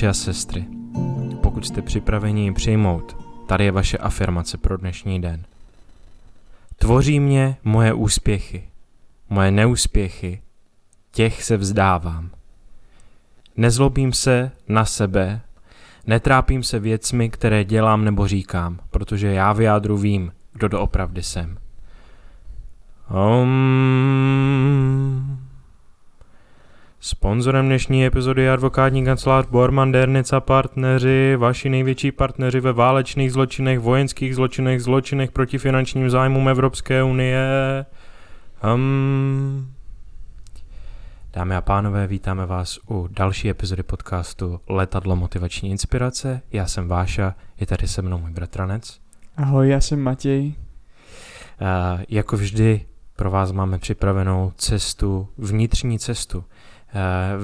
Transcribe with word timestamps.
Bratři 0.00 0.08
a 0.08 0.14
sestry, 0.32 0.64
pokud 1.42 1.66
jste 1.66 1.82
připraveni 1.82 2.44
ji 2.44 2.52
přijmout, 2.52 3.16
tady 3.46 3.64
je 3.64 3.72
vaše 3.72 3.98
afirmace 3.98 4.58
pro 4.58 4.76
dnešní 4.76 5.20
den. 5.20 5.44
Tvoří 6.76 7.20
mě 7.20 7.56
moje 7.64 7.92
úspěchy, 7.92 8.68
moje 9.28 9.50
neúspěchy, 9.50 10.42
těch 11.12 11.42
se 11.42 11.56
vzdávám. 11.56 12.30
Nezlobím 13.56 14.12
se 14.12 14.50
na 14.68 14.84
sebe, 14.84 15.40
netrápím 16.06 16.62
se 16.62 16.78
věcmi, 16.78 17.30
které 17.30 17.64
dělám 17.64 18.04
nebo 18.04 18.28
říkám, 18.28 18.80
protože 18.90 19.28
já 19.28 19.52
v 19.52 19.60
jádru 19.60 19.96
vím, 19.96 20.32
kdo 20.52 20.68
doopravdy 20.68 21.22
jsem. 21.22 21.58
Um... 23.42 24.60
Sponzorem 27.02 27.66
dnešní 27.66 28.06
epizody 28.06 28.42
je 28.42 28.52
advokátní 28.52 29.04
kancelář 29.04 29.46
Borman 29.46 29.92
Dernic 29.92 30.32
a 30.32 30.40
partneři, 30.40 31.36
vaši 31.36 31.68
největší 31.68 32.12
partneři 32.12 32.60
ve 32.60 32.72
válečných 32.72 33.32
zločinech, 33.32 33.78
vojenských 33.78 34.34
zločinech, 34.34 34.82
zločinech 34.82 35.30
proti 35.30 35.58
finančním 35.58 36.10
zájmům 36.10 36.48
Evropské 36.48 37.02
unie. 37.02 37.46
Um, 38.74 39.74
dámy 41.32 41.56
a 41.56 41.60
pánové, 41.60 42.06
vítáme 42.06 42.46
vás 42.46 42.78
u 42.90 43.08
další 43.10 43.50
epizody 43.50 43.82
podcastu 43.82 44.60
Letadlo 44.68 45.16
motivační 45.16 45.70
inspirace. 45.70 46.42
Já 46.52 46.66
jsem 46.66 46.88
Váša, 46.88 47.34
je 47.60 47.66
tady 47.66 47.88
se 47.88 48.02
mnou 48.02 48.18
můj 48.18 48.30
bratranec. 48.30 49.00
Ahoj, 49.36 49.68
já 49.68 49.80
jsem 49.80 50.00
Matěj. 50.00 50.46
Uh, 50.46 52.00
jako 52.08 52.36
vždy 52.36 52.86
pro 53.16 53.30
vás 53.30 53.52
máme 53.52 53.78
připravenou 53.78 54.52
cestu, 54.56 55.28
vnitřní 55.38 55.98
cestu, 55.98 56.44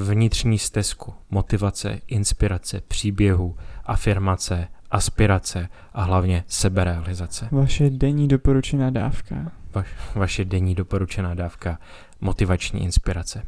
vnitřní 0.08 0.58
stezku, 0.58 1.14
motivace, 1.30 2.00
inspirace, 2.06 2.80
příběhu, 2.88 3.56
afirmace, 3.84 4.68
aspirace 4.90 5.68
a 5.94 6.02
hlavně 6.02 6.44
seberealizace. 6.46 7.48
Vaše 7.52 7.90
denní 7.90 8.28
doporučená 8.28 8.90
dávka. 8.90 9.52
Vaš, 9.74 9.88
vaše 10.14 10.44
denní 10.44 10.74
doporučená 10.74 11.34
dávka 11.34 11.78
motivační 12.20 12.82
inspirace. 12.84 13.42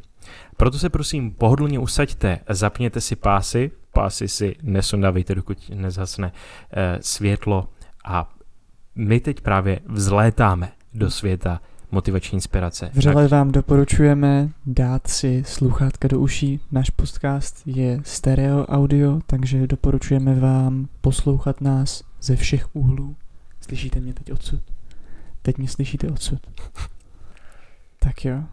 Proto 0.57 0.79
se 0.79 0.89
prosím 0.89 1.31
pohodlně 1.31 1.79
usaďte, 1.79 2.39
zapněte 2.49 3.01
si 3.01 3.15
pásy, 3.15 3.71
pásy 3.93 4.27
si 4.27 4.55
nesundávejte, 4.61 5.35
dokud 5.35 5.69
nezhasne 5.69 6.31
e, 6.71 6.97
světlo 7.01 7.67
a 8.05 8.29
my 8.95 9.19
teď 9.19 9.41
právě 9.41 9.79
vzlétáme 9.85 10.71
do 10.93 11.11
světa 11.11 11.61
motivační 11.91 12.35
inspirace. 12.35 12.91
Vřele 12.93 13.27
vám 13.27 13.51
doporučujeme 13.51 14.49
dát 14.65 15.07
si 15.07 15.43
sluchátka 15.47 16.07
do 16.07 16.19
uší. 16.19 16.59
Náš 16.71 16.89
podcast 16.89 17.61
je 17.65 18.01
stereo 18.03 18.65
audio, 18.65 19.19
takže 19.25 19.67
doporučujeme 19.67 20.39
vám 20.39 20.87
poslouchat 21.01 21.61
nás 21.61 22.03
ze 22.21 22.35
všech 22.35 22.75
úhlů. 22.75 23.15
Slyšíte 23.61 23.99
mě 23.99 24.13
teď 24.13 24.31
odsud? 24.31 24.61
Teď 25.41 25.57
mě 25.57 25.67
slyšíte 25.67 26.07
odsud. 26.07 26.39
Tak 28.01 28.25
jo. 28.25 28.43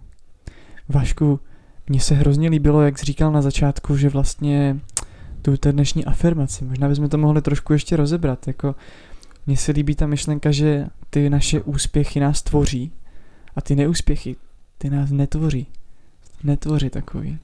Vašku, 0.89 1.41
mně 1.89 2.01
se 2.01 2.15
hrozně 2.15 2.51
líbilo, 2.51 2.83
jak 2.83 2.99
jsi 2.99 3.05
říkal 3.05 3.33
na 3.33 3.43
začátku, 3.43 3.97
že 3.97 4.09
vlastně 4.09 4.81
tu 5.43 5.71
dnešní 5.71 6.05
afirmaci, 6.05 6.65
možná 6.65 6.89
bychom 6.89 7.09
to 7.09 7.19
mohli 7.19 7.43
trošku 7.43 7.73
ještě 7.73 7.97
rozebrat, 7.97 8.47
jako 8.47 8.75
mně 9.47 9.57
se 9.57 9.73
líbí 9.73 9.95
ta 9.95 10.07
myšlenka, 10.07 10.51
že 10.51 10.87
ty 11.11 11.31
naše 11.31 11.61
úspěchy 11.61 12.21
nás 12.21 12.43
tvoří, 12.43 12.93
a 13.56 13.61
ty 13.61 13.77
neúspěchy, 13.77 14.37
ty 14.78 14.91
nás 14.91 15.11
netvoří. 15.11 15.67
Netvoří 16.44 16.91
takový. 16.91 17.39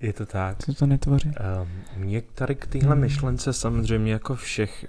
Je 0.00 0.12
to 0.12 0.26
tak. 0.26 0.64
Co 0.64 0.74
to 0.74 0.86
netvoří? 0.86 1.28
Um, 1.28 2.04
mě 2.04 2.22
tady 2.34 2.54
k 2.54 2.66
téhle 2.66 2.92
hmm. 2.92 3.00
myšlence 3.00 3.52
samozřejmě 3.52 4.12
jako, 4.12 4.34
všech, 4.34 4.86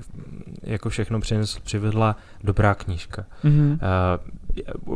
jako 0.64 0.90
všechno 0.90 1.20
přinesl, 1.20 1.60
přivedla 1.64 2.18
dobrá 2.44 2.76
knížka. 2.76 3.26
Hmm. 3.42 3.72
Uh, 3.72 3.78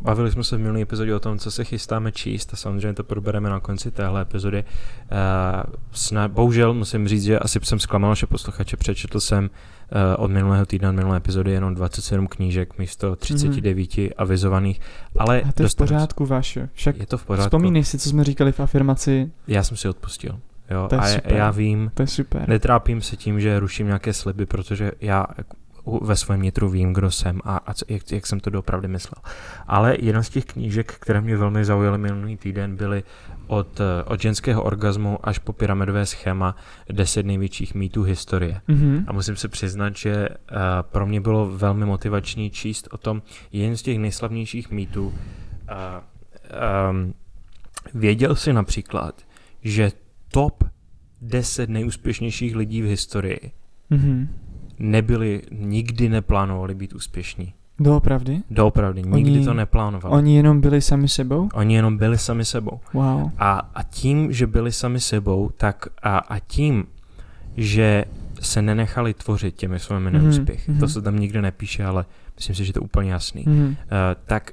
bavili 0.02 0.32
jsme 0.32 0.44
se 0.44 0.58
v 0.58 0.60
minulý 0.60 0.82
epizodě 0.82 1.16
o 1.16 1.20
tom, 1.20 1.40
co 1.40 1.52
se 1.52 1.64
chystáme 1.64 2.12
číst 2.12 2.54
a 2.54 2.58
samozřejmě 2.58 2.94
to 2.94 3.04
probereme 3.04 3.50
na 3.50 3.60
konci 3.60 3.92
téhle 3.92 4.22
epizody. 4.22 4.64
Uh, 4.64 5.74
sna- 5.94 6.30
bohužel 6.30 6.74
musím 6.74 7.08
říct, 7.08 7.24
že 7.24 7.40
asi 7.40 7.60
jsem 7.64 7.80
zklamal 7.80 8.12
naše 8.12 8.28
posluchače, 8.28 8.78
přečetl 8.78 9.20
jsem 9.20 9.44
uh, 9.44 10.24
od 10.24 10.32
minulého 10.32 10.66
týdne, 10.66 10.90
od 10.90 10.94
minulé 10.94 11.18
epizody 11.18 11.52
jenom 11.52 11.76
27 11.76 12.28
knížek 12.28 12.78
místo 12.78 13.16
39 13.16 13.90
mm-hmm. 13.90 14.12
avizovaných, 14.18 14.82
ale... 15.18 15.42
A 15.42 15.52
to 15.52 15.64
je 15.64 15.70
v 15.70 15.76
pořádku, 15.76 16.26
vaše. 16.26 16.70
Však 16.74 16.98
je 16.98 17.06
to 17.06 17.18
v 17.18 17.26
pořádku. 17.26 17.48
Vzpomínej 17.48 17.84
si, 17.84 18.00
co 18.00 18.10
jsme 18.10 18.24
říkali 18.24 18.52
v 18.52 18.60
afirmaci. 18.60 19.32
Já 19.48 19.64
jsem 19.64 19.78
si 19.78 19.90
odpustil. 19.90 20.40
Jo, 20.70 20.88
to 20.90 20.96
je 20.96 21.02
a 21.02 21.08
super. 21.08 21.34
já 21.34 21.52
vím, 21.52 21.92
to 21.94 22.04
je 22.04 22.08
super. 22.08 22.50
netrápím 22.50 23.02
se 23.02 23.18
tím, 23.18 23.40
že 23.40 23.60
ruším 23.60 23.88
nějaké 23.88 24.14
sliby, 24.14 24.46
protože 24.46 24.92
já 25.02 25.26
ve 26.02 26.16
svém 26.16 26.42
nitru 26.42 26.70
vím, 26.70 26.94
kdo 26.94 27.12
jsem 27.12 27.40
a, 27.44 27.58
a 27.58 27.74
jak, 27.88 28.12
jak 28.12 28.28
jsem 28.28 28.40
to 28.40 28.50
doopravdy 28.50 28.88
myslel. 28.88 29.22
Ale 29.68 29.98
jedna 30.00 30.24
z 30.24 30.30
těch 30.30 30.46
knížek, 30.46 30.94
které 31.00 31.22
mě 31.22 31.38
velmi 31.38 31.66
zaujaly 31.66 31.98
minulý 31.98 32.38
týden, 32.38 32.76
byly 32.76 33.04
od, 33.48 33.82
od 34.06 34.22
ženského 34.22 34.64
orgazmu 34.64 35.20
až 35.24 35.40
po 35.40 35.54
pyramidové 35.54 36.06
schéma 36.06 36.56
10 36.92 37.26
největších 37.26 37.76
mýtů 37.76 38.04
historie. 38.04 38.62
Mm-hmm. 38.70 39.04
A 39.08 39.14
musím 39.14 39.36
se 39.36 39.48
přiznat, 39.48 39.98
že 39.98 40.30
uh, 40.30 40.58
pro 40.82 41.08
mě 41.08 41.22
bylo 41.22 41.50
velmi 41.58 41.86
motivační 41.86 42.50
číst 42.50 42.88
o 42.92 42.98
tom 42.98 43.22
jeden 43.52 43.78
z 43.78 43.82
těch 43.82 43.98
nejslavnějších 43.98 44.72
mýtů. 44.72 45.08
Uh, 45.08 45.14
um, 46.92 47.14
věděl 47.94 48.36
si 48.36 48.54
například, 48.54 49.22
že 49.64 49.92
top 50.32 50.64
10 51.22 51.70
nejúspěšnějších 51.70 52.56
lidí 52.56 52.82
v 52.82 52.86
historii 52.86 53.52
mm-hmm 53.92 54.28
nebyli, 54.80 55.42
nikdy 55.52 56.10
neplánovali 56.10 56.76
být 56.76 56.94
úspěšní. 56.94 57.54
Doopravdy? 57.80 58.42
Doopravdy, 58.50 59.04
nikdy 59.04 59.32
oni, 59.32 59.46
to 59.46 59.54
neplánovali. 59.54 60.16
Oni 60.16 60.36
jenom 60.36 60.62
byli 60.62 60.82
sami 60.82 61.08
sebou? 61.08 61.50
Oni 61.54 61.76
jenom 61.76 61.98
byli 61.98 62.18
sami 62.18 62.46
sebou. 62.46 62.80
Wow. 62.94 63.32
A, 63.38 63.70
a 63.76 63.84
tím, 63.84 64.32
že 64.32 64.48
byli 64.48 64.72
sami 64.72 65.00
sebou, 65.00 65.50
tak 65.58 65.86
a, 66.04 66.18
a 66.18 66.40
tím, 66.40 66.86
že 67.58 68.06
se 68.40 68.62
nenechali 68.62 69.14
tvořit 69.14 69.56
těmi 69.56 69.80
svými 69.80 70.12
mhm, 70.12 70.24
neúspěchy, 70.24 70.72
mm-hmm. 70.72 70.80
to 70.80 70.88
se 70.88 71.02
tam 71.02 71.20
nikde 71.20 71.42
nepíše, 71.42 71.86
ale 71.86 72.06
myslím 72.36 72.56
si, 72.56 72.66
že 72.66 72.74
to 72.74 72.80
je 72.80 72.82
úplně 72.82 73.12
jasný, 73.12 73.46
mm-hmm. 73.46 73.70
uh, 73.70 73.76
tak 74.26 74.52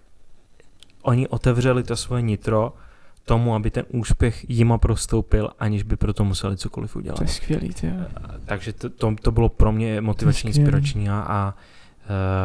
oni 1.02 1.28
otevřeli 1.28 1.82
to 1.82 1.96
svoje 1.96 2.22
nitro 2.22 2.72
tomu, 3.24 3.54
aby 3.54 3.70
ten 3.70 3.84
úspěch 3.88 4.50
jima 4.50 4.78
prostoupil, 4.78 5.50
aniž 5.58 5.82
by 5.82 5.96
pro 5.96 6.12
to 6.12 6.24
museli 6.24 6.56
cokoliv 6.56 6.96
udělat. 6.96 7.16
To 7.16 7.24
je 7.24 7.28
skvělý, 7.28 7.68
tě. 7.68 7.97
Takže 8.44 8.72
to, 8.72 8.91
to, 8.91 9.15
to 9.22 9.32
bylo 9.32 9.48
pro 9.48 9.72
mě 9.72 10.00
motivační, 10.00 10.48
inspirační 10.48 11.10
a, 11.10 11.24
a 11.28 11.54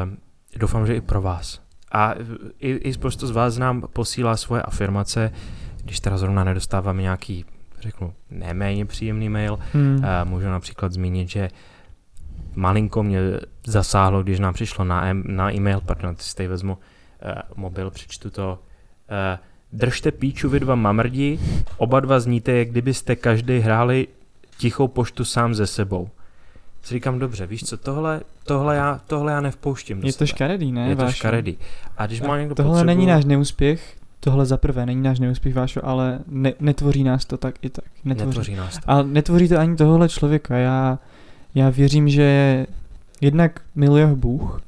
uh, 0.06 0.60
doufám, 0.60 0.88
že 0.88 0.96
i 0.96 1.02
pro 1.02 1.22
vás. 1.22 1.62
A 1.92 2.14
i, 2.60 2.70
i 2.70 2.94
spoustu 2.94 3.28
z 3.28 3.32
vás 3.32 3.58
nám 3.58 3.82
posílá 3.94 4.38
svoje 4.38 4.62
afirmace, 4.62 5.32
když 5.84 6.00
teda 6.00 6.18
zrovna 6.18 6.44
nedostáváme 6.44 7.02
nějaký, 7.02 7.46
řeknu, 7.82 8.14
neméně 8.30 8.86
příjemný 8.86 9.30
mail, 9.30 9.60
hmm. 9.74 9.96
uh, 9.96 10.30
můžu 10.30 10.48
například 10.48 10.92
zmínit, 10.92 11.30
že 11.30 11.50
malinko 12.56 13.04
mě 13.04 13.20
zasáhlo, 13.66 14.24
když 14.24 14.40
nám 14.40 14.54
přišlo 14.54 14.86
na, 14.86 15.04
na 15.14 15.54
e-mail, 15.54 15.82
pardon, 15.82 16.16
teď 16.36 16.48
vezmu 16.48 16.74
uh, 16.74 17.32
mobil, 17.56 17.92
přečtu 17.92 18.30
to, 18.30 18.64
uh, 19.34 19.49
Držte 19.74 20.12
píču 20.12 20.50
vy 20.50 20.60
dva 20.60 20.76
mamrdi, 20.76 21.40
oba 21.78 22.00
dva 22.00 22.20
zníte, 22.20 22.52
jak 22.52 22.70
kdybyste 22.70 23.16
každý 23.16 23.60
hráli 23.60 24.08
tichou 24.58 24.88
poštu 24.88 25.26
sám 25.26 25.56
ze 25.56 25.68
sebou. 25.68 26.10
Si 26.84 26.94
říkám, 26.94 27.20
dobře, 27.20 27.48
víš 27.48 27.64
co, 27.64 27.78
tohle, 27.78 28.22
tohle, 28.44 28.76
já, 28.76 29.02
tohle 29.08 29.32
já 29.32 29.42
nevpouštím 29.42 30.04
Je 30.04 30.14
to 30.14 30.26
škaredý, 30.26 30.72
ne? 30.72 30.90
Je 30.90 30.96
Vášo? 30.96 31.08
to 31.08 31.16
škaredý. 31.16 31.58
A 31.98 32.06
když 32.06 32.22
má 32.22 32.38
někdo 32.40 32.56
Tohle 32.56 32.72
potřebu... 32.72 32.86
není 32.88 33.06
náš 33.06 33.26
neúspěch, 33.26 33.96
tohle 34.20 34.46
za 34.46 34.58
prvé 34.58 34.86
není 34.86 35.02
náš 35.02 35.20
neúspěch, 35.20 35.56
Vášo, 35.56 35.86
ale 35.86 36.20
ne, 36.28 36.54
netvoří 36.60 37.04
nás 37.04 37.26
to 37.26 37.38
tak 37.38 37.56
i 37.62 37.70
tak. 37.70 37.86
Netvoří, 38.06 38.28
netvoří 38.28 38.56
nás 38.56 38.74
to. 38.74 38.92
A 38.92 39.04
netvoří 39.04 39.48
to 39.48 39.58
ani 39.58 39.76
tohle 39.76 40.10
člověka. 40.10 40.58
Já, 40.58 41.00
já 41.56 41.70
věřím, 41.70 42.10
že 42.10 42.66
jednak 43.22 43.62
miluje 43.76 44.08
Bůh, 44.08 44.62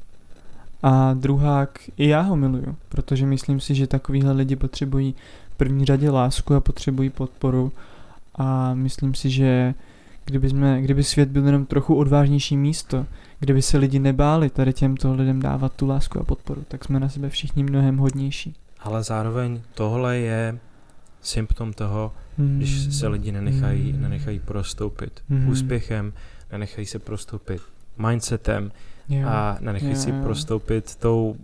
a 0.83 1.13
druhák, 1.13 1.79
i 1.97 2.07
já 2.07 2.21
ho 2.21 2.35
miluju, 2.35 2.75
protože 2.89 3.25
myslím 3.25 3.59
si, 3.59 3.75
že 3.75 3.87
takovýhle 3.87 4.31
lidi 4.31 4.55
potřebují 4.55 5.15
v 5.51 5.55
první 5.57 5.85
řadě 5.85 6.09
lásku 6.09 6.55
a 6.55 6.59
potřebují 6.59 7.09
podporu 7.09 7.71
a 8.35 8.73
myslím 8.73 9.13
si, 9.13 9.29
že 9.29 9.73
kdyby, 10.25 10.49
jsme, 10.49 10.81
kdyby 10.81 11.03
svět 11.03 11.29
byl 11.29 11.45
jenom 11.45 11.65
trochu 11.65 11.95
odvážnější 11.95 12.57
místo, 12.57 13.05
kdyby 13.39 13.61
se 13.61 13.77
lidi 13.77 13.99
nebáli 13.99 14.49
tady 14.49 14.73
těmto 14.73 15.13
lidem 15.13 15.41
dávat 15.41 15.73
tu 15.73 15.87
lásku 15.87 16.19
a 16.19 16.23
podporu, 16.23 16.63
tak 16.67 16.85
jsme 16.85 16.99
na 16.99 17.09
sebe 17.09 17.29
všichni 17.29 17.63
mnohem 17.63 17.97
hodnější. 17.97 18.55
Ale 18.79 19.03
zároveň 19.03 19.61
tohle 19.73 20.17
je 20.17 20.59
symptom 21.21 21.73
toho, 21.73 22.13
mm. 22.37 22.57
když 22.57 22.95
se 22.95 23.07
lidi 23.07 23.31
nenechají, 23.31 23.93
mm. 23.93 24.01
nenechají 24.01 24.39
prostoupit 24.39 25.21
mm. 25.29 25.49
úspěchem, 25.49 26.13
nenechají 26.51 26.87
se 26.87 26.99
prostoupit 26.99 27.61
mindsetem, 27.97 28.71
jo. 29.11 29.27
a 29.29 29.57
nenechají 29.61 29.91
jo, 29.93 29.97
si 29.99 30.09
jo. 30.09 30.15
prostoupit 30.23 30.95
tou 30.95 31.35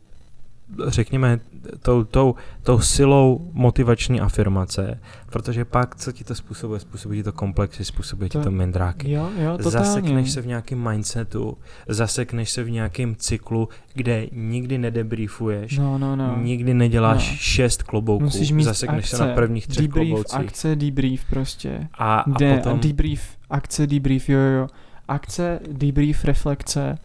řekněme, 0.87 1.39
tou, 1.81 2.03
tou, 2.03 2.35
tou 2.63 2.79
silou 2.79 3.49
motivační 3.53 4.21
afirmace, 4.21 4.99
protože 5.29 5.65
pak, 5.65 5.95
co 5.95 6.11
ti 6.11 6.23
to 6.23 6.35
způsobuje, 6.35 6.79
způsobuje 6.79 7.19
ti 7.19 7.23
to 7.23 7.31
komplexy, 7.31 7.85
způsobuje 7.85 8.29
To- 8.29 8.39
ti 8.39 8.43
to 8.43 8.51
mindráky. 8.51 9.11
Jo, 9.11 9.29
jo, 9.37 9.57
totálně. 9.63 9.85
Zasekneš 9.87 10.31
se 10.31 10.41
v 10.41 10.47
nějakém 10.47 10.89
mindsetu, 10.89 11.57
zasekneš 11.87 12.49
se 12.49 12.63
v 12.63 12.69
nějakém 12.69 13.15
cyklu, 13.15 13.69
kde 13.93 14.27
nikdy 14.31 14.77
nedebriefuješ, 14.77 15.77
No, 15.77 15.97
no, 15.97 16.15
no. 16.15 16.37
nikdy 16.41 16.73
neděláš 16.73 17.29
No. 17.31 17.37
šest 17.37 17.83
klobouků, 17.83 18.23
Musíš 18.23 18.51
mít 18.51 18.63
zasekneš 18.63 19.05
akce, 19.05 19.17
se 19.17 19.27
na 19.27 19.33
prvních 19.33 19.67
třech 19.67 19.87
debrief, 19.87 20.07
kloboukcích. 20.07 20.39
akce, 20.39 20.75
debrief 20.75 21.25
prostě. 21.29 21.87
A, 21.93 22.19
a 22.19 22.29
De, 22.39 22.57
potom, 22.57 22.79
debrief, 22.79 23.21
akce, 23.49 23.87
debrief, 23.87 24.29
jo, 24.29 24.39
jo, 24.39 24.51
jo. 24.59 24.67
Akce, 25.07 25.59
debrief, 25.71 26.25
reflexe. 26.25 26.97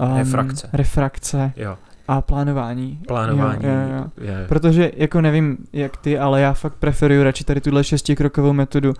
Um, 0.00 0.16
Refrakce. 0.16 0.70
Refrakce 0.72 1.52
jo, 1.56 1.78
a 2.08 2.20
plánování. 2.20 3.00
plánování 3.06 3.64
Jo, 3.64 3.70
jo, 3.72 3.96
jo. 3.98 4.24
je 4.24 4.46
Protože, 4.48 4.92
jako 4.96 5.20
nevím, 5.20 5.58
jak 5.72 5.96
ty, 5.96 6.18
ale 6.18 6.40
já 6.40 6.52
fakt 6.52 6.74
preferuju 6.74 7.22
radši 7.22 7.44
tady 7.44 7.60
tuhle 7.60 7.84
šestikrokovou 7.84 8.52
metodu 8.52 8.94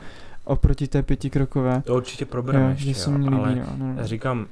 oproti 0.44 0.88
té 0.88 1.02
pětikrokové. 1.02 1.82
To 1.82 1.94
určitě 1.94 2.24
Jo, 2.24 2.28
probereme 2.30 2.70
ještě, 2.70 2.84
že 2.84 2.94
se 2.94 3.10
jo, 3.10 3.18
mi 3.18 3.24
líbí, 3.24 3.36
ale 3.36 3.54
no, 3.54 3.64
no, 3.76 3.94
no. 3.94 4.06
říkám, 4.06 4.46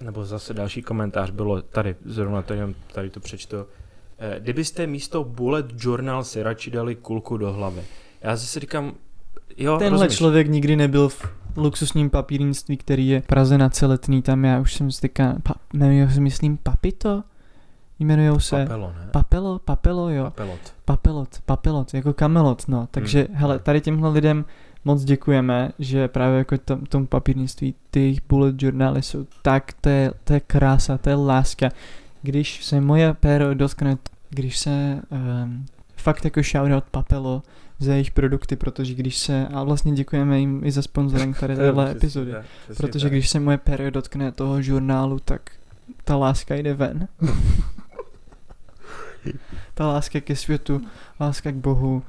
nebo 0.00 0.24
zase 0.24 0.54
další 0.54 0.82
komentář 0.82 1.30
bylo 1.30 1.62
tady, 1.62 1.96
zrovna 2.04 2.42
tady, 2.42 2.60
tady 2.92 3.10
to 3.10 3.20
přečtu. 3.20 3.56
Eh, 4.18 4.40
Kdybyste 4.40 4.86
místo 4.86 5.24
bullet 5.24 5.66
journal 5.76 6.24
si 6.24 6.42
radši 6.42 6.70
dali 6.70 6.94
kulku 6.94 7.36
do 7.36 7.52
hlavy. 7.52 7.82
Já 8.22 8.36
zase 8.36 8.60
říkám, 8.60 8.92
jo, 9.56 9.78
Tenhle 9.78 9.90
rozumíš, 9.98 10.18
člověk 10.18 10.48
nikdy 10.48 10.76
nebyl 10.76 11.08
v 11.08 11.26
luxusním 11.56 12.10
papírnictví, 12.10 12.76
který 12.76 13.08
je 13.08 13.20
v 13.20 13.26
Praze 13.26 13.58
na 13.58 13.68
celetný, 13.68 14.22
tam 14.22 14.44
já 14.44 14.60
už 14.60 14.74
jsem 14.74 14.90
styka, 14.90 15.36
pa, 15.42 15.54
jmenují 15.74 16.10
se 16.14 16.20
myslím 16.20 16.56
Papito? 16.56 17.22
Jmenujou 17.98 18.38
se 18.38 18.56
Papelo, 18.56 18.92
ne? 18.98 19.08
Papelo, 19.10 19.58
Papelo, 19.58 20.10
jo. 20.10 20.24
Papelot. 20.24 20.60
Papelot, 20.84 21.28
papelot, 21.46 21.94
jako 21.94 22.12
kamelot, 22.12 22.68
no. 22.68 22.88
Takže, 22.90 23.26
Hmm. 23.28 23.36
hele, 23.36 23.58
tady 23.58 23.80
těmhle 23.80 24.10
lidem 24.10 24.44
moc 24.84 25.04
děkujeme, 25.04 25.70
že 25.78 26.08
právě 26.08 26.38
jako 26.38 26.58
tom, 26.58 26.86
tom 26.86 27.06
papírnictví 27.06 27.74
ty 27.90 28.00
jejich 28.00 28.20
bullet 28.28 28.62
journály 28.62 29.02
jsou 29.02 29.26
tak, 29.42 29.72
to 29.80 29.88
je, 29.88 30.12
to 30.24 30.32
je 30.32 30.40
krása, 30.40 30.98
to 30.98 31.08
je 31.08 31.14
láska. 31.14 31.68
Když 32.22 32.64
se 32.64 32.80
moje 32.80 33.14
péro 33.14 33.54
dotkne, 33.54 33.98
když 34.30 34.58
se 34.58 35.02
um, 35.42 35.66
fakt 35.96 36.24
jako 36.24 36.42
shoutout 36.42 36.84
Papelo 36.90 37.42
za 37.80 37.92
jejich 37.92 38.10
produkty, 38.10 38.56
protože 38.56 38.94
když 38.94 39.18
se, 39.18 39.48
a 39.48 39.62
vlastně 39.64 39.92
děkujeme 39.92 40.40
jim 40.40 40.64
i 40.64 40.70
za 40.70 40.82
sponsoring 40.82 41.38
tady 41.38 41.56
téhle 41.56 41.90
epizody, 41.90 42.32
tak, 42.32 42.46
protože 42.76 43.04
tak. 43.04 43.12
když 43.12 43.30
se 43.30 43.40
moje 43.40 43.58
péro 43.58 43.90
dotkne 43.90 44.32
toho 44.32 44.62
žurnálu, 44.62 45.18
tak 45.18 45.50
ta 46.04 46.16
láska 46.16 46.54
jde 46.54 46.74
ven. 46.74 47.08
ta 49.74 49.86
láska 49.86 50.20
ke 50.20 50.36
světu, 50.36 50.80
láska 51.20 51.52
k 51.52 51.54
Bohu 51.54 52.02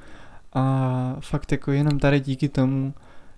a 0.52 1.16
fakt 1.20 1.52
jako 1.52 1.72
jenom 1.72 1.98
tady 1.98 2.20
díky 2.20 2.48
tomu, 2.48 2.94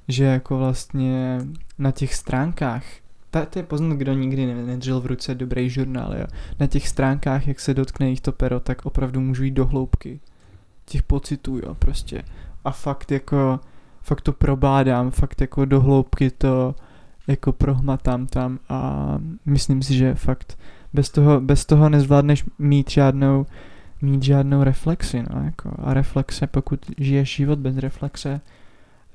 že 0.08 0.24
jako 0.24 0.58
vlastně 0.58 1.38
na 1.78 1.90
těch 1.90 2.14
stránkách, 2.14 2.84
ta, 3.30 3.44
to 3.44 3.58
je 3.58 3.62
poznat, 3.62 3.96
kdo 3.96 4.12
nikdy 4.12 4.46
ne- 4.46 4.66
nedržel 4.66 5.00
v 5.00 5.06
ruce 5.06 5.34
dobrý 5.34 5.70
žurnál, 5.70 6.14
jo. 6.18 6.26
Na 6.60 6.66
těch 6.66 6.88
stránkách, 6.88 7.48
jak 7.48 7.60
se 7.60 7.74
dotkne 7.74 8.10
jich 8.10 8.20
to 8.20 8.32
pero, 8.32 8.60
tak 8.60 8.86
opravdu 8.86 9.20
můžu 9.20 9.44
jít 9.44 9.50
do 9.50 9.66
hloubky 9.66 10.20
těch 10.84 11.02
pocitů, 11.02 11.58
jo, 11.58 11.74
prostě. 11.74 12.22
A 12.64 12.70
fakt 12.70 13.12
jako, 13.12 13.60
fakt 14.02 14.20
to 14.20 14.32
probádám, 14.32 15.10
fakt 15.10 15.40
jako 15.40 15.64
do 15.64 15.80
hloubky 15.80 16.30
to 16.30 16.74
jako 17.26 17.52
prohmatám 17.52 18.26
tam 18.26 18.58
a 18.68 19.08
myslím 19.44 19.82
si, 19.82 19.94
že 19.94 20.14
fakt 20.14 20.58
bez 20.92 21.10
toho, 21.10 21.40
bez 21.40 21.64
toho 21.66 21.88
nezvládneš 21.88 22.44
mít 22.58 22.90
žádnou 22.90 23.46
mít 24.02 24.22
žádnou 24.22 24.62
reflexi, 24.62 25.22
no, 25.30 25.44
jako. 25.44 25.70
A 25.78 25.94
reflexe, 25.94 26.46
pokud 26.46 26.80
žiješ 26.98 27.36
život 27.36 27.58
bez 27.58 27.76
reflexe 27.76 28.40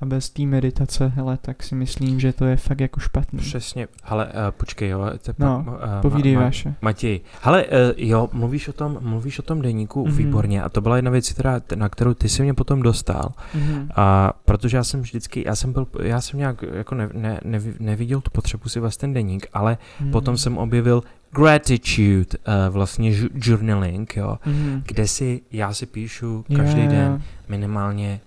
a 0.00 0.06
bez 0.06 0.30
té 0.30 0.42
meditace, 0.42 1.06
hele, 1.14 1.38
tak 1.42 1.62
si 1.62 1.74
myslím, 1.74 2.20
že 2.20 2.32
to 2.32 2.44
je 2.44 2.56
fakt 2.56 2.80
jako 2.80 3.00
špatný. 3.00 3.38
Přesně, 3.38 3.88
ale 4.04 4.24
uh, 4.26 4.30
počkej, 4.50 4.88
jo, 4.88 5.00
to 5.24 5.30
je 5.30 5.34
No, 5.38 5.64
uh, 5.68 5.74
Povídej 6.02 6.34
ma, 6.34 6.40
ma, 6.40 6.46
vaše. 6.46 6.74
Matěj, 6.82 7.20
hele, 7.42 7.64
uh, 7.64 7.70
jo, 7.96 8.28
mluvíš 8.32 8.68
o 8.68 8.72
tom, 8.72 8.98
mluvíš 9.00 9.38
o 9.38 9.42
tom 9.42 9.62
deníku, 9.62 10.04
Mhm. 10.06 10.12
mm-hmm. 10.14 10.16
výborně, 10.18 10.62
a 10.62 10.68
to 10.68 10.80
byla 10.80 10.96
jedna 10.96 11.10
věc, 11.10 11.32
která, 11.32 11.60
na 11.74 11.88
kterou 11.88 12.14
ty 12.14 12.28
si 12.28 12.42
mě 12.42 12.54
potom 12.54 12.82
dostal, 12.82 13.32
Mhm. 13.54 13.88
a 13.96 14.32
protože 14.44 14.76
já 14.76 14.84
jsem 14.84 15.00
vždycky, 15.00 15.42
já 15.46 15.54
jsem 15.56 15.72
byl, 15.72 15.86
já 16.02 16.20
jsem 16.20 16.38
nějak 16.38 16.62
jako 16.72 16.94
ne, 16.94 17.08
ne, 17.14 17.40
nevi- 17.44 17.74
neviděl 17.80 18.20
tu 18.20 18.30
potřebu 18.30 18.68
si 18.68 18.80
vést 18.80 18.96
ten 18.96 19.12
deník, 19.14 19.46
ale 19.52 19.78
Mhm. 20.00 20.10
potom 20.10 20.36
jsem 20.36 20.58
objevil 20.58 21.02
gratitude, 21.32 22.38
uh, 22.68 22.74
vlastně 22.74 23.12
journaling, 23.34 24.16
jo, 24.16 24.38
Mhm. 24.46 24.82
kde 24.86 25.06
si, 25.08 25.40
já 25.52 25.72
si 25.72 25.86
píšu 25.86 26.44
každý 26.56 26.80
jo, 26.82 26.88
den 26.90 27.22
minimálně 27.48 28.20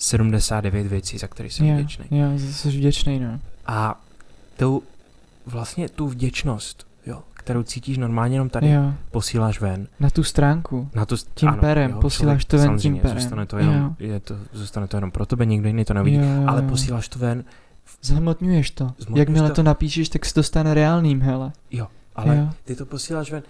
79 0.00 0.86
věcí, 0.86 1.18
za 1.18 1.26
které 1.26 1.50
jsem 1.50 1.66
jo, 1.66 1.74
vděčný. 1.74 2.04
Jo, 2.10 2.26
jsi 2.38 2.68
vděčný, 2.68 3.20
no. 3.20 3.40
A 3.66 4.00
tou, 4.56 4.82
vlastně 5.46 5.88
tu 5.88 6.08
vděčnost, 6.08 6.86
jo, 7.06 7.22
kterou 7.34 7.62
cítíš 7.62 7.98
normálně 7.98 8.34
jenom 8.34 8.48
tady, 8.48 8.70
Jo, 8.70 8.92
posíláš 9.10 9.60
ven. 9.60 9.86
na 10.00 10.10
tu 10.10 10.22
stránku. 10.24 10.88
Na 10.94 11.06
to, 11.06 11.16
Tím 11.34 11.52
perem, 11.60 11.92
posíláš 11.92 12.44
to 12.44 12.58
ven 12.58 12.78
tím 12.78 12.98
perem. 12.98 13.18
Zůstane 13.20 13.46
to, 13.46 13.58
jenom, 13.58 13.96
je 13.98 14.20
to, 14.20 14.36
zůstane 14.52 14.86
to 14.86 14.96
jenom 14.96 15.10
pro 15.10 15.26
tebe, 15.26 15.46
nikdo 15.46 15.68
jiný 15.68 15.84
to 15.84 15.94
nevidí. 15.94 16.16
Jo, 16.16 16.22
jo, 16.22 16.44
ale 16.46 16.62
jo. 16.62 16.68
posíláš 16.68 17.08
to 17.08 17.18
ven, 17.18 17.44
Zhmotňuješ 18.02 18.70
to. 18.70 18.84
Zhmotňuješ 18.84 19.18
Jakmile 19.18 19.48
to. 19.48 19.54
to 19.54 19.62
napíšeš, 19.62 20.08
tak 20.08 20.26
se 20.26 20.34
to 20.34 20.42
stane 20.42 20.74
reálným, 20.74 21.20
hele. 21.20 21.52
ale 22.16 22.36
Jo. 22.36 22.48
ty 22.64 22.76
to 22.76 22.86
posíláš 22.86 23.32
ven. 23.32 23.42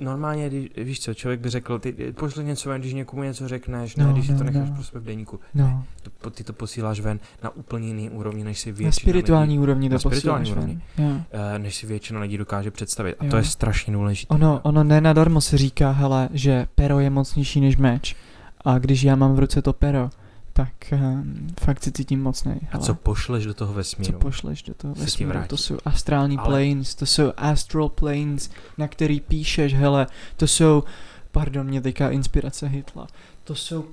Normálně, 0.00 0.48
když, 0.48 0.68
víš 0.76 1.00
co, 1.00 1.14
člověk 1.14 1.40
by 1.40 1.50
řekl, 1.50 1.78
ty 1.78 1.92
pošli 1.92 2.44
něco 2.44 2.68
ven, 2.68 2.80
když 2.80 2.94
někomu 2.94 3.22
něco 3.22 3.48
řekneš, 3.48 3.96
ne, 3.96 4.04
No, 4.06 4.12
když 4.12 4.26
si 4.26 4.32
no, 4.32 4.38
to 4.38 4.44
necháš 4.44 4.68
no. 4.68 4.74
pro 4.74 4.84
sebe 4.84 5.00
v 5.00 5.04
deníku. 5.04 5.40
No, 5.54 5.84
To, 6.20 6.30
ty 6.30 6.44
to 6.44 6.52
posíláš 6.52 7.00
ven 7.00 7.20
na 7.44 7.50
úplně 7.50 7.88
jiný 7.88 8.10
úrovni, 8.10 8.44
než 8.44 8.58
si 8.58 8.70
na 8.72 8.76
většina 8.76 8.92
spirituální 8.92 9.52
lidí, 9.54 9.58
úrovni 9.62 9.88
to 9.88 9.92
na 9.92 9.98
spirituální 9.98 10.52
úrovni. 10.52 10.80
ven. 10.98 11.24
Eh, 11.54 11.58
než 11.58 11.74
si 11.74 11.86
většina 11.86 12.20
lidí 12.20 12.38
dokáže 12.38 12.70
představit. 12.70 13.14
A 13.18 13.24
Jo. 13.24 13.30
to 13.30 13.36
je 13.36 13.44
strašně 13.44 13.92
důležité. 13.92 14.34
Ono, 14.34 14.60
ono 14.62 14.84
nenadarmo 14.84 15.40
se 15.40 15.58
říká, 15.58 15.90
hele, 15.90 16.28
že 16.32 16.66
pero 16.74 17.00
je 17.00 17.10
mocnější 17.10 17.60
než 17.60 17.76
meč. 17.76 18.16
A 18.64 18.78
když 18.78 19.02
já 19.02 19.16
mám 19.16 19.34
v 19.34 19.38
ruce 19.38 19.62
to 19.62 19.72
pero, 19.72 20.10
tak 20.56 20.72
um, 20.92 21.46
fakt 21.60 21.82
se 21.82 21.92
cítím 21.92 22.22
mocnej. 22.22 22.60
A 22.72 22.78
co 22.78 22.94
pošleš 22.94 23.44
do 23.44 23.54
toho 23.54 23.72
co 23.72 23.76
vesmíru? 23.76 24.18
pošleš 24.18 24.62
do 24.62 24.74
toho 24.74 24.94
vesmíru, 24.94 25.40
to 25.46 25.56
jsou 25.56 25.78
astrální 25.84 26.38
Ale- 26.38 26.48
planes, 26.48 26.94
to 26.94 27.06
jsou 27.06 27.32
astral 27.36 27.88
planes, 27.88 28.50
na 28.78 28.88
který 28.88 29.20
píšeš, 29.20 29.74
hele, 29.74 30.06
to 30.36 30.46
jsou, 30.46 30.84
pardon, 31.32 31.66
mě 31.66 31.80
teďka 31.80 32.10
inspirace 32.10 32.68
hitla, 32.68 33.06
to 33.44 33.54
jsou 33.54 33.84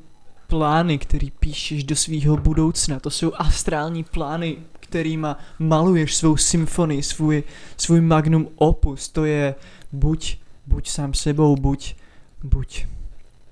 plány, 0.47 0.97
který 0.97 1.31
píšeš 1.31 1.83
do 1.83 1.95
svýho 1.95 2.37
budoucna, 2.37 2.99
to 2.99 3.09
jsou 3.09 3.33
astrální 3.35 4.03
plány, 4.03 4.57
kterýma 4.79 5.37
maluješ 5.59 6.15
svou 6.15 6.37
symfonii, 6.37 7.03
svůj, 7.03 7.43
svůj 7.77 8.01
magnum 8.01 8.47
opus, 8.55 9.09
to 9.09 9.25
je 9.25 9.55
buď, 9.91 10.37
buď 10.67 10.89
sám 10.89 11.13
sebou, 11.13 11.55
buď, 11.55 11.95
buď, 12.43 12.85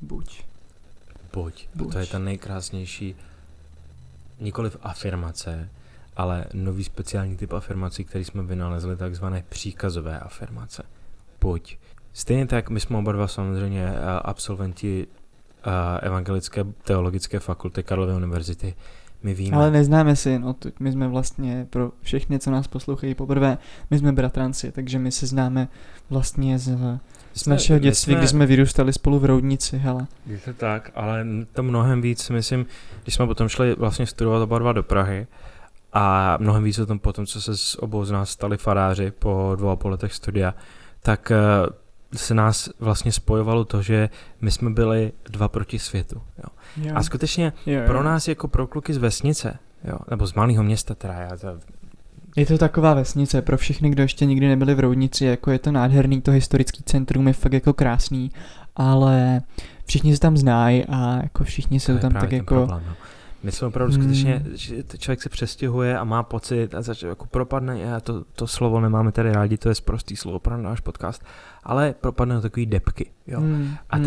buď. 0.02 0.51
Pojď. 1.32 1.68
A 1.76 1.78
Buď. 1.78 1.92
to 1.92 2.00
je 2.00 2.06
ta 2.06 2.20
nejkrásnější, 2.20 3.16
nikoliv 4.40 4.78
afirmace, 4.82 5.70
ale 6.16 6.46
nový 6.54 6.84
speciální 6.84 7.38
typ 7.38 7.54
afirmací, 7.54 8.06
který 8.06 8.26
jsme 8.26 8.44
vynalezli, 8.44 8.96
takzvané 8.96 9.44
příkazové 9.50 10.20
afirmace. 10.20 10.84
Pojď. 11.40 11.78
Stejně 12.14 12.48
tak, 12.48 12.70
my 12.70 12.80
jsme 12.80 12.98
oba 12.98 13.12
dva 13.12 13.28
samozřejmě 13.28 13.84
eh, 13.88 14.20
absolventi 14.22 15.08
eh, 15.64 16.00
Evangelické 16.02 16.64
teologické 16.64 17.40
fakulty 17.40 17.84
Karlovy 17.84 18.14
univerzity. 18.14 18.74
My 19.24 19.34
víme, 19.34 19.58
Ale 19.58 19.72
neznáme 19.72 20.14
jen 20.26 20.46
odtud, 20.46 20.80
my 20.80 20.92
jsme 20.92 21.08
vlastně 21.08 21.68
pro 21.70 21.92
všechny, 22.02 22.40
co 22.40 22.52
nás 22.52 22.68
poslouchají 22.68 23.16
poprvé, 23.16 23.58
my 23.92 23.98
jsme 23.98 24.12
bratranci, 24.12 24.72
takže 24.72 25.00
my 25.00 25.12
se 25.12 25.28
známe 25.28 25.68
vlastně 26.10 26.60
z, 26.60 26.78
z 27.34 27.42
jsme- 27.42 27.54
našeho 27.56 27.80
dětství, 27.80 28.16
kdy 28.16 28.28
jsme 28.28 28.46
vyrůstali 28.46 28.94
spolu 28.94 29.20
v 29.20 29.26
Roudnici, 29.26 29.78
hele. 29.78 30.08
Je 30.26 30.38
to 30.38 30.54
tak, 30.54 30.92
ale 30.96 31.26
to 31.54 31.64
mnohem 31.64 32.02
víc, 32.02 32.30
myslím, 32.30 32.66
když 33.04 33.16
jsme 33.16 33.28
potom 33.28 33.50
šli 33.50 33.76
vlastně 33.76 34.06
studovat 34.06 34.42
oba 34.44 34.60
dva 34.60 34.74
do 34.74 34.84
Prahy 34.84 35.28
a 35.94 36.38
mnohem 36.40 36.64
víc 36.64 36.80
o 36.80 36.86
tom 36.86 37.00
potom, 37.00 37.26
co 37.26 37.42
se 37.42 37.58
s 37.58 37.84
obou 37.84 38.06
z 38.06 38.12
nás 38.12 38.30
stali 38.30 38.58
faráři 38.58 39.12
po 39.12 39.54
dvou 39.56 39.70
a 39.70 39.76
půl 39.76 39.92
letech 39.92 40.14
studia, 40.14 40.54
tak 41.04 41.32
eh, 41.32 41.38
se 42.18 42.34
nás 42.34 42.70
vlastně 42.80 43.12
spojovalo 43.12 43.66
to, 43.66 43.82
že 43.82 44.10
my 44.42 44.52
jsme 44.52 44.70
byli 44.70 45.12
dva 45.30 45.48
proti 45.48 45.80
světu. 45.80 46.22
Jo. 46.38 46.50
Jo. 46.78 46.94
A 46.96 47.04
skutečně 47.04 47.54
jo, 47.66 47.80
jo. 47.80 47.86
pro 47.86 48.04
nás 48.04 48.28
jako 48.28 48.48
pro 48.48 48.68
kluky 48.68 48.94
z 48.94 48.98
vesnice, 48.98 49.60
jo, 49.84 49.98
nebo 50.10 50.28
z 50.28 50.34
malého 50.34 50.64
města, 50.64 50.96
teda 50.96 51.14
já 51.14 51.36
Je 52.36 52.46
to 52.46 52.58
taková 52.58 52.94
vesnice 52.94 53.42
pro 53.42 53.58
všechny, 53.58 53.90
kdo 53.90 54.02
ještě 54.04 54.26
nikdy 54.26 54.48
nebyli 54.48 54.76
v 54.76 54.80
Roudnici, 54.80 55.26
jako 55.26 55.52
je 55.52 55.60
to 55.60 55.72
nádherný, 55.72 56.22
to 56.22 56.32
historický 56.32 56.84
centrum 56.84 57.28
je 57.28 57.34
fakt 57.34 57.54
jako 57.54 57.74
krásný, 57.74 58.32
ale 58.76 59.42
všichni 59.86 60.14
se 60.14 60.20
tam 60.20 60.38
znají 60.38 60.86
a 60.86 61.20
jako 61.24 61.44
všichni 61.44 61.80
jsou 61.80 61.98
tam 61.98 62.14
tak 62.14 62.32
jako... 62.32 62.56
problém, 62.56 62.84
no. 62.88 62.94
My 63.44 63.52
jsme 63.52 63.68
opravdu 63.68 63.94
Hmm. 63.94 64.04
skutečně, 64.04 64.44
člověk 64.98 65.22
se 65.22 65.30
přestěhuje 65.30 65.98
a 66.00 66.04
má 66.04 66.24
pocit 66.24 66.76
a 66.76 66.82
zač- 66.82 67.04
jako 67.04 67.26
propadne, 67.26 67.80
já 67.80 68.00
to, 68.00 68.24
to 68.24 68.48
slovo 68.48 68.80
nemáme 68.80 69.12
tady 69.12 69.32
rádi, 69.32 69.58
to 69.58 69.70
je 69.70 69.76
prostý 69.86 70.16
slovo 70.16 70.40
pro 70.40 70.58
náš 70.58 70.80
podcast, 70.80 71.24
ale 71.64 71.96
propadne 72.02 72.36
do 72.36 72.42
takový 72.42 72.66
depky, 72.66 73.12
jo. 73.28 73.40
Hmm, 73.40 73.76
A 73.90 73.96
hmm. 73.96 74.06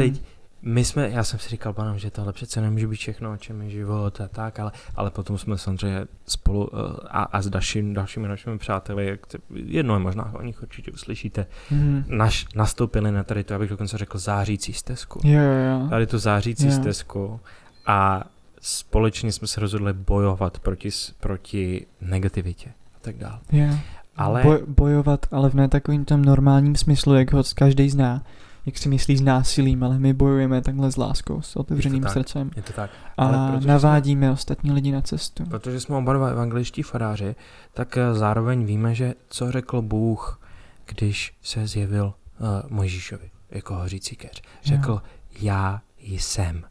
My 0.65 0.85
jsme, 0.85 1.11
já 1.11 1.25
jsem 1.25 1.39
si 1.39 1.49
říkal, 1.49 1.73
panem, 1.73 1.99
že 1.99 2.11
tohle 2.11 2.33
přece 2.33 2.61
nemůže 2.61 2.87
být 2.89 2.97
všechno, 2.97 3.33
o 3.33 3.37
čem 3.37 3.63
je 3.63 3.71
život 3.71 4.21
a 4.21 4.29
tak, 4.29 4.59
ale, 4.61 4.73
ale 4.95 5.11
potom 5.11 5.39
jsme 5.39 5.59
samozřejmě 5.59 6.07
spolu 6.27 6.67
uh, 6.67 6.81
a, 7.11 7.23
a 7.23 7.43
s 7.43 7.49
dalším, 7.49 7.95
dalšími 7.95 8.29
našimi 8.29 8.59
přáteli, 8.59 9.07
jak 9.07 9.27
te- 9.27 9.39
jedno 9.55 9.95
je 9.95 10.01
možná, 10.01 10.35
o 10.35 10.43
nich 10.43 10.63
určitě 10.63 10.93
uslyšíte, 10.93 11.47
Hmm. 11.71 12.05
naš, 12.09 12.47
nastoupili 12.55 13.13
na 13.13 13.25
tady 13.25 13.45
to, 13.45 13.53
já 13.53 13.59
bych 13.59 13.71
dokonce 13.71 13.99
řekl, 13.99 14.19
zářící 14.19 14.73
stezku. 14.73 15.21
Jo, 15.25 15.41
jo, 15.41 15.81
jo. 15.81 15.89
Tady 15.91 16.07
tu 16.07 16.19
zářící 16.19 16.67
Jo. 16.67 16.73
stezku 16.73 17.41
a 17.87 18.25
společně 18.61 19.33
jsme 19.33 19.47
se 19.49 19.61
rozhodli 19.61 19.93
bojovat 19.93 20.59
proti, 20.59 20.89
proti 21.21 21.87
negativitě 22.01 22.69
a 22.71 22.99
tak 23.01 23.17
dále. 23.17 23.39
Jo. 23.53 23.75
Ale 24.17 24.43
Boj, 24.43 24.63
bojovat, 24.69 25.27
ale 25.31 25.51
v 25.51 25.55
ne 25.55 25.69
takovým 25.69 26.05
tom 26.05 26.25
normálním 26.25 26.77
smyslu, 26.77 27.15
jak 27.15 27.33
ho 27.33 27.43
každý 27.55 27.91
zná. 27.91 28.23
Jak 28.67 28.79
si 28.79 28.89
myslí 28.89 29.17
s 29.17 29.21
násilím, 29.21 29.85
ale 29.85 29.99
my 29.99 30.13
bojujeme 30.15 30.63
takhle 30.63 30.93
s 30.93 30.97
láskou, 30.97 31.43
s 31.43 31.57
otevřeným 31.57 32.03
tak. 32.03 32.13
srdcem. 32.13 32.51
je 32.57 32.63
to 32.63 32.73
tak. 32.73 32.91
Ale 33.17 33.37
A 33.37 33.61
navádíme 33.61 34.31
ostatní 34.31 34.73
lidi 34.73 34.93
na 34.93 35.01
cestu. 35.01 35.45
Protože 35.47 35.81
jsme 35.81 35.97
oba 35.97 36.13
dva 36.13 36.29
evangeličtí 36.29 36.83
faráři, 36.83 37.37
tak 37.73 37.97
eh, 37.97 38.15
zároveň 38.15 38.65
víme, 38.65 38.95
že 38.95 39.15
co 39.29 39.53
řekl 39.53 39.83
Bůh, 39.83 40.41
když 40.87 41.35
se 41.43 41.67
zjevil 41.67 42.15
uh, 42.41 42.47
Mojžíšovi 42.71 43.31
jako 43.51 43.75
hořící 43.75 44.17
keř. 44.17 44.43
Řekl, 44.65 45.03
já 45.41 45.81
jsem. 45.99 46.65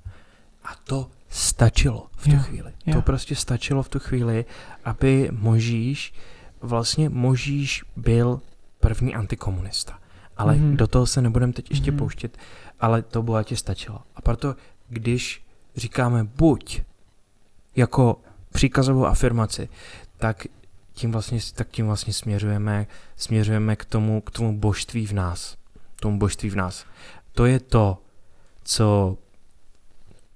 A 0.66 0.70
to 0.84 1.10
stačilo 1.30 2.08
v 2.16 2.24
tu 2.24 2.32
Jo, 2.32 2.40
chvíli. 2.40 2.74
jo. 2.86 2.94
To 2.96 3.02
prostě 3.02 3.36
stačilo 3.36 3.84
v 3.84 3.90
tu 3.90 4.00
chvíli, 4.00 4.46
aby 4.86 5.30
Možíš, 5.32 6.14
vlastně 6.62 7.10
Možíš 7.10 7.84
byl 7.96 8.42
první 8.80 9.16
antikomunista. 9.16 10.00
Ale 10.38 10.56
Mhm. 10.56 10.78
do 10.78 10.88
toho 10.88 11.06
se 11.06 11.22
nebudeme 11.22 11.54
teď 11.54 11.70
ještě 11.70 11.92
Mhm. 11.92 11.98
pouštět, 11.98 12.38
ale 12.80 13.02
to 13.02 13.24
bohatě 13.24 13.56
stačilo. 13.58 14.00
A 14.16 14.22
proto, 14.22 14.56
když 14.90 15.44
říkáme 15.76 16.24
buď 16.24 16.82
jako 17.76 18.20
příkazovou 18.52 19.06
afirmaci, 19.06 19.70
tak 20.18 20.48
tím 20.94 21.12
vlastně, 21.12 21.40
tak 21.56 21.68
tím 21.70 21.86
vlastně 21.86 22.14
směřujeme, 22.14 22.88
směřujeme 23.16 23.76
k 23.76 23.86
tomu, 23.86 24.22
k 24.22 24.32
tomu 24.32 24.60
božství 24.60 25.08
v 25.08 25.14
nás. 25.14 25.58
Tomu 26.00 26.20
božství 26.20 26.50
v 26.50 26.56
nás. 26.56 26.86
To 27.32 27.46
je 27.46 27.60
to, 27.60 27.98
co 28.64 29.18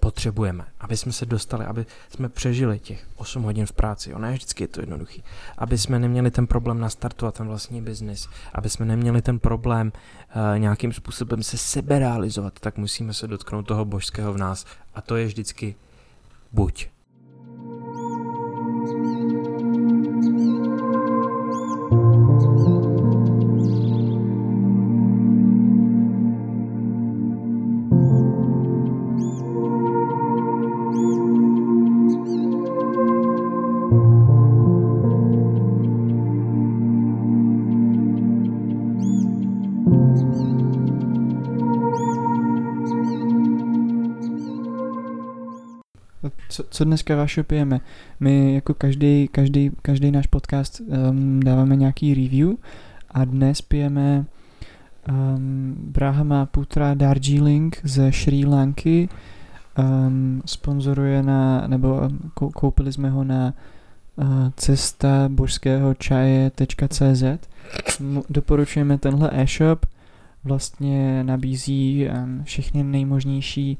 potřebujeme, 0.07 0.65
aby 0.79 0.97
jsme 0.97 1.11
se 1.11 1.25
dostali, 1.25 1.65
aby 1.65 1.85
jsme 2.09 2.29
přežili 2.29 2.79
těch 2.79 3.07
8 3.15 3.43
hodin 3.43 3.65
v 3.65 3.71
práci. 3.71 4.13
Ono 4.13 4.27
je 4.27 4.33
vždycky 4.33 4.63
je 4.63 4.67
to 4.67 4.81
jednoduchý. 4.81 5.23
Aby 5.57 5.77
jsme 5.77 5.99
neměli 5.99 6.31
ten 6.31 6.47
problém 6.47 6.79
nastartovat 6.79 7.35
ten 7.35 7.47
vlastní 7.47 7.81
biznis, 7.81 8.27
aby 8.53 8.69
jsme 8.69 8.85
neměli 8.85 9.21
ten 9.21 9.39
problém 9.39 9.91
uh, 9.91 10.59
nějakým 10.59 10.93
způsobem 10.93 11.43
se 11.43 11.57
seberealizovat, 11.57 12.59
tak 12.59 12.77
musíme 12.77 13.13
se 13.13 13.27
dotknout 13.27 13.67
toho 13.67 13.85
božského 13.85 14.33
v 14.33 14.37
nás. 14.37 14.65
A 14.95 15.01
to 15.01 15.15
je 15.15 15.25
vždycky 15.25 15.75
buď. 16.51 16.87
Co, 46.49 46.63
co 46.69 46.83
dneska 46.83 47.15
vaše 47.15 47.43
pijeme? 47.43 47.79
My 48.19 48.53
jako 48.53 48.73
každý, 48.73 49.27
každý, 49.31 49.71
každý 49.81 50.11
náš 50.11 50.27
podcast 50.27 50.79
um, 50.79 51.39
dáváme 51.39 51.75
nějaký 51.75 52.13
review 52.13 52.55
a 53.11 53.25
dnes 53.25 53.61
pijeme 53.61 54.25
um, 55.09 55.75
Brahma 55.79 56.45
Putra 56.45 56.93
Darjeeling 56.93 57.79
ze 57.83 58.11
Sri 58.11 58.45
Lanky. 58.45 59.09
Um, 59.79 60.41
sponzoruje 60.45 61.23
na, 61.23 61.67
nebo 61.67 61.93
um, 61.95 62.31
kou- 62.35 62.51
koupili 62.51 62.93
jsme 62.93 63.09
ho 63.09 63.23
na 63.23 63.53
uh, 64.15 64.25
cesta 64.55 65.29
božského 65.29 65.93
čaje.cz 65.93 67.23
Doporučujeme 68.29 68.97
tenhle 68.97 69.29
e-shop 69.33 69.85
vlastně 70.43 71.23
nabízí 71.23 72.07
um, 72.07 72.43
všechny 72.43 72.83
nejmožnější 72.83 73.77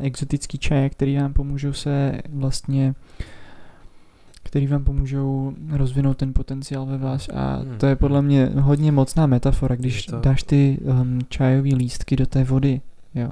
exotický 0.00 0.58
čaje, 0.58 0.90
který 0.90 1.16
vám 1.16 1.32
pomůžou 1.32 1.72
se 1.72 2.20
vlastně 2.32 2.94
který 4.42 4.66
vám 4.66 4.84
pomůžou 4.84 5.54
rozvinout 5.70 6.16
ten 6.16 6.32
potenciál 6.32 6.86
ve 6.86 6.98
vás 6.98 7.28
a 7.34 7.56
Hmm. 7.56 7.78
to 7.78 7.86
je 7.86 7.96
podle 7.96 8.22
mě 8.22 8.46
hodně 8.46 8.92
mocná 8.92 9.26
metafora, 9.26 9.76
když 9.76 10.06
to- 10.06 10.20
dáš 10.20 10.42
ty 10.42 10.78
um, 10.82 11.18
čajové 11.28 11.68
lístky 11.74 12.16
do 12.16 12.26
té 12.26 12.44
vody, 12.44 12.80
jo, 13.14 13.30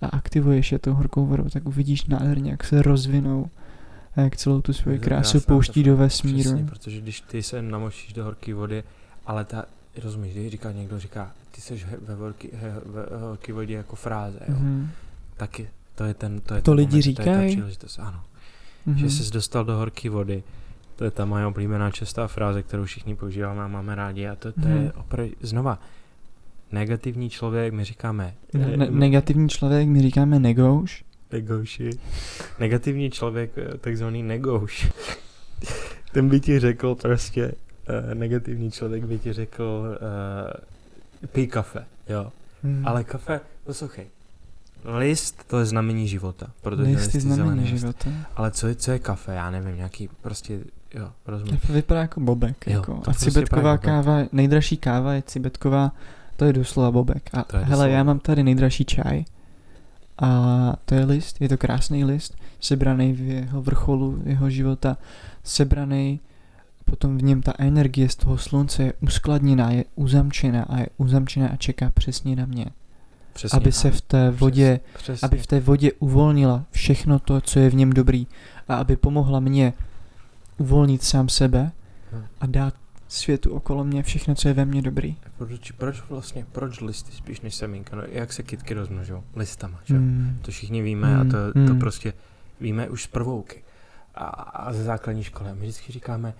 a 0.00 0.06
aktivuješ 0.06 0.72
je 0.72 0.78
tou 0.78 0.92
horkou 0.94 1.26
vodou, 1.26 1.44
tak 1.44 1.66
uvidíš 1.66 2.04
nádherně, 2.04 2.50
jak 2.50 2.64
se 2.64 2.82
rozvinou 2.82 3.48
a 4.16 4.20
jak 4.20 4.36
celou 4.36 4.60
tu 4.60 4.72
svoji 4.72 4.98
krásu 4.98 5.40
pouští 5.40 5.82
do 5.82 5.96
vesmíru. 5.96 6.40
Přesně, 6.50 6.64
protože 6.64 7.00
když 7.00 7.20
ty 7.20 7.42
se 7.42 7.62
namočíš 7.62 8.12
do 8.12 8.24
horké 8.24 8.54
vody, 8.54 8.82
ale 9.26 9.44
ta, 9.44 9.64
rozumíš, 10.02 10.32
když 10.34 10.50
říká 10.50 10.72
někdo, 10.72 10.98
říká, 10.98 11.32
ty 11.54 11.60
jsi 11.60 11.80
ve, 12.06 12.14
horké 13.28 13.52
vodě 13.52 13.74
jako 13.74 13.96
fráze, 13.96 14.38
jo, 14.48 14.54
Mhm. 14.58 14.88
taky 15.36 15.68
to 16.00 16.04
je 16.06 16.14
ten, 16.14 16.40
to 16.40 16.54
je 16.54 16.60
To 16.62 16.64
ten 16.70 16.74
lidi 16.74 16.90
moment, 16.96 17.02
to 17.02 17.08
je 17.08 17.14
ta 17.14 17.22
říkají? 17.32 17.50
příležitost, 17.56 17.98
ano. 17.98 18.20
Mhm. 18.86 18.98
že 18.98 19.10
jsi 19.10 19.32
dostal 19.32 19.64
do 19.64 19.76
horké 19.76 20.10
vody. 20.10 20.42
To 20.96 21.04
je 21.04 21.10
ta 21.10 21.24
moje 21.24 21.46
oblíbená 21.46 21.90
častá 21.90 22.26
fráze, 22.26 22.62
kterou 22.62 22.84
všichni 22.84 23.14
používáme 23.16 23.62
a 23.64 23.68
máme 23.68 23.94
rádi. 23.94 24.28
A 24.28 24.36
to, 24.36 24.52
to 24.52 24.60
Mhm. 24.60 24.76
je 24.82 24.92
opravdu, 24.92 25.32
znova, 25.40 25.78
negativní 26.72 27.30
člověk, 27.30 27.72
my 27.72 27.84
říkáme 27.84 28.34
Ne- 28.54 28.76
ne- 28.76 28.90
negativní 28.90 29.48
člověk, 29.48 29.88
my 29.88 30.02
říkáme 30.02 30.38
negouš. 30.38 31.04
negouši. 31.32 31.90
Negativní 32.58 33.10
člověk, 33.10 33.50
eh, 33.58 33.78
takzvaný 33.78 34.22
negouš. 34.22 34.92
Ten 36.12 36.28
by 36.28 36.40
ti 36.40 36.58
řekl 36.60 36.94
prostě, 36.94 37.46
uh, 38.08 38.14
negativní 38.14 38.70
člověk 38.70 39.04
by 39.04 39.18
ti 39.18 39.32
řekl, 39.32 39.82
uh, 41.22 41.26
pij 41.32 41.46
kafe, 41.46 41.84
jo. 42.08 42.32
Hmm. 42.62 42.86
Ale 42.88 43.04
kafe, 43.04 43.40
poslouchej, 43.64 44.06
list 44.84 45.44
to 45.46 45.58
je 45.58 45.66
znamení 45.66 46.08
života, 46.08 46.46
protože 46.62 46.82
List 46.82 47.14
je 47.14 47.20
znamení 47.20 47.66
života. 47.66 48.10
Ale 48.36 48.50
co 48.50 48.66
je, 48.66 48.74
co 48.74 48.90
je 48.90 48.98
kafe? 48.98 49.34
Já 49.34 49.50
nevím, 49.50 49.76
nějaký 49.76 50.08
prostě, 50.22 50.60
jo, 50.94 51.10
rozumím. 51.26 51.60
To 51.66 51.72
vypadá 51.72 52.00
jako 52.00 52.20
bobek. 52.20 52.66
Jo, 52.66 52.72
jako. 52.72 52.96
A 52.96 53.00
prostě 53.00 53.30
cibetková 53.30 53.70
jako 53.70 53.84
káva, 53.84 54.18
nejdražší 54.32 54.76
káva 54.76 55.12
je 55.12 55.22
cibetková, 55.22 55.92
to 56.36 56.44
je 56.44 56.52
doslova 56.52 56.90
bobek. 56.90 57.30
A 57.32 57.44
hele, 57.52 57.64
doslova. 57.64 57.86
já 57.86 58.04
mám 58.04 58.18
tady 58.18 58.42
nejdražší 58.42 58.84
čaj. 58.84 59.24
A 60.22 60.72
to 60.84 60.94
je 60.94 61.04
list, 61.04 61.40
je 61.40 61.48
to 61.48 61.58
krásný 61.58 62.04
list, 62.04 62.36
sebraný 62.60 63.12
v 63.12 63.20
jeho 63.20 63.62
vrcholu 63.62 64.22
jeho 64.24 64.50
života, 64.50 64.96
sebraný, 65.44 66.20
potom 66.84 67.18
v 67.18 67.22
něm 67.22 67.42
ta 67.42 67.52
energie 67.58 68.08
z 68.08 68.16
toho 68.16 68.38
slunce 68.38 68.82
je 68.82 68.92
uskladněná, 69.00 69.70
je 69.70 69.84
uzamčená 69.94 70.62
a 70.62 70.78
je 70.78 70.86
uzamčená 70.96 71.48
a 71.48 71.56
čeká 71.56 71.90
přesně 71.90 72.36
na 72.36 72.46
mě. 72.46 72.66
Přesně, 73.32 73.56
aby 73.56 73.72
se 73.72 73.90
v 73.90 74.00
té 74.00 74.30
vodě 74.30 74.80
Přes, 74.94 75.02
přesně. 75.02 75.26
aby 75.26 75.38
v 75.38 75.46
té 75.46 75.60
vodě 75.60 75.92
uvolnila 75.98 76.64
všechno 76.70 77.18
to, 77.18 77.40
co 77.40 77.58
je 77.58 77.70
v 77.70 77.74
něm 77.74 77.92
dobrý 77.92 78.26
a 78.68 78.74
aby 78.76 78.96
pomohla 78.96 79.40
mě 79.40 79.72
uvolnit 80.58 81.02
sám 81.02 81.28
sebe 81.28 81.72
Hm. 82.12 82.24
a 82.40 82.46
dát 82.46 82.74
světu 83.08 83.50
okolo 83.54 83.84
mě 83.84 84.02
všechno, 84.02 84.34
co 84.34 84.48
je 84.48 84.54
ve 84.54 84.64
mně 84.64 84.82
dobrý. 84.82 85.16
Proč, 85.38 85.70
proč 85.70 86.02
vlastně, 86.08 86.46
proč 86.52 86.80
listy 86.80 87.12
spíš 87.12 87.40
než 87.40 87.54
semínka? 87.54 87.96
No, 87.96 88.02
jak 88.08 88.32
se 88.32 88.42
kytky 88.42 88.74
rozmnožou? 88.74 89.22
Listama, 89.36 89.80
že? 89.84 89.94
Mm. 89.94 90.38
To 90.42 90.50
všichni 90.50 90.82
víme 90.82 91.16
a 91.16 91.22
Mm, 91.22 91.30
to, 91.30 91.36
to 91.52 91.58
mm. 91.74 91.78
prostě 91.78 92.12
víme 92.60 92.88
už 92.88 93.02
z 93.02 93.06
prvouky. 93.06 93.62
A, 94.14 94.24
a 94.26 94.72
ze 94.72 94.84
základní 94.84 95.24
školy. 95.24 95.50
My 95.54 95.60
vždycky 95.60 95.92
říkáme, 95.92 96.34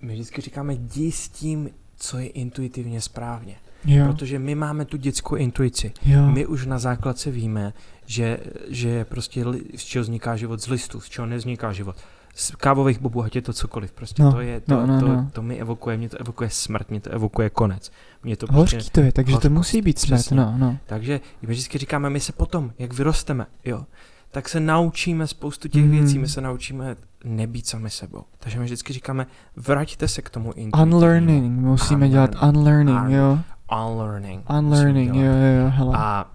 my 0.00 0.12
vždycky 0.12 0.40
říkáme, 0.40 0.74
jdi 0.74 1.12
s 1.12 1.28
tím, 1.28 1.70
co 1.96 2.18
je 2.18 2.26
intuitivně 2.28 3.00
správně. 3.00 3.56
Jo, 3.84 4.06
Protože 4.06 4.38
my 4.38 4.54
máme 4.54 4.84
tu 4.84 4.96
dětskou 4.96 5.36
intuici. 5.36 5.92
jo. 6.04 6.26
My 6.30 6.46
už 6.46 6.66
na 6.66 6.78
základce 6.78 7.30
víme, 7.30 7.72
že, 8.06 8.38
že 8.68 9.04
prostě 9.04 9.46
li, 9.48 9.60
z 9.76 9.82
čeho 9.84 10.02
vzniká 10.02 10.36
život 10.36 10.60
z 10.62 10.68
listů, 10.68 11.00
z 11.00 11.08
čeho 11.08 11.26
nevzniká 11.26 11.72
život. 11.72 11.96
Z 12.34 12.50
kávových 12.50 13.00
bobů, 13.00 13.22
ať 13.22 13.36
je 13.36 13.42
to 13.42 13.52
cokoliv. 13.52 13.92
Prostě 13.92 14.22
No, 14.22 14.32
to 14.32 14.40
je, 14.40 14.60
to, 14.60 14.74
no, 14.74 14.86
no, 14.86 15.00
to, 15.00 15.08
no. 15.08 15.30
to 15.32 15.42
mi 15.42 15.56
evokuje, 15.60 15.96
mě 15.96 16.08
to 16.08 16.16
evokuje 16.20 16.50
smrt, 16.50 16.90
mě 16.90 17.00
to 17.00 17.10
evokuje 17.10 17.50
konec. 17.50 17.90
Mě 18.22 18.36
to 18.36 18.46
prostě, 18.46 18.76
Hořký 18.76 18.90
to 18.90 19.00
je, 19.00 19.12
takže 19.12 19.30
to 19.32 19.36
hořkost, 19.36 19.52
musí 19.52 19.82
být 19.82 19.98
smrt, 19.98 20.18
přesně. 20.18 20.36
no, 20.36 20.54
no. 20.58 20.78
takže 20.86 21.20
my 21.42 21.48
vždycky 21.48 21.78
říkáme, 21.78 22.10
my 22.10 22.20
se 22.20 22.32
potom, 22.32 22.72
jak 22.78 22.92
vyrosteme, 22.92 23.46
jo, 23.64 23.84
tak 24.30 24.48
se 24.48 24.60
naučíme 24.60 25.26
spoustu 25.26 25.68
těch 25.68 25.82
Mhm. 25.84 25.90
věcí, 25.90 26.18
my 26.18 26.28
se 26.28 26.40
naučíme 26.40 26.96
nebýt 27.24 27.66
sami 27.66 27.90
sebou. 27.90 28.24
Takže 28.38 28.58
my 28.58 28.64
vždycky 28.64 28.92
říkáme, 28.92 29.26
vraťte 29.56 30.08
se 30.08 30.22
k 30.22 30.30
tomu 30.30 30.52
intuitivnímu. 30.52 30.96
Unlearning, 30.96 31.60
musíme 31.60 32.08
dělat 32.08 32.30
unlearning, 32.48 32.98
jo. 33.10 33.38
Unlearning. 33.72 34.50
Unlearning, 34.50 35.14
jo, 35.14 35.22
jo, 35.22 35.62
jo, 35.62 35.70
hele. 35.70 35.96
A 35.98 36.26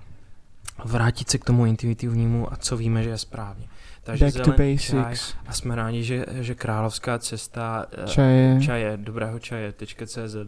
vrátit 0.86 1.30
se 1.30 1.38
k 1.38 1.46
tomu 1.46 1.66
intuitivnímu 1.66 2.54
a 2.54 2.56
co 2.56 2.78
víme, 2.78 3.04
že 3.04 3.10
je 3.10 3.18
správně. 3.18 3.66
Takže 4.04 4.26
Back 4.26 4.38
to 4.38 4.44
zelený 4.44 4.78
čaj 4.78 5.02
basics. 5.02 5.36
a 5.48 5.54
jsme 5.54 5.76
rádi, 5.76 6.04
že, 6.04 6.26
že 6.32 6.56
královská 6.56 7.20
cesta 7.20 7.86
eh, 7.92 8.08
Čaje. 8.08 8.62
čaje, 8.62 8.98
dobrého 8.98 9.40
čaje.cz 9.40 10.36
uh, 10.36 10.48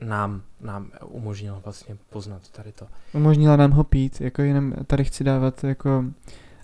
nám, 0.00 0.42
nám 0.60 0.90
umožnila 1.06 1.60
vlastně 1.64 1.96
poznat 2.10 2.48
tady 2.48 2.72
to. 2.72 2.86
Umožnila 3.12 3.56
nám 3.56 3.70
ho 3.70 3.84
pít, 3.84 4.20
jako 4.20 4.42
jenom 4.42 4.72
tady 4.86 5.04
chci 5.04 5.24
dávat 5.24 5.64
jako 5.64 6.04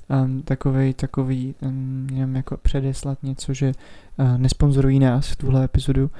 um, 0.08 0.42
takovej, 0.42 0.94
takový, 0.94 1.54
um, 1.60 2.08
jenom 2.12 2.36
jako 2.36 2.56
předeslat 2.56 3.22
něco, 3.22 3.54
že 3.54 3.72
uh, 4.16 4.38
nesponzorují 4.38 4.98
nás 4.98 5.28
v 5.28 5.36
tuhle 5.36 5.64
epizodu 5.64 6.10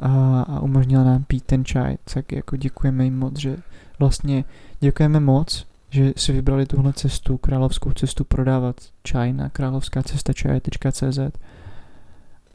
a, 0.00 0.42
a 0.42 0.60
umožnila 0.60 1.04
nám 1.04 1.24
pít 1.24 1.44
ten 1.44 1.64
čaj, 1.64 1.96
tak 2.14 2.32
jako 2.32 2.56
děkujeme 2.56 3.04
jim 3.04 3.18
moc, 3.18 3.38
že 3.38 3.56
vlastně 3.98 4.44
děkujeme 4.80 5.20
moc, 5.20 5.66
že 5.90 6.12
si 6.16 6.32
vybrali 6.32 6.66
tuhle 6.66 6.92
cestu, 6.92 7.38
královskou 7.38 7.92
cestu 7.92 8.24
prodávat 8.24 8.76
čaj 9.02 9.32
na 9.32 9.48
královská 9.48 10.02
cesta 10.02 10.32
čaje.cz 10.32 11.18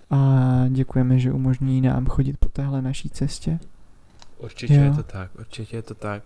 a 0.10 0.20
děkujeme, 0.70 1.20
že 1.20 1.32
umožní 1.32 1.82
nám 1.82 2.06
chodit 2.06 2.38
po 2.38 2.50
téhle 2.50 2.82
naší 2.82 3.10
cestě. 3.10 3.60
Určitě 4.38 4.74
Jo. 4.76 4.84
je 4.84 4.92
to 4.92 5.04
tak, 5.04 5.32
určitě 5.40 5.76
je 5.76 5.82
to 5.82 5.96
tak. 5.96 6.24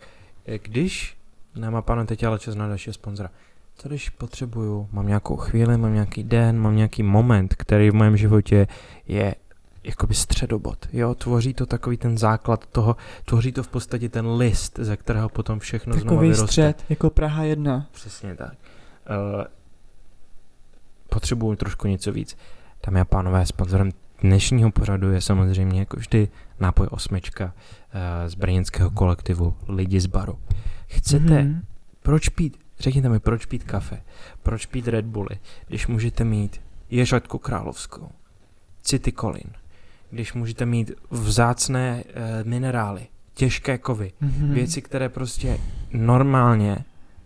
Eh, 0.47 0.59
Když 0.59 1.17
nemá 1.55 1.81
pane 1.81 2.05
teď 2.05 2.23
ale 2.23 2.39
čas 2.39 2.55
na 2.55 2.67
dalšího 2.67 2.93
sponzora, 2.93 3.29
co 3.75 3.87
když 3.87 4.09
potřebuju, 4.09 4.89
mám 4.91 5.07
nějakou 5.07 5.35
chvíli, 5.35 5.77
mám 5.77 5.93
nějaký 5.93 6.23
den, 6.23 6.59
mám 6.59 6.75
nějaký 6.75 7.03
moment, 7.03 7.55
který 7.55 7.89
v 7.91 7.95
mém 7.95 8.17
životě 8.17 8.67
je 9.07 9.35
jakoby 9.83 10.13
středobod, 10.13 10.87
jo, 10.93 11.15
tvoří 11.15 11.53
to 11.53 11.65
takový 11.65 11.97
ten 11.97 12.17
základ 12.17 12.65
toho, 12.65 12.95
tvoří 13.25 13.51
to 13.51 13.63
v 13.63 13.67
podstatě 13.67 14.09
ten 14.09 14.27
list, 14.27 14.79
ze 14.81 14.97
kterého 14.97 15.29
potom 15.29 15.59
všechno 15.59 15.93
znovu 15.93 16.05
Takový 16.09 16.27
vyroste. 16.29 16.47
střed, 16.47 16.83
jako 16.89 17.09
Praha 17.09 17.43
1. 17.43 17.87
Přesně 17.91 18.35
tak. 18.35 18.53
Uh, 18.53 19.43
potřebuju 21.09 21.55
trošku 21.55 21.87
něco 21.87 22.11
víc. 22.11 22.37
Dámy 22.87 22.99
a 22.99 23.05
pánové, 23.05 23.45
sponzorem 23.45 23.91
dnešního 24.21 24.71
pořadu 24.71 25.11
je 25.11 25.21
samozřejmě 25.21 25.79
jako 25.79 25.97
vždy 25.97 26.27
nápoj 26.59 26.87
osmička 26.91 27.45
uh, 27.45 27.51
z 28.29 28.35
brněnského 28.35 28.89
kolektivu 28.91 29.55
Lidi 29.67 29.99
z 29.99 30.05
baru. 30.05 30.39
Chcete, 30.87 31.43
Mhm. 31.43 31.61
proč 32.01 32.29
pít, 32.29 32.57
řekněte 32.79 33.09
mi, 33.09 33.19
proč 33.19 33.45
pít 33.45 33.63
kafe, 33.63 34.01
proč 34.43 34.65
pít 34.65 34.87
Red 34.87 35.05
Bully, 35.05 35.39
když 35.67 35.87
můžete 35.87 36.23
mít 36.23 36.61
ježatku 36.89 37.37
královskou, 37.37 38.09
City 38.81 39.11
Colin, 39.11 39.51
když 40.11 40.33
můžete 40.33 40.65
mít 40.65 40.91
vzácné 41.11 42.03
uh, 42.03 42.47
minerály, 42.47 43.07
těžké 43.33 43.77
kovy, 43.77 44.11
Mhm. 44.21 44.53
věci, 44.53 44.81
které 44.81 45.09
prostě 45.09 45.57
normálně 45.93 46.77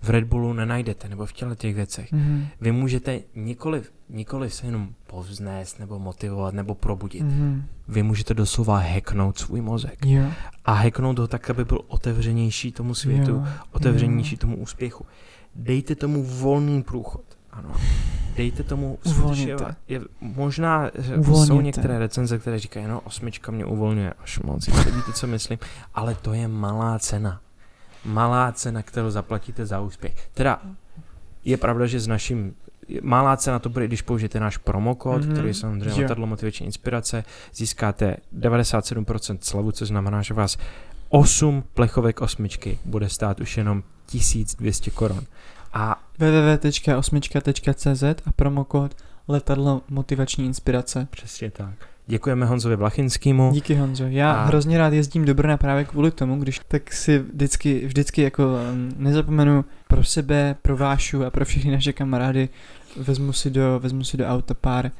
v 0.01 0.09
Red 0.09 0.23
Bullu 0.23 0.53
nenajdete, 0.53 1.09
nebo 1.09 1.25
v 1.25 1.33
těle 1.33 1.55
těch 1.55 1.75
věcech. 1.75 2.11
Mhm. 2.11 2.45
Vy 2.61 2.71
můžete 2.71 3.19
nikoliv, 3.35 3.91
nikoliv 4.09 4.53
se 4.53 4.65
jenom 4.67 4.89
povznést, 5.07 5.79
nebo 5.79 5.99
motivovat, 5.99 6.53
nebo 6.53 6.75
probudit. 6.75 7.21
Mhm. 7.21 7.63
Vy 7.87 8.03
můžete 8.03 8.33
doslova 8.33 8.77
hacknout 8.79 9.37
svůj 9.39 9.61
mozek. 9.61 10.05
Jo. 10.05 10.23
A 10.65 10.73
hacknout 10.73 11.19
ho 11.19 11.27
tak, 11.27 11.49
aby 11.49 11.65
byl 11.65 11.79
otevřenější 11.87 12.71
tomu 12.71 12.95
světu, 12.95 13.31
jo. 13.31 13.43
otevřenější 13.71 14.37
tomu 14.37 14.57
úspěchu. 14.57 15.05
Dejte 15.55 15.95
tomu 15.95 16.23
volný 16.23 16.83
průchod. 16.83 17.23
Ano. 17.53 17.69
Dejte 18.35 18.63
tomu 18.63 18.97
Uvolněte. 19.05 19.75
je, 19.87 20.01
možná 20.21 20.91
že 20.99 21.15
Uvolněte. 21.15 21.47
jsou 21.47 21.61
některé 21.61 21.99
recenze, 21.99 22.39
které 22.39 22.59
říkají, 22.59 22.87
no 22.87 22.99
osmička 23.01 23.51
mě 23.51 23.65
uvolňuje 23.65 24.13
až 24.23 24.39
moc, 24.39 24.67
jestli 24.67 24.91
víte, 24.91 25.13
co 25.13 25.27
myslím, 25.27 25.59
ale 25.95 26.15
to 26.15 26.33
je 26.33 26.47
malá 26.47 26.99
cena. 26.99 27.41
Malá 28.05 28.51
cena, 28.51 28.81
kterou 28.83 29.09
zaplatíte 29.09 29.65
za 29.65 29.79
úspěch. 29.79 30.29
Teda 30.33 30.61
je 31.45 31.57
pravda, 31.57 31.85
že 31.85 31.99
s 31.99 32.07
naším 32.07 32.53
Malá 33.01 33.37
cena 33.37 33.59
to 33.59 33.69
bude, 33.69 33.87
když 33.87 34.01
použijete 34.01 34.39
náš 34.39 34.57
promokód, 34.57 35.21
Mhm. 35.21 35.29
mm-hmm. 35.29 35.33
který 35.33 35.47
je 35.47 35.53
samozřejmě 35.53 35.89
Jo. 35.89 36.01
letadlo 36.01 36.27
motivační 36.27 36.65
inspirace, 36.65 37.23
získáte 37.53 38.17
97% 38.39 39.37
slavu, 39.41 39.71
což 39.71 39.87
znamená, 39.87 40.21
že 40.21 40.33
vás 40.33 40.57
8 41.09 41.63
plechovek 41.73 42.21
osmičky 42.21 42.79
bude 42.85 43.09
stát 43.09 43.39
už 43.39 43.57
jenom 43.57 43.83
1200 44.05 44.91
korun. 44.91 45.21
A 45.73 45.95
www.osmička.cz 46.19 48.03
a 48.03 48.31
promokód 48.35 48.95
letadlo 49.27 49.81
motivační 49.89 50.45
inspirace. 50.45 51.07
přesně 51.11 51.51
tak. 51.51 51.73
Děkujeme 52.07 52.45
Honzovi 52.45 52.75
Vlachinskému. 52.75 53.51
Díky 53.53 53.75
Honzo. 53.75 54.03
Já 54.07 54.31
A- 54.33 54.45
hrozně 54.45 54.77
rád 54.77 54.93
jezdím 54.93 55.25
do 55.25 55.33
Brna 55.33 55.57
právě 55.57 55.85
kvůli 55.85 56.11
tomu, 56.11 56.39
když 56.39 56.61
tak 56.67 56.93
si 56.93 57.19
vždycky, 57.19 57.85
vždycky 57.87 58.21
jako 58.21 58.43
um, 58.43 58.91
nezapomenu 58.97 59.65
pro 59.87 60.03
sebe, 60.03 60.55
pro 60.61 60.77
Vášu 60.77 61.25
a 61.25 61.29
pro 61.29 61.45
všechny 61.45 61.71
naše 61.71 61.93
kamarády 61.93 62.49
vezmu 62.97 63.33
si 63.33 63.49
do, 63.49 63.79
vezmu 63.79 64.03
si 64.03 64.17
do 64.17 64.25
auta 64.25 64.53
pár, 64.53 64.91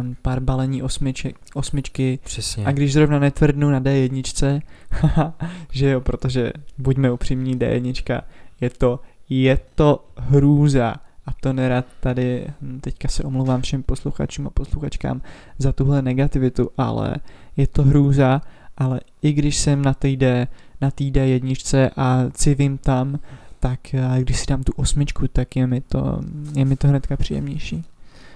um, 0.00 0.16
pár 0.22 0.40
balení 0.40 0.82
osmiček, 0.82 1.36
osmičky 1.54 2.18
Přesně. 2.24 2.64
a 2.66 2.72
když 2.72 2.92
zrovna 2.92 3.18
netvrdnu 3.18 3.70
na 3.70 3.80
D1, 3.80 4.62
haha, 4.90 5.34
že 5.70 5.90
jo, 5.90 6.00
protože 6.00 6.52
buďme 6.78 7.10
upřímní, 7.10 7.56
D1 7.58 8.22
je 8.60 8.70
to, 8.70 9.00
je 9.28 9.58
to 9.74 10.04
hrůza. 10.16 10.94
A 11.26 11.30
to 11.40 11.52
nerad 11.52 11.84
tady, 12.00 12.46
hm, 12.62 12.80
teďka 12.80 13.08
se 13.08 13.22
omlouvám 13.22 13.62
všem 13.62 13.82
posluchačům 13.82 14.46
a 14.46 14.50
posluchačkám 14.50 15.20
za 15.58 15.72
tuhle 15.72 16.02
negativitu, 16.02 16.70
ale 16.78 17.16
je 17.56 17.66
to 17.66 17.82
hrůza, 17.82 18.42
ale 18.76 19.00
i 19.22 19.32
když 19.32 19.56
jsem 19.56 19.82
na 19.82 19.94
té 19.94 20.16
D, 20.16 20.46
na 20.80 20.90
té 20.90 21.04
D1 21.04 21.90
a 21.96 22.24
civím 22.32 22.78
tam, 22.78 23.18
tak 23.60 23.80
a 24.10 24.18
když 24.18 24.38
si 24.40 24.46
dám 24.46 24.64
tu 24.64 24.72
osmičku, 24.76 25.28
tak 25.28 25.56
je 25.56 25.66
mi 25.66 25.80
to, 25.80 26.20
je 26.56 26.64
mi 26.64 26.76
to 26.76 26.88
hnedka 26.88 27.16
příjemnější. 27.16 27.84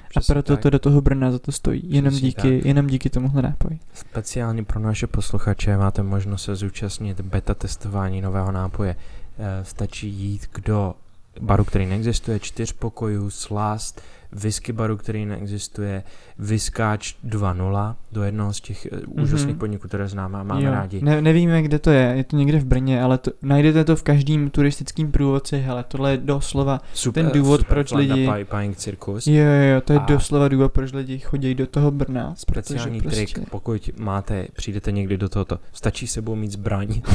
A 0.05 0.21
Přesně 0.21 0.33
proto 0.35 0.53
tak. 0.53 0.63
to 0.63 0.71
do 0.71 0.79
toho 0.79 1.01
Brna 1.01 1.31
za 1.31 1.39
to 1.39 1.53
stojí. 1.53 1.83
Jenom 1.85 2.11
Přesně 2.11 2.29
díky, 2.29 2.69
jenom 2.69 2.87
díky 2.87 3.11
tomuhle 3.11 3.43
nápoji. 3.43 3.79
Speciálně 3.95 4.65
pro 4.65 4.81
naše 4.81 5.07
posluchače 5.07 5.77
máte 5.77 6.03
možnost 6.03 6.43
se 6.45 6.57
zúčastnit 6.57 7.21
beta 7.21 7.55
testování 7.55 8.21
nového 8.21 8.53
nápoje. 8.53 8.97
Eh, 9.39 9.65
Stačí 9.65 10.09
jít 10.09 10.47
do 10.67 10.95
baru, 11.41 11.65
který 11.65 11.87
neexistuje, 11.87 12.39
čtyř 12.41 12.73
pokojů, 12.73 13.31
Slast, 13.31 14.03
whisky 14.33 14.73
baru, 14.73 14.97
který 14.97 15.27
neexistuje, 15.27 16.03
Viskáč 16.39 17.15
2.0, 17.25 17.95
do 18.13 18.23
jednoho 18.23 18.53
z 18.53 18.61
těch 18.61 18.87
eh, 18.87 18.91
úžasných 19.07 19.57
podniků, 19.57 19.89
které 19.89 20.09
známe 20.09 20.39
a 20.39 20.43
máme 20.43 20.63
Jo. 20.65 20.71
rádi. 20.71 21.01
Ne, 21.03 21.23
nevíme, 21.23 21.63
kde 21.63 21.79
to 21.79 21.91
je, 21.91 22.13
je 22.17 22.25
to 22.25 22.37
někde 22.37 22.59
v 22.59 22.65
Brně, 22.65 23.03
ale 23.03 23.19
to, 23.19 23.31
najdete 23.43 23.85
to 23.85 23.97
v 23.97 24.03
každém 24.03 24.51
turistickém 24.51 25.13
průvodci, 25.13 25.59
hele, 25.59 25.85
tohle 25.89 26.11
je 26.11 26.17
doslova, 26.17 26.81
Super, 26.95 27.25
ten 27.25 27.33
důvod, 27.41 27.61
super 27.61 27.75
proč 27.75 27.93
lidi- 27.93 28.29
Pie- 28.29 28.75
Circus. 28.75 29.27
jo, 29.27 29.35
jo, 29.35 29.75
jo, 29.75 29.81
to 29.81 29.93
je 29.93 29.99
A- 29.99 30.03
doslova 30.07 30.49
důvod, 30.49 30.73
proč 30.73 30.93
lidi 30.93 31.19
chodí 31.19 31.55
do 31.55 31.67
toho 31.67 31.91
Brna, 31.91 32.35
Speciální 32.37 33.01
trik, 33.01 33.33
prostě, 33.33 33.51
pokud 33.51 33.91
máte, 33.99 34.47
přijdete 34.57 34.93
někdy 34.93 35.17
do 35.17 35.29
tohoto, 35.29 35.59
stačí 35.73 36.07
sebou 36.07 36.35
mít 36.35 36.53
zbraň. 36.53 37.03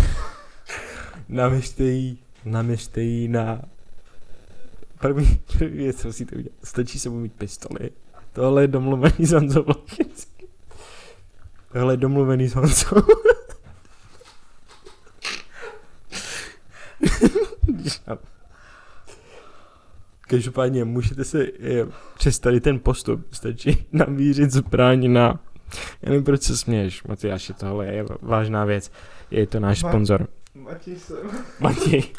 naměřte 1.30 1.84
jí, 1.84 2.20
naměřte 2.46 3.02
jí 3.02 3.28
na 3.28 3.62
první, 5.00 5.40
první 5.58 5.78
věc, 5.78 6.02
co 6.02 6.08
musíte 6.08 6.36
udělat. 6.36 6.56
Stačí 6.64 7.00
sebou 7.00 7.16
mít 7.16 7.34
pistoli. 7.34 7.90
Tohle 8.34 8.64
je 8.64 8.68
domluvený 8.68 9.26
s 9.26 9.32
Honzou. 9.32 9.66
Tohle 11.74 11.94
je 11.94 11.98
domluvený 11.98 12.48
s 12.48 12.56
Honzou. 12.56 12.96
Každopádně 20.22 20.86
můžete 20.86 21.24
se 21.24 21.46
eh, 21.46 21.86
přes 22.18 22.40
tady 22.40 22.62
ten 22.62 22.80
postup 22.80 23.34
stačí 23.34 23.88
namířit 23.92 24.52
zbraň 24.52 25.12
na... 25.12 25.40
Já 26.02 26.10
nevím, 26.10 26.24
proč 26.24 26.42
se 26.42 26.58
směješ, 26.58 27.04
Matyáši, 27.04 27.54
tohle 27.54 27.88
je 27.88 28.06
vážná 28.22 28.66
věc. 28.66 28.92
Je 29.32 29.48
to 29.48 29.60
náš 29.60 29.80
sponzor. 29.80 30.28
Matěj. 31.60 32.04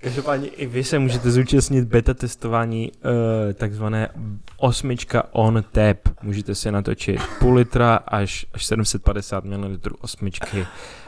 Každopádně 0.00 0.48
i 0.48 0.66
vy 0.66 0.84
se 0.84 0.98
můžete 0.98 1.30
zúčastnit 1.30 1.84
beta 1.84 2.14
testování 2.14 2.92
uh, 2.92 3.08
takzvané 3.52 4.08
osmička 4.56 5.24
on 5.32 5.64
tap. 5.72 5.98
Můžete 6.22 6.54
si 6.54 6.72
natočit 6.72 7.20
půl 7.38 7.54
litra 7.54 7.94
až, 7.96 8.46
až 8.52 8.66
750 8.66 9.44
ml 9.44 9.78
osmičky 10.00 10.66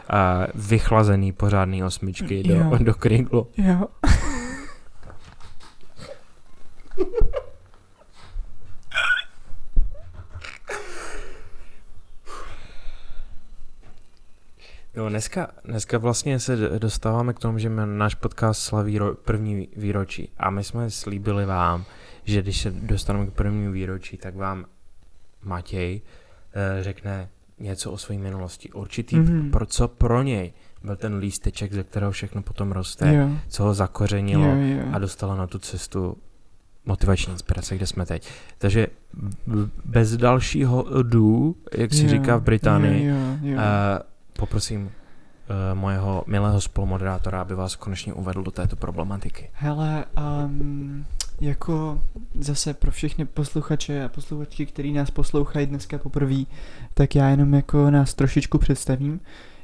a 0.09 0.47
vychlazený 0.55 1.33
pořádný 1.33 1.85
osmičky 1.85 2.43
do, 2.43 2.55
Jo. 2.55 2.79
do 2.79 2.95
kringlu. 2.95 3.51
jo, 3.57 3.87
No 14.97 15.09
dneska, 15.09 15.49
dneska 15.65 15.99
vlastně 15.99 16.41
se 16.41 16.57
dostáváme 16.79 17.33
k 17.33 17.39
tomu, 17.39 17.59
že 17.59 17.71
náš 17.71 18.15
podcast 18.15 18.63
slaví 18.63 18.99
ro, 18.99 19.15
první 19.15 19.69
výročí 19.77 20.29
a 20.37 20.51
my 20.51 20.65
jsme 20.65 20.91
slíbili 20.91 21.47
vám, 21.47 21.85
že 22.25 22.43
když 22.43 22.61
se 22.61 22.71
dostaneme 22.71 23.27
k 23.27 23.33
prvnímu 23.33 23.73
výročí, 23.73 24.17
tak 24.17 24.37
vám 24.37 24.65
Matěj 25.43 26.01
uh, 26.01 26.83
řekne 26.83 27.29
něco 27.59 27.93
o 27.93 27.99
své 27.99 28.19
minulosti. 28.19 28.73
Určitý, 28.73 29.17
mm-hmm. 29.17 29.51
pro 29.51 29.67
co 29.67 29.89
pro 29.89 30.23
něj 30.23 30.53
byl 30.85 30.97
ten 30.97 31.17
lísteček, 31.17 31.73
ze 31.73 31.85
kterého 31.85 32.13
všechno 32.13 32.43
potom 32.43 32.73
roste, 32.73 33.15
jo. 33.15 33.31
co 33.49 33.65
ho 33.65 33.75
zakořenilo 33.75 34.47
jo, 34.47 34.57
jo. 34.57 34.85
a 34.93 34.99
dostalo 34.99 35.37
na 35.37 35.47
tu 35.47 35.59
cestu 35.59 36.17
motivační 36.85 37.33
inspirace, 37.33 37.77
kde 37.77 37.87
jsme 37.87 38.07
teď. 38.07 38.29
Takže 38.59 38.87
bez 39.85 40.17
dalšího 40.17 41.03
dů, 41.03 41.57
jak 41.79 41.93
se 41.95 42.03
jo, 42.03 42.09
říká 42.09 42.37
v 42.37 42.43
Británii, 42.43 43.07
jo, 43.07 43.17
jo, 43.17 43.37
jo. 43.43 43.57
Uh, 43.57 44.14
poprosím 44.39 44.85
uh, 44.87 44.91
mojeho 45.75 46.25
milého 46.27 46.61
spolumoderátora, 46.61 47.41
aby 47.41 47.55
vás 47.55 47.77
konečně 47.77 48.13
uvedl 48.13 48.43
do 48.43 48.51
této 48.51 48.77
problematiky. 48.77 49.51
Hele, 49.53 50.05
um, 50.45 51.05
jako 51.41 52.03
zase 52.35 52.75
pro 52.75 52.91
všechny 52.91 53.25
posluchače 53.25 54.05
a 54.05 54.09
posluchačky, 54.09 54.67
který 54.67 54.93
nás 54.93 55.11
poslouchají 55.11 55.67
dneska 55.67 55.99
poprvé, 55.99 56.45
tak 56.95 57.15
já 57.15 57.29
jenom 57.29 57.55
jako 57.55 57.91
nás 57.91 58.15
trošičku 58.15 58.59
představím. 58.59 59.21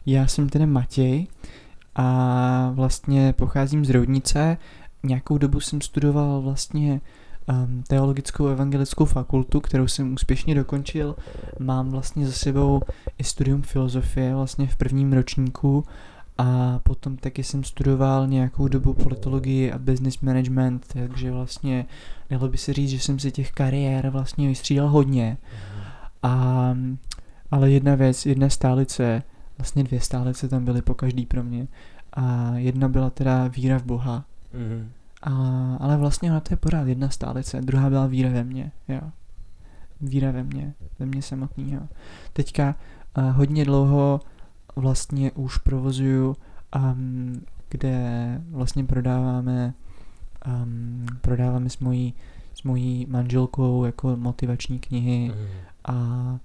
Já 0.06 0.26
jsem 0.26 0.48
tedy 0.48 0.66
Matěj 0.66 1.26
a 1.94 2.70
vlastně 2.74 3.32
pocházím 3.32 3.84
z 3.84 3.90
Roudnice. 3.90 4.56
Nějakou 5.02 5.38
dobu 5.38 5.60
jsem 5.60 5.80
studoval 5.80 6.40
vlastně 6.40 7.00
um, 7.50 7.82
teologickou 7.88 8.46
evangelickou 8.46 9.04
fakultu, 9.04 9.60
kterou 9.60 9.88
jsem 9.88 10.12
úspěšně 10.12 10.54
dokončil. 10.54 11.16
Mám 11.58 11.90
vlastně 11.90 12.26
za 12.26 12.32
sebou 12.32 12.80
i 13.18 13.24
studium 13.24 13.62
filozofie 13.62 14.34
vlastně 14.34 14.66
v 14.66 14.76
prvním 14.76 15.12
ročníku 15.12 15.84
a 16.38 16.78
potom 16.78 17.16
taky 17.16 17.44
jsem 17.44 17.64
studoval 17.64 18.26
nějakou 18.26 18.68
dobu 18.68 18.94
politologii 18.94 19.72
a 19.72 19.78
business 19.78 20.20
management, 20.20 20.86
takže 20.92 21.30
vlastně 21.30 21.86
dalo 22.30 22.48
by 22.48 22.58
se 22.58 22.72
říct, 22.72 22.90
že 22.90 23.00
jsem 23.00 23.18
si 23.18 23.32
těch 23.32 23.52
kariér 23.52 24.10
vlastně 24.10 24.48
vystřídal 24.48 24.88
hodně. 24.88 25.38
A, 26.22 26.74
ale 27.50 27.70
jedna 27.70 27.94
věc, 27.94 28.26
jedna 28.26 28.48
stálice, 28.48 29.22
vlastně 29.58 29.84
dvě 29.84 30.00
stálice 30.00 30.48
tam 30.48 30.64
byly 30.64 30.82
po 30.82 30.94
každý 30.94 31.26
pro 31.26 31.42
mě. 31.42 31.68
A 32.12 32.52
jedna 32.56 32.88
byla 32.88 33.10
teda 33.10 33.48
víra 33.48 33.78
v 33.78 33.84
Boha. 33.84 34.24
Mm-hmm. 34.54 34.99
A, 35.22 35.32
ale 35.80 35.96
vlastně 35.96 36.30
ona 36.30 36.40
to 36.40 36.52
je 36.52 36.56
pořád 36.56 36.88
jedna 36.88 37.08
stálice, 37.08 37.60
druhá 37.60 37.90
byla 37.90 38.06
víra 38.06 38.30
ve 38.30 38.44
mě, 38.44 38.72
jo. 38.88 39.00
Víra 40.00 40.30
ve 40.30 40.42
mě, 40.42 40.74
ve 40.98 41.06
mě 41.06 41.22
samotného. 41.22 41.88
Teďka 42.32 42.74
uh, 43.18 43.30
hodně 43.30 43.64
dlouho 43.64 44.20
vlastně 44.76 45.32
už 45.32 45.58
provozuju, 45.58 46.36
um, 46.76 47.40
kde 47.68 48.40
vlastně 48.50 48.84
prodáváme 48.84 49.74
um, 50.46 51.06
prodáváme 51.20 51.70
s 51.70 51.78
mojí, 51.78 52.14
s 52.54 52.62
mojí 52.62 53.06
manželkou 53.10 53.84
jako 53.84 54.16
motivační 54.16 54.78
knihy 54.78 55.32
mm. 55.34 55.46
a 55.84 56.38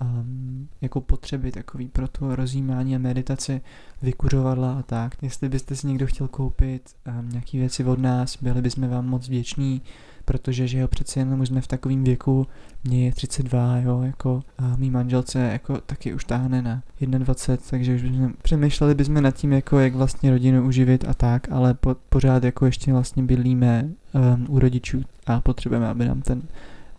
um, 0.00 0.68
jako 0.80 1.00
potřeby 1.00 1.52
takový 1.52 1.88
pro 1.88 2.08
to 2.08 2.36
rozjímání 2.36 2.96
a 2.96 2.98
meditaci, 2.98 3.60
vykuřovadla 4.02 4.78
a 4.78 4.82
tak. 4.82 5.22
Jestli 5.22 5.48
byste 5.48 5.76
si 5.76 5.86
někdo 5.86 6.06
chtěl 6.06 6.28
koupit 6.28 6.90
um, 7.08 7.28
nějaký 7.28 7.58
věci 7.58 7.84
od 7.84 7.98
nás, 7.98 8.38
byli 8.42 8.62
bychom 8.62 8.88
vám 8.88 9.06
moc 9.06 9.28
vděční 9.28 9.82
protože 10.24 10.68
že 10.68 10.78
jo, 10.78 10.88
přeci 10.88 11.18
jenom 11.18 11.40
už 11.40 11.48
jsme 11.48 11.60
v 11.60 11.66
takovém 11.66 12.04
věku, 12.04 12.46
mě 12.84 13.04
je 13.04 13.12
32, 13.12 13.78
jo, 13.78 14.02
jako 14.02 14.42
a 14.58 14.76
mý 14.76 14.90
manželce 14.90 15.38
jako 15.38 15.80
taky 15.80 16.14
už 16.14 16.24
táhne 16.24 16.62
na 16.62 16.82
21, 17.00 17.66
takže 17.70 17.94
už 17.94 18.02
bychom, 18.02 18.32
přemýšleli 18.42 18.94
bychom 18.94 19.22
nad 19.22 19.30
tím, 19.30 19.52
jako 19.52 19.78
jak 19.78 19.94
vlastně 19.94 20.30
rodinu 20.30 20.66
uživit 20.66 21.04
a 21.08 21.14
tak, 21.14 21.52
ale 21.52 21.74
po, 21.74 21.96
pořád 22.08 22.44
jako 22.44 22.66
ještě 22.66 22.92
vlastně 22.92 23.22
bydlíme 23.22 23.88
um, 24.12 24.46
u 24.48 24.58
rodičů 24.58 25.02
a 25.26 25.40
potřebujeme, 25.40 25.88
aby 25.88 26.08
nám 26.08 26.22
ten 26.22 26.42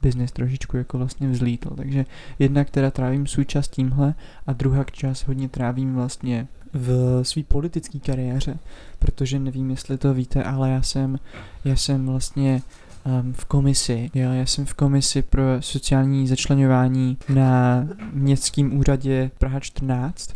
biznis 0.06 0.32
trošičku 0.32 0.78
jako 0.78 0.98
vlastně 0.98 1.30
vzlítl. 1.30 1.70
Takže 1.76 2.06
jedna, 2.40 2.64
která 2.64 2.92
trávím 2.92 3.28
svůj 3.28 3.46
čas 3.46 3.68
tímhle 3.68 4.14
a 4.48 4.54
druhá 4.54 4.84
čas 4.92 5.28
hodně 5.28 5.50
trávím 5.50 5.96
vlastně 5.96 6.48
v 6.74 7.20
své 7.24 7.44
politické 7.44 8.00
kariéře, 8.00 8.58
protože 9.00 9.40
nevím, 9.40 9.72
jestli 9.72 9.98
to 9.98 10.14
víte, 10.14 10.44
ale 10.44 10.70
já 10.70 10.82
jsem, 10.82 11.20
já 11.66 11.76
jsem 11.76 12.06
vlastně 12.06 12.62
um, 13.22 13.34
v 13.34 13.46
komisi. 13.46 14.12
Jo, 14.14 14.32
já 14.32 14.46
jsem 14.46 14.66
v 14.66 14.74
komisi 14.74 15.22
pro 15.22 15.44
sociální 15.60 16.28
začlenování 16.28 17.18
na 17.30 17.88
městském 18.14 18.78
úřadě 18.78 19.32
Praha 19.38 19.60
14 19.60 20.36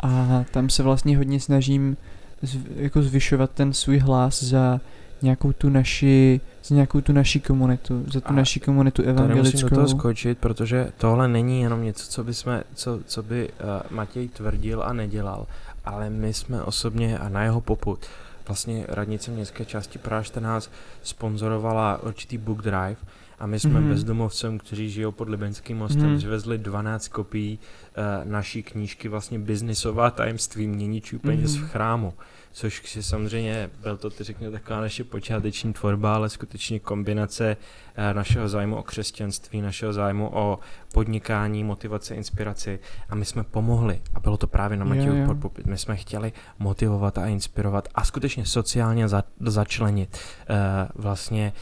a 0.00 0.44
tam 0.50 0.70
se 0.70 0.82
vlastně 0.82 1.16
hodně 1.16 1.40
snažím 1.40 1.96
zv, 2.42 2.60
jako 2.76 3.02
zvyšovat 3.02 3.50
ten 3.50 3.72
svůj 3.72 3.98
hlas 3.98 4.42
za 4.42 4.80
nějakou 5.22 5.52
tu 5.52 5.68
naši, 5.68 6.40
za 6.64 6.74
nějakou 6.74 7.00
tu 7.00 7.12
naši 7.12 7.40
komunitu, 7.40 8.04
za 8.12 8.20
tu 8.20 8.28
a 8.28 8.32
naši 8.32 8.60
komunitu 8.60 9.02
evangelickou. 9.02 9.42
Tady 9.42 9.52
musím 9.52 9.68
do 9.68 9.76
toho 9.76 9.88
skočit, 9.88 10.38
protože 10.38 10.92
tohle 10.98 11.28
není 11.28 11.60
jenom 11.60 11.84
něco, 11.84 12.06
co 12.06 12.24
by, 12.24 12.34
jsme, 12.34 12.64
co, 12.74 13.00
co 13.06 13.22
by 13.22 13.48
uh, 13.48 13.96
Matěj 13.96 14.28
tvrdil 14.28 14.82
a 14.82 14.92
nedělal, 14.92 15.46
ale 15.84 16.10
my 16.10 16.34
jsme 16.34 16.62
osobně 16.62 17.18
a 17.18 17.28
na 17.28 17.42
jeho 17.42 17.60
poput 17.60 18.06
vlastně 18.48 18.84
radnice 18.88 19.30
městské 19.30 19.64
části 19.64 19.98
Praha 19.98 20.22
14 20.22 20.70
sponzorovala 21.02 22.02
určitý 22.02 22.38
book 22.38 22.62
drive 22.62 22.96
a 23.38 23.46
my 23.46 23.60
jsme 23.60 23.80
mm-hmm. 23.80 23.88
bezdomovcem, 23.88 24.58
kteří 24.58 24.90
žijou 24.90 25.12
pod 25.12 25.28
Libenským 25.28 25.78
mostem, 25.78 26.02
mm-hmm. 26.02 26.18
přivezli 26.18 26.58
12 26.58 27.08
kopií 27.08 27.58
uh, 27.58 28.30
naší 28.30 28.62
knížky 28.62 29.08
vlastně 29.08 29.38
Biznisová 29.38 30.10
tajemství 30.10 30.66
měničů 30.66 31.18
peněz 31.18 31.56
mm-hmm. 31.56 31.64
v 31.64 31.70
chrámu 31.70 32.14
což 32.52 32.90
si 32.90 33.02
samozřejmě 33.02 33.70
byl 33.82 33.96
to, 33.96 34.10
ty 34.10 34.24
řekněme, 34.24 34.52
taková 34.52 34.80
naše 34.80 35.04
počáteční 35.04 35.72
tvorba, 35.72 36.14
ale 36.14 36.28
skutečně 36.28 36.80
kombinace 36.80 37.56
eh, 37.96 38.14
našeho 38.14 38.48
zájmu 38.48 38.76
o 38.76 38.82
křesťanství, 38.82 39.60
našeho 39.60 39.92
zájmu 39.92 40.30
o 40.32 40.58
podnikání, 40.94 41.64
motivace, 41.64 42.14
inspiraci. 42.14 42.80
A 43.08 43.14
my 43.14 43.24
jsme 43.24 43.44
pomohli. 43.44 44.00
A 44.14 44.20
bylo 44.20 44.36
to 44.36 44.46
právě 44.46 44.76
na 44.76 44.84
Matěju 44.84 45.26
podpopit. 45.26 45.66
My 45.66 45.78
jsme 45.78 45.96
chtěli 45.96 46.32
motivovat 46.58 47.18
a 47.18 47.26
inspirovat 47.26 47.88
a 47.94 48.04
skutečně 48.04 48.46
sociálně 48.46 49.08
za, 49.08 49.24
začlenit 49.40 50.18
uh, 50.50 50.56
vlastně 51.02 51.52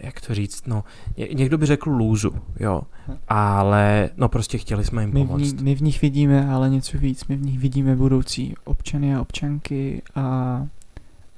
jak 0.00 0.20
to 0.20 0.34
říct, 0.34 0.66
no, 0.66 0.84
někdo 1.32 1.58
by 1.58 1.66
řekl 1.66 1.90
lůzu, 1.90 2.32
jo, 2.60 2.82
ale 3.28 4.10
no 4.16 4.28
prostě 4.28 4.58
chtěli 4.58 4.84
jsme 4.84 5.02
jim 5.02 5.14
my 5.14 5.26
pomoct. 5.26 5.40
V 5.40 5.56
ní, 5.56 5.62
my 5.62 5.74
v 5.74 5.82
nich 5.82 6.02
vidíme 6.02 6.50
ale 6.50 6.70
něco 6.70 6.98
víc, 6.98 7.26
my 7.26 7.36
v 7.36 7.42
nich 7.42 7.58
vidíme 7.58 7.96
budoucí 7.96 8.54
občany 8.64 9.14
a 9.14 9.20
občanky 9.20 10.02
a, 10.14 10.22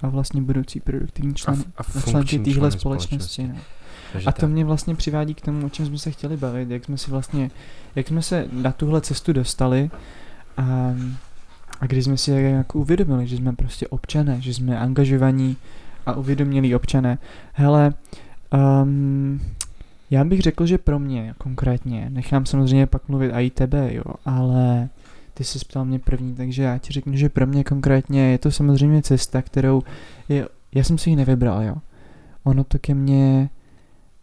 a 0.01 0.09
vlastně 0.09 0.43
budoucí 0.43 0.81
produktivní 0.81 1.35
člen, 1.35 1.65
a, 1.77 1.83
a 1.97 2.01
členky 2.01 2.39
téhle 2.39 2.71
společnosti. 2.71 3.49
No. 3.49 3.55
a 4.27 4.33
to 4.33 4.41
tak. 4.41 4.51
mě 4.51 4.65
vlastně 4.65 4.95
přivádí 4.95 5.35
k 5.35 5.41
tomu, 5.41 5.67
o 5.67 5.71
čem 5.71 5.87
jsme 5.87 5.99
se 5.99 6.11
chtěli 6.11 6.37
bavit, 6.37 6.71
jak 6.71 6.85
jsme 6.85 6.99
si 6.99 7.11
vlastně, 7.11 7.51
jak 7.95 8.09
jsme 8.09 8.23
se 8.23 8.49
na 8.53 8.73
tuhle 8.73 9.01
cestu 9.01 9.33
dostali 9.33 9.91
a, 10.57 10.95
a 11.81 11.87
když 11.87 12.05
jsme 12.05 12.17
si 12.17 12.31
jak 12.31 12.75
uvědomili, 12.75 13.27
že 13.27 13.37
jsme 13.37 13.53
prostě 13.53 13.89
občané, 13.89 14.41
že 14.41 14.55
jsme 14.55 14.79
angažovaní 14.79 15.57
a 16.07 16.13
uvědomělí 16.17 16.75
občané. 16.75 17.19
Hele, 17.53 17.95
um, 18.83 19.41
já 20.11 20.25
bych 20.25 20.41
řekl, 20.41 20.67
že 20.67 20.79
pro 20.79 20.99
mě 20.99 21.35
konkrétně, 21.39 22.11
nechám 22.11 22.47
samozřejmě 22.47 22.87
pak 22.87 23.09
mluvit 23.09 23.33
i 23.33 23.51
tebe, 23.51 23.95
jo, 23.95 24.05
ale 24.25 24.89
ty 25.35 25.45
jsi 25.45 25.59
ptal 25.59 25.85
mě 25.85 25.99
první, 25.99 26.35
takže 26.35 26.63
já 26.63 26.79
ti 26.79 26.93
řeknu, 26.93 27.17
že 27.17 27.29
pro 27.29 27.47
mě 27.47 27.65
konkrétně 27.65 28.31
je 28.31 28.39
to 28.39 28.51
samozřejmě 28.51 29.03
cesta, 29.03 29.43
kterou 29.43 29.83
je, 30.29 30.49
já 30.75 30.85
jsem 30.85 30.99
si 30.99 31.11
ji 31.11 31.17
nevybral, 31.17 31.63
jo. 31.63 31.77
Ono 32.45 32.65
to 32.65 32.79
ke 32.79 32.95
mně, 32.95 33.51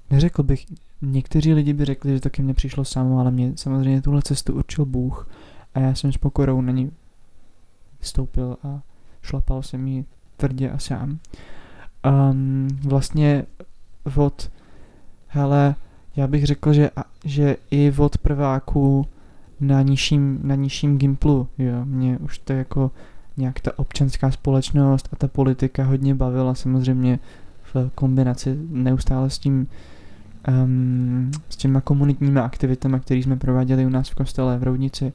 neřekl 0.09 0.43
bych, 0.43 0.65
někteří 1.01 1.53
lidi 1.53 1.73
by 1.73 1.85
řekli, 1.85 2.13
že 2.13 2.19
to 2.19 2.29
ke 2.29 2.43
mně 2.43 2.53
přišlo 2.53 2.85
samo, 2.85 3.19
ale 3.19 3.31
mě 3.31 3.51
samozřejmě 3.55 4.01
tuhle 4.01 4.21
cestu 4.21 4.53
určil 4.53 4.85
Bůh 4.85 5.29
a 5.75 5.79
já 5.79 5.95
jsem 5.95 6.11
s 6.11 6.17
pokorou 6.17 6.61
na 6.61 6.71
ní 6.71 6.91
vstoupil 7.99 8.57
a 8.63 8.81
šlapal 9.21 9.63
jsem 9.63 9.87
ji 9.87 10.05
tvrdě 10.37 10.69
a 10.69 10.79
sám 10.79 11.19
um, 12.05 12.67
vlastně 12.83 13.45
od, 14.15 14.51
hele, 15.27 15.75
já 16.15 16.27
bych 16.27 16.45
řekl, 16.45 16.73
že, 16.73 16.89
že 17.25 17.55
i 17.71 17.93
od 17.97 18.17
prváku 18.17 19.07
na 19.59 19.81
nižším, 19.81 20.39
na 20.43 20.55
nižším 20.55 20.97
gimplu, 20.97 21.47
jo, 21.57 21.85
mě 21.85 22.17
už 22.17 22.37
to 22.37 22.53
jako 22.53 22.91
nějak 23.37 23.59
ta 23.59 23.79
občanská 23.79 24.31
společnost 24.31 25.09
a 25.13 25.15
ta 25.15 25.27
politika 25.27 25.83
hodně 25.83 26.15
bavila 26.15 26.55
samozřejmě 26.55 27.19
v 27.73 27.91
kombinaci 27.95 28.57
neustále 28.69 29.29
s 29.29 29.39
tím 29.39 29.67
um, 30.47 31.31
s 31.49 31.55
těma 31.55 31.81
komunitními 31.81 32.39
aktivitami, 32.39 32.99
které 32.99 33.19
jsme 33.19 33.35
prováděli 33.35 33.85
u 33.85 33.89
nás 33.89 34.09
v 34.09 34.15
kostele 34.15 34.57
v 34.57 34.63
Roudnici. 34.63 35.13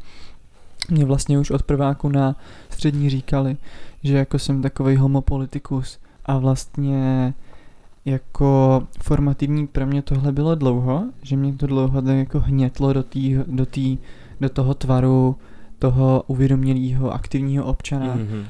Mě 0.90 1.04
vlastně 1.04 1.38
už 1.38 1.50
od 1.50 1.62
prváku 1.62 2.08
na 2.08 2.36
střední 2.70 3.10
říkali, 3.10 3.56
že 4.02 4.16
jako 4.16 4.38
jsem 4.38 4.62
takový 4.62 4.96
homopolitikus, 4.96 5.98
a 6.24 6.38
vlastně 6.38 7.34
jako 8.04 8.82
formativní 9.02 9.66
pro 9.66 9.86
mě 9.86 10.02
tohle 10.02 10.32
bylo 10.32 10.54
dlouho, 10.54 11.04
že 11.22 11.36
mě 11.36 11.52
to 11.52 11.66
dlouho 11.66 12.02
tak 12.02 12.16
jako 12.16 12.40
hnětlo 12.40 12.92
do, 12.92 13.02
tý, 13.02 13.38
do, 13.46 13.66
tý, 13.66 13.98
do 14.40 14.48
toho 14.48 14.74
tvaru 14.74 15.36
toho 15.78 16.24
uvědomělého 16.26 17.12
aktivního 17.12 17.64
občana. 17.64 18.16
Mm-hmm. 18.16 18.46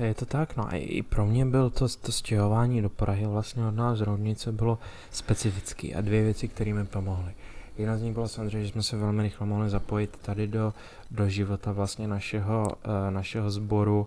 Je 0.00 0.14
to 0.14 0.26
tak, 0.26 0.56
no 0.56 0.68
a 0.68 0.76
i 0.76 1.02
pro 1.02 1.26
mě 1.26 1.46
byl 1.46 1.70
to, 1.70 1.86
to 1.88 2.12
stěhování 2.12 2.82
do 2.82 2.88
Prahy 2.88 3.26
vlastně 3.26 3.66
od 3.66 3.74
nás 3.74 3.98
z 3.98 4.00
Roudnice 4.00 4.52
bylo 4.52 4.78
specifický 5.10 5.94
a 5.94 6.00
dvě 6.00 6.22
věci, 6.22 6.48
které 6.48 6.74
mi 6.74 6.84
pomohly. 6.84 7.32
Jedna 7.78 7.96
z 7.96 8.02
nich 8.02 8.12
byla 8.12 8.28
samozřejmě, 8.28 8.66
že 8.66 8.72
jsme 8.72 8.82
se 8.82 8.96
velmi 8.96 9.22
rychle 9.22 9.46
mohli 9.46 9.70
zapojit 9.70 10.18
tady 10.22 10.46
do, 10.46 10.72
do 11.10 11.28
života 11.28 11.72
vlastně 11.72 12.08
našeho, 12.08 12.62
uh, 12.62 13.10
našeho 13.10 13.50
sboru 13.50 14.06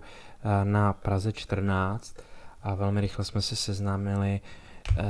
na 0.64 0.94
Praze 0.94 1.32
14 1.32 2.16
a 2.64 2.76
velmi 2.76 3.02
rychle 3.02 3.26
jsme 3.26 3.42
se 3.42 3.56
seznámili 3.56 4.42
uh, 4.90 5.04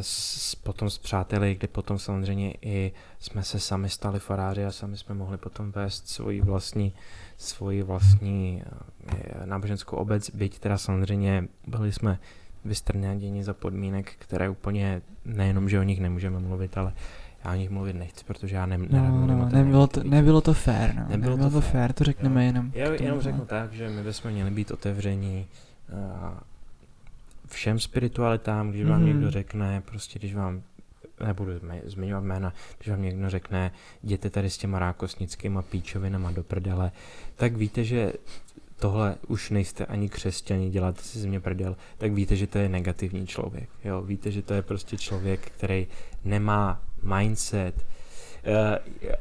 s, 0.00 0.54
potom 0.54 0.90
s 0.90 0.98
přáteli, 0.98 1.54
kde 1.54 1.68
potom 1.68 1.98
samozřejmě 1.98 2.54
i 2.62 2.92
jsme 3.18 3.42
se 3.42 3.60
sami 3.60 3.88
stali 3.88 4.20
faráři 4.20 4.64
a 4.64 4.72
sami 4.72 4.96
jsme 4.96 5.14
mohli 5.14 5.38
potom 5.38 5.72
vést 5.72 6.08
svoji 6.08 6.40
vlastní, 6.40 6.92
svoji 7.36 7.82
vlastní 7.82 8.62
uh, 8.66 9.46
náboženskou 9.46 9.96
obec, 9.96 10.30
byť 10.30 10.58
teda 10.58 10.78
samozřejmě 10.78 11.48
byli 11.66 11.92
jsme 11.92 12.18
vystrněni 12.64 13.44
za 13.44 13.54
podmínek, 13.54 14.12
které 14.18 14.48
úplně 14.48 15.02
nejenom, 15.24 15.68
že 15.68 15.80
o 15.80 15.82
nich 15.82 16.00
nemůžeme 16.00 16.40
mluvit, 16.40 16.78
ale 16.78 16.92
já 17.44 17.52
o 17.52 17.54
nich 17.54 17.70
mluvit 17.70 17.92
nechci, 17.92 18.24
protože 18.24 18.56
já 18.56 18.66
ne, 18.66 18.78
no, 18.78 19.26
no, 19.26 19.48
nebylo, 19.48 19.86
to, 19.86 20.02
nebylo 20.04 20.40
to 20.40 20.54
fér, 20.54 20.94
no. 20.94 21.06
nebylo, 21.08 21.36
nebylo 21.36 21.50
to, 21.50 21.60
fér, 21.60 21.70
fér, 21.70 21.92
to 21.92 22.04
řekneme 22.04 22.42
jo. 22.42 22.46
jenom. 22.46 22.70
Já 22.74 22.92
jenom 22.92 23.20
řeknu 23.20 23.44
tak, 23.44 23.72
že 23.72 23.88
my 23.88 24.02
bychom 24.02 24.30
měli 24.30 24.50
být 24.50 24.70
otevření 24.70 25.46
uh, 25.92 25.98
všem 27.46 27.78
spiritualitám, 27.78 28.70
když 28.70 28.84
vám 28.84 29.00
mm-hmm. 29.00 29.06
někdo 29.06 29.30
řekne, 29.30 29.82
prostě 29.84 30.18
když 30.18 30.34
vám 30.34 30.62
nebudu 31.26 31.52
zmiňovat 31.84 32.24
jména, 32.24 32.52
když 32.78 32.88
vám 32.88 33.02
někdo 33.02 33.30
řekne, 33.30 33.70
jděte 34.02 34.30
tady 34.30 34.50
s 34.50 34.58
těma 34.58 34.78
rákosnickýma 34.78 35.62
píčovinama 35.62 36.30
do 36.30 36.44
prdele, 36.44 36.92
tak 37.36 37.56
víte, 37.56 37.84
že 37.84 38.12
tohle 38.76 39.16
už 39.28 39.50
nejste 39.50 39.86
ani 39.86 40.08
křesťani, 40.08 40.70
děláte 40.70 41.02
si 41.02 41.18
z 41.18 41.24
mě 41.24 41.40
prdel, 41.40 41.76
tak 41.98 42.12
víte, 42.12 42.36
že 42.36 42.46
to 42.46 42.58
je 42.58 42.68
negativní 42.68 43.26
člověk. 43.26 43.68
Jo? 43.84 44.02
Víte, 44.02 44.30
že 44.30 44.42
to 44.42 44.54
je 44.54 44.62
prostě 44.62 44.96
člověk, 44.96 45.40
který 45.40 45.86
nemá 46.24 46.82
mindset. 47.04 47.86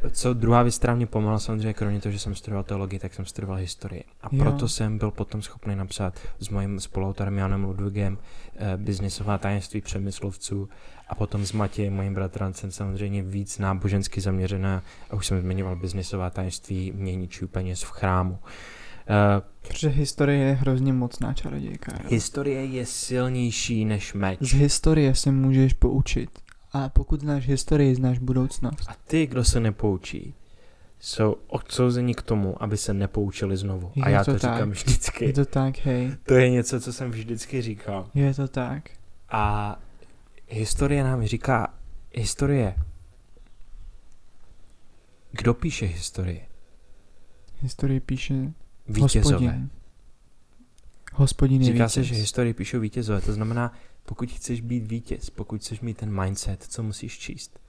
Uh, 0.03 0.09
co 0.09 0.33
druhá 0.33 0.63
věc, 0.63 0.77
která 0.77 0.95
mě 0.95 1.05
pomohla 1.07 1.39
samozřejmě, 1.39 1.73
kromě 1.73 1.99
toho, 1.99 2.13
že 2.13 2.19
jsem 2.19 2.35
studoval 2.35 2.63
teologii, 2.63 2.99
tak 2.99 3.13
jsem 3.13 3.25
studoval 3.25 3.57
historii. 3.57 4.03
A 4.21 4.29
jo. 4.31 4.43
proto 4.43 4.67
jsem 4.67 4.97
byl 4.97 5.11
potom 5.11 5.41
schopný 5.41 5.75
napsat 5.75 6.19
s 6.39 6.49
mojím 6.49 6.79
spoluautorem 6.79 7.37
Janem 7.37 7.63
Ludwigem 7.63 8.13
uh, 8.17 8.81
biznisová 8.81 9.37
tajemství 9.37 9.81
přemyslovců 9.81 10.69
a 11.09 11.15
potom 11.15 11.45
s 11.45 11.51
Matějem, 11.51 11.93
mojím 11.93 12.13
bratrancem, 12.13 12.71
samozřejmě 12.71 13.23
víc 13.23 13.59
nábožensky 13.59 14.21
zaměřená, 14.21 14.83
a 15.09 15.15
už 15.15 15.27
jsem 15.27 15.41
zmiňoval 15.41 15.75
biznisová 15.75 16.29
tajemství 16.29 16.91
měničů 16.95 17.47
peněz 17.47 17.81
v 17.81 17.89
chrámu. 17.89 18.31
Uh, 18.33 19.43
Protože 19.67 19.89
historie 19.89 20.39
je 20.39 20.53
hrozně 20.53 20.93
mocná 20.93 21.33
čarodějka. 21.33 21.91
Jo? 22.03 22.09
Historie 22.09 22.65
je 22.65 22.85
silnější 22.85 23.85
než 23.85 24.13
meč. 24.13 24.39
Z 24.41 24.53
historie 24.53 25.15
se 25.15 25.31
můžeš 25.31 25.73
poučit. 25.73 26.42
A 26.73 26.89
pokud 26.89 27.21
znáš 27.21 27.47
historii, 27.47 27.95
znáš 27.95 28.19
budoucnost. 28.19 28.85
A 28.87 28.95
ty, 29.07 29.27
kdo 29.27 29.43
se 29.43 29.59
nepoučí, 29.59 30.33
jsou 30.99 31.35
odsouzeni 31.47 32.13
k 32.15 32.21
tomu, 32.21 32.63
aby 32.63 32.77
se 32.77 32.93
nepoučili 32.93 33.57
znovu. 33.57 33.91
Je 33.95 34.03
a 34.03 34.09
já 34.09 34.23
to, 34.23 34.31
to 34.31 34.37
říkám 34.37 34.71
vždycky. 34.71 35.25
Je 35.25 35.33
to 35.33 35.45
tak, 35.45 35.77
hej. 35.79 36.15
To 36.23 36.33
je 36.33 36.49
něco, 36.49 36.81
co 36.81 36.93
jsem 36.93 37.11
vždycky 37.11 37.61
říkal. 37.61 38.09
Je 38.13 38.33
to 38.33 38.47
tak. 38.47 38.89
A 39.29 39.75
historie 40.47 41.03
nám 41.03 41.25
říká, 41.25 41.73
historie. 42.15 42.75
Kdo 45.31 45.53
píše 45.53 45.85
historii? 45.85 46.45
Historii 47.61 47.99
píše 47.99 48.33
Vítězové. 48.87 49.35
Hospodin. 49.35 49.69
Hospodin 51.13 51.61
je 51.61 51.65
Říká 51.65 51.83
vítěz. 51.83 51.93
se, 51.93 52.03
že 52.03 52.15
historii 52.15 52.53
píšou 52.53 52.79
vítězové. 52.79 53.21
To 53.21 53.33
znamená, 53.33 53.73
pokud 54.05 54.31
chceš 54.31 54.61
být 54.61 54.87
vítěz, 54.87 55.29
pokud 55.29 55.61
chceš 55.61 55.81
mít 55.81 55.97
ten 55.97 56.21
mindset, 56.21 56.63
co 56.63 56.83
musíš 56.83 57.19
číst? 57.19 57.59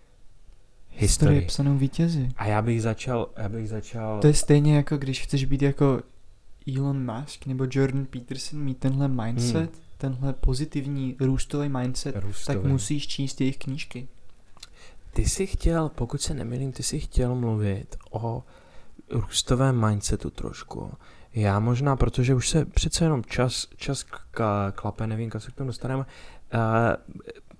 Historii. 0.90 1.40
je 1.40 1.46
psanou 1.46 1.78
vítězi. 1.78 2.28
A 2.36 2.46
já 2.46 2.62
bych 2.62 2.82
začal, 2.82 3.30
já 3.36 3.48
bych 3.48 3.68
začal... 3.68 4.20
To 4.20 4.26
je 4.26 4.34
stejně 4.34 4.76
jako 4.76 4.96
když 4.96 5.22
chceš 5.22 5.44
být 5.44 5.62
jako 5.62 6.02
Elon 6.76 7.14
Musk 7.14 7.46
nebo 7.46 7.66
Jordan 7.70 8.06
Peterson, 8.06 8.60
mít 8.60 8.78
tenhle 8.78 9.08
mindset, 9.08 9.72
hmm. 9.74 9.82
tenhle 9.98 10.32
pozitivní 10.32 11.16
růstový 11.20 11.68
mindset, 11.68 12.16
růstový. 12.16 12.58
tak 12.58 12.70
musíš 12.70 13.06
číst 13.06 13.40
jejich 13.40 13.58
knížky. 13.58 14.08
Ty 15.12 15.28
jsi 15.28 15.46
chtěl, 15.46 15.88
pokud 15.88 16.20
se 16.20 16.34
nemýlím, 16.34 16.72
ty 16.72 16.82
jsi 16.82 17.00
chtěl 17.00 17.34
mluvit 17.34 17.96
o 18.10 18.44
růstovém 19.10 19.88
mindsetu 19.88 20.30
trošku. 20.30 20.92
Já 21.34 21.60
možná, 21.60 21.96
protože 21.96 22.34
už 22.34 22.48
se 22.48 22.64
přece 22.64 23.04
jenom 23.04 23.22
čas, 23.24 23.66
čas 23.76 24.04
klape, 24.74 25.06
nevím, 25.06 25.30
kam 25.30 25.40
se 25.40 25.50
k 25.50 25.54
tomu 25.54 25.68
dostaneme. 25.68 26.04
Uh, 26.54 26.60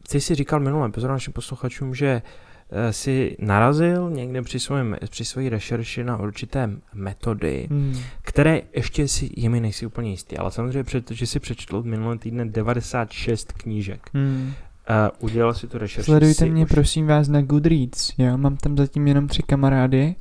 ty 0.09 0.21
jsi 0.21 0.35
říkal 0.35 0.61
minulé 0.61 0.91
pozor 0.91 1.11
našim 1.11 1.33
posluchačům, 1.33 1.95
že 1.95 2.23
uh, 2.23 2.79
si 2.91 3.37
narazil 3.41 4.11
někde 4.11 4.43
při, 4.43 4.61
svém, 4.61 4.97
při 5.11 5.25
své 5.25 5.49
rešerši 5.49 6.05
na 6.05 6.17
určité 6.17 6.71
metody, 6.95 7.67
hmm. 7.71 7.99
které 8.23 8.61
ještě 8.73 9.09
si 9.09 9.31
jimi 9.37 9.61
nejsi 9.61 9.87
úplně 9.87 10.11
jistý, 10.11 10.39
ale 10.39 10.51
samozřejmě, 10.51 10.85
protože 10.85 11.27
si 11.27 11.41
přečetl 11.41 11.83
minulý 11.83 12.19
týden 12.19 12.53
96 12.53 13.53
knížek. 13.53 14.11
Hmm. 14.15 14.53
Uh, 14.91 15.29
udělal 15.31 15.55
si 15.55 15.69
tu 15.69 15.79
rešerši. 15.79 16.05
Sledujte 16.05 16.45
mě, 16.47 16.65
už... 16.65 16.71
prosím 16.71 17.07
vás, 17.07 17.29
na 17.29 17.43
Goodreads. 17.43 18.13
Já 18.19 18.37
mám 18.37 18.57
tam 18.57 18.77
zatím 18.77 19.09
jenom 19.09 19.29
tři 19.29 19.43
kamarády 19.43 20.15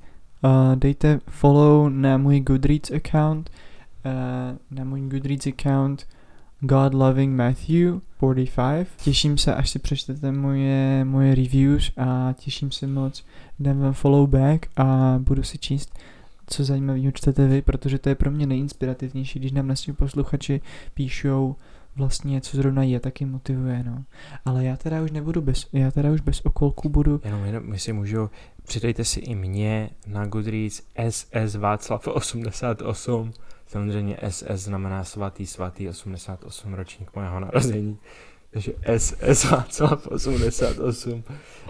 Uh, 0.44 0.76
dejte 0.76 1.20
follow 1.28 1.90
na 1.90 2.18
můj 2.18 2.40
Goodreads 2.40 2.92
account, 2.92 3.50
uh, 4.06 4.78
na 4.78 4.84
můj 4.84 5.02
Goodreads 5.02 5.48
account 5.48 6.08
God 6.60 6.94
Loving 6.94 7.36
Matthew 7.36 8.00
45. 8.18 8.88
Těším 9.04 9.38
se, 9.38 9.56
až 9.56 9.70
si 9.70 9.80
přečtete 9.80 10.32
moje, 10.32 11.06
moje 11.06 11.36
reviews 11.36 11.92
a 11.98 12.34
těším 12.38 12.72
se 12.72 12.88
moc, 12.88 13.26
dám 13.60 13.80
vám 13.80 13.94
follow 13.94 14.30
back 14.30 14.68
a 14.78 15.16
budu 15.20 15.44
si 15.44 15.58
číst, 15.58 16.00
co 16.48 16.64
zajímavého 16.64 17.12
čtete 17.12 17.48
vy, 17.48 17.62
protože 17.62 18.00
to 18.00 18.10
je 18.10 18.16
pro 18.16 18.32
mě 18.32 18.48
nejinspirativnější, 18.48 19.40
když 19.40 19.52
nám 19.52 19.68
naši 19.68 19.94
posluchači 19.94 20.62
píšou 20.94 21.56
vlastně, 21.96 22.42
co 22.42 22.58
zrovna 22.58 22.84
je, 22.84 23.00
taky 23.00 23.26
motivuje, 23.26 23.84
no. 23.84 24.04
Ale 24.46 24.66
já 24.66 24.78
teda 24.78 25.02
už 25.02 25.12
nebudu 25.12 25.42
bez, 25.42 25.68
já 25.74 25.92
teda 25.92 26.12
už 26.12 26.22
bez 26.22 26.42
okolku 26.44 26.90
budu... 26.90 27.22
Jenom, 27.26 27.46
jenom 27.46 27.64
my 27.66 27.80
si 27.80 27.94
můžu, 27.94 28.30
přidejte 28.66 29.06
si 29.06 29.20
i 29.20 29.36
mě 29.36 29.90
na 30.08 30.26
Goodreads 30.26 30.82
SS 31.10 31.56
Václav 31.56 32.08
88, 32.08 33.34
samozřejmě 33.68 34.18
SS 34.30 34.64
znamená 34.64 35.04
svatý, 35.04 35.48
svatý 35.48 35.90
88 35.90 36.74
ročník 36.74 37.16
mého 37.16 37.40
narození. 37.40 38.00
Takže 38.54 38.74
SS 38.98 39.44
Václav 39.44 40.08
88. 40.08 41.24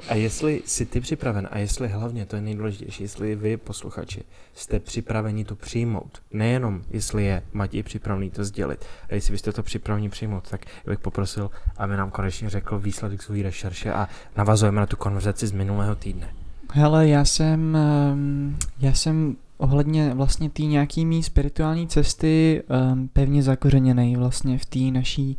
A 0.09 0.15
jestli 0.15 0.61
jsi 0.65 0.85
ty 0.85 1.01
připraven, 1.01 1.47
a 1.51 1.57
jestli 1.57 1.87
hlavně, 1.87 2.25
to 2.25 2.35
je 2.35 2.41
nejdůležitější, 2.41 3.03
jestli 3.03 3.35
vy, 3.35 3.57
posluchači, 3.57 4.23
jste 4.53 4.79
připraveni 4.79 5.45
to 5.45 5.55
přijmout, 5.55 6.21
nejenom 6.31 6.83
jestli 6.89 7.25
je 7.25 7.43
Matěj 7.53 7.83
připravený 7.83 8.29
to 8.29 8.43
sdělit, 8.43 8.85
a 9.09 9.15
jestli 9.15 9.31
byste 9.31 9.51
to 9.51 9.63
připraveni 9.63 10.09
přijmout, 10.09 10.49
tak 10.49 10.65
bych 10.85 10.99
poprosil, 10.99 11.51
aby 11.77 11.97
nám 11.97 12.11
konečně 12.11 12.49
řekl 12.49 12.79
výsledek 12.79 13.21
své 13.21 13.43
rešerše 13.43 13.93
a 13.93 14.07
navazujeme 14.37 14.79
na 14.79 14.85
tu 14.85 14.95
konverzaci 14.95 15.47
z 15.47 15.51
minulého 15.51 15.95
týdne. 15.95 16.42
Hele, 16.75 17.07
já 17.07 17.25
jsem, 17.25 17.75
ehm, 17.75 18.57
já 18.79 18.93
jsem 18.93 19.35
ohledně 19.57 20.13
vlastně 20.13 20.49
té 20.49 20.61
nějaký 20.63 21.05
mý 21.05 21.23
spirituální 21.23 21.87
cesty 21.87 22.63
um, 22.93 23.07
pevně 23.07 23.43
zakořeněný 23.43 24.15
vlastně 24.15 24.57
v 24.57 24.65
té 24.65 24.79
naší 24.79 25.37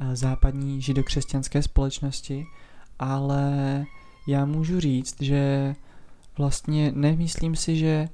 uh, 0.00 0.14
západní 0.14 0.82
židokřesťanské 0.82 1.62
společnosti, 1.62 2.46
ale 2.98 3.84
já 4.28 4.44
můžu 4.44 4.80
říct, 4.80 5.22
že 5.22 5.74
vlastně 6.38 6.92
nemyslím 6.94 7.56
si, 7.56 7.76
že 7.76 8.08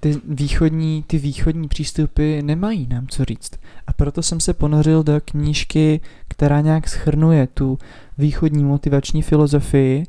ty 0.00 0.20
východní, 0.24 1.04
ty 1.06 1.18
východní 1.18 1.68
přístupy 1.68 2.42
nemají 2.42 2.86
nám 2.86 3.06
co 3.06 3.24
říct. 3.24 3.50
A 3.86 3.92
proto 3.92 4.22
jsem 4.22 4.40
se 4.40 4.54
ponořil 4.54 5.02
do 5.02 5.20
knížky, 5.24 6.00
která 6.28 6.60
nějak 6.60 6.88
schrnuje 6.88 7.46
tu 7.46 7.78
východní 8.18 8.64
motivační 8.64 9.22
filozofii 9.22 10.06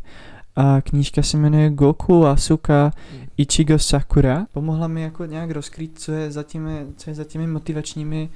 a 0.56 0.82
knížka 0.82 1.24
se 1.24 1.38
jmenuje 1.38 1.70
Goku 1.70 2.26
Asuka 2.26 2.92
Ichigo 3.38 3.80
Sakura. 3.80 4.48
Pomohla 4.54 4.88
mi 4.88 5.02
jako 5.02 5.26
nějak 5.26 5.52
rozkrýt, 5.52 6.00
co 6.00 6.12
je 6.12 6.32
za 6.32 6.44
těmi, 6.44 6.86
co 6.98 7.10
je 7.10 7.16
za 7.16 7.24
těmi 7.24 7.48
motivačními 7.48 8.30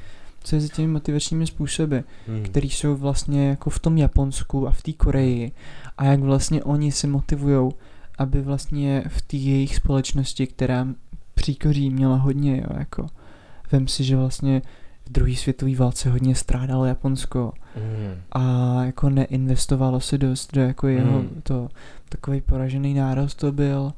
co 0.44 0.56
je 0.56 0.62
za 0.62 0.68
těmi 0.68 0.88
motivačními 0.88 1.48
způsoby, 1.48 1.98
hmm. 2.28 2.44
které 2.44 2.68
jsou 2.68 2.96
vlastně 2.96 3.50
jako 3.50 3.70
v 3.70 3.80
tom 3.80 3.98
Japonsku 3.98 4.68
a 4.68 4.72
v 4.72 4.82
té 4.82 4.94
Koreji 4.94 5.52
a 5.98 6.06
jak 6.06 6.20
vlastně 6.20 6.64
oni 6.64 6.92
se 6.92 7.08
motivují, 7.08 7.72
aby 8.18 8.42
vlastně 8.42 9.04
v 9.08 9.22
té 9.22 9.38
jejich 9.38 9.76
společnosti, 9.76 10.48
která 10.48 10.88
příkoří 11.34 11.90
měla 11.90 12.16
hodně, 12.16 12.58
jo, 12.58 12.78
jako 12.78 13.08
vem 13.72 13.88
si, 13.88 14.04
že 14.04 14.16
vlastně 14.16 14.62
v 15.06 15.12
druhé 15.12 15.36
světové 15.36 15.76
válce 15.76 16.10
hodně 16.10 16.36
strádalo 16.36 16.86
Japonsko 16.86 17.52
mm. 17.76 18.22
a 18.32 18.76
jako 18.84 19.10
neinvestovalo 19.10 20.00
se 20.00 20.18
dost 20.18 20.54
do 20.54 20.62
jako 20.62 20.88
jeho 20.88 21.20
mm. 21.20 21.42
to 21.44 21.70
takový 22.10 22.42
poražený 22.42 22.94
nárost 22.94 23.36
to 23.36 23.52
byl 23.52 23.94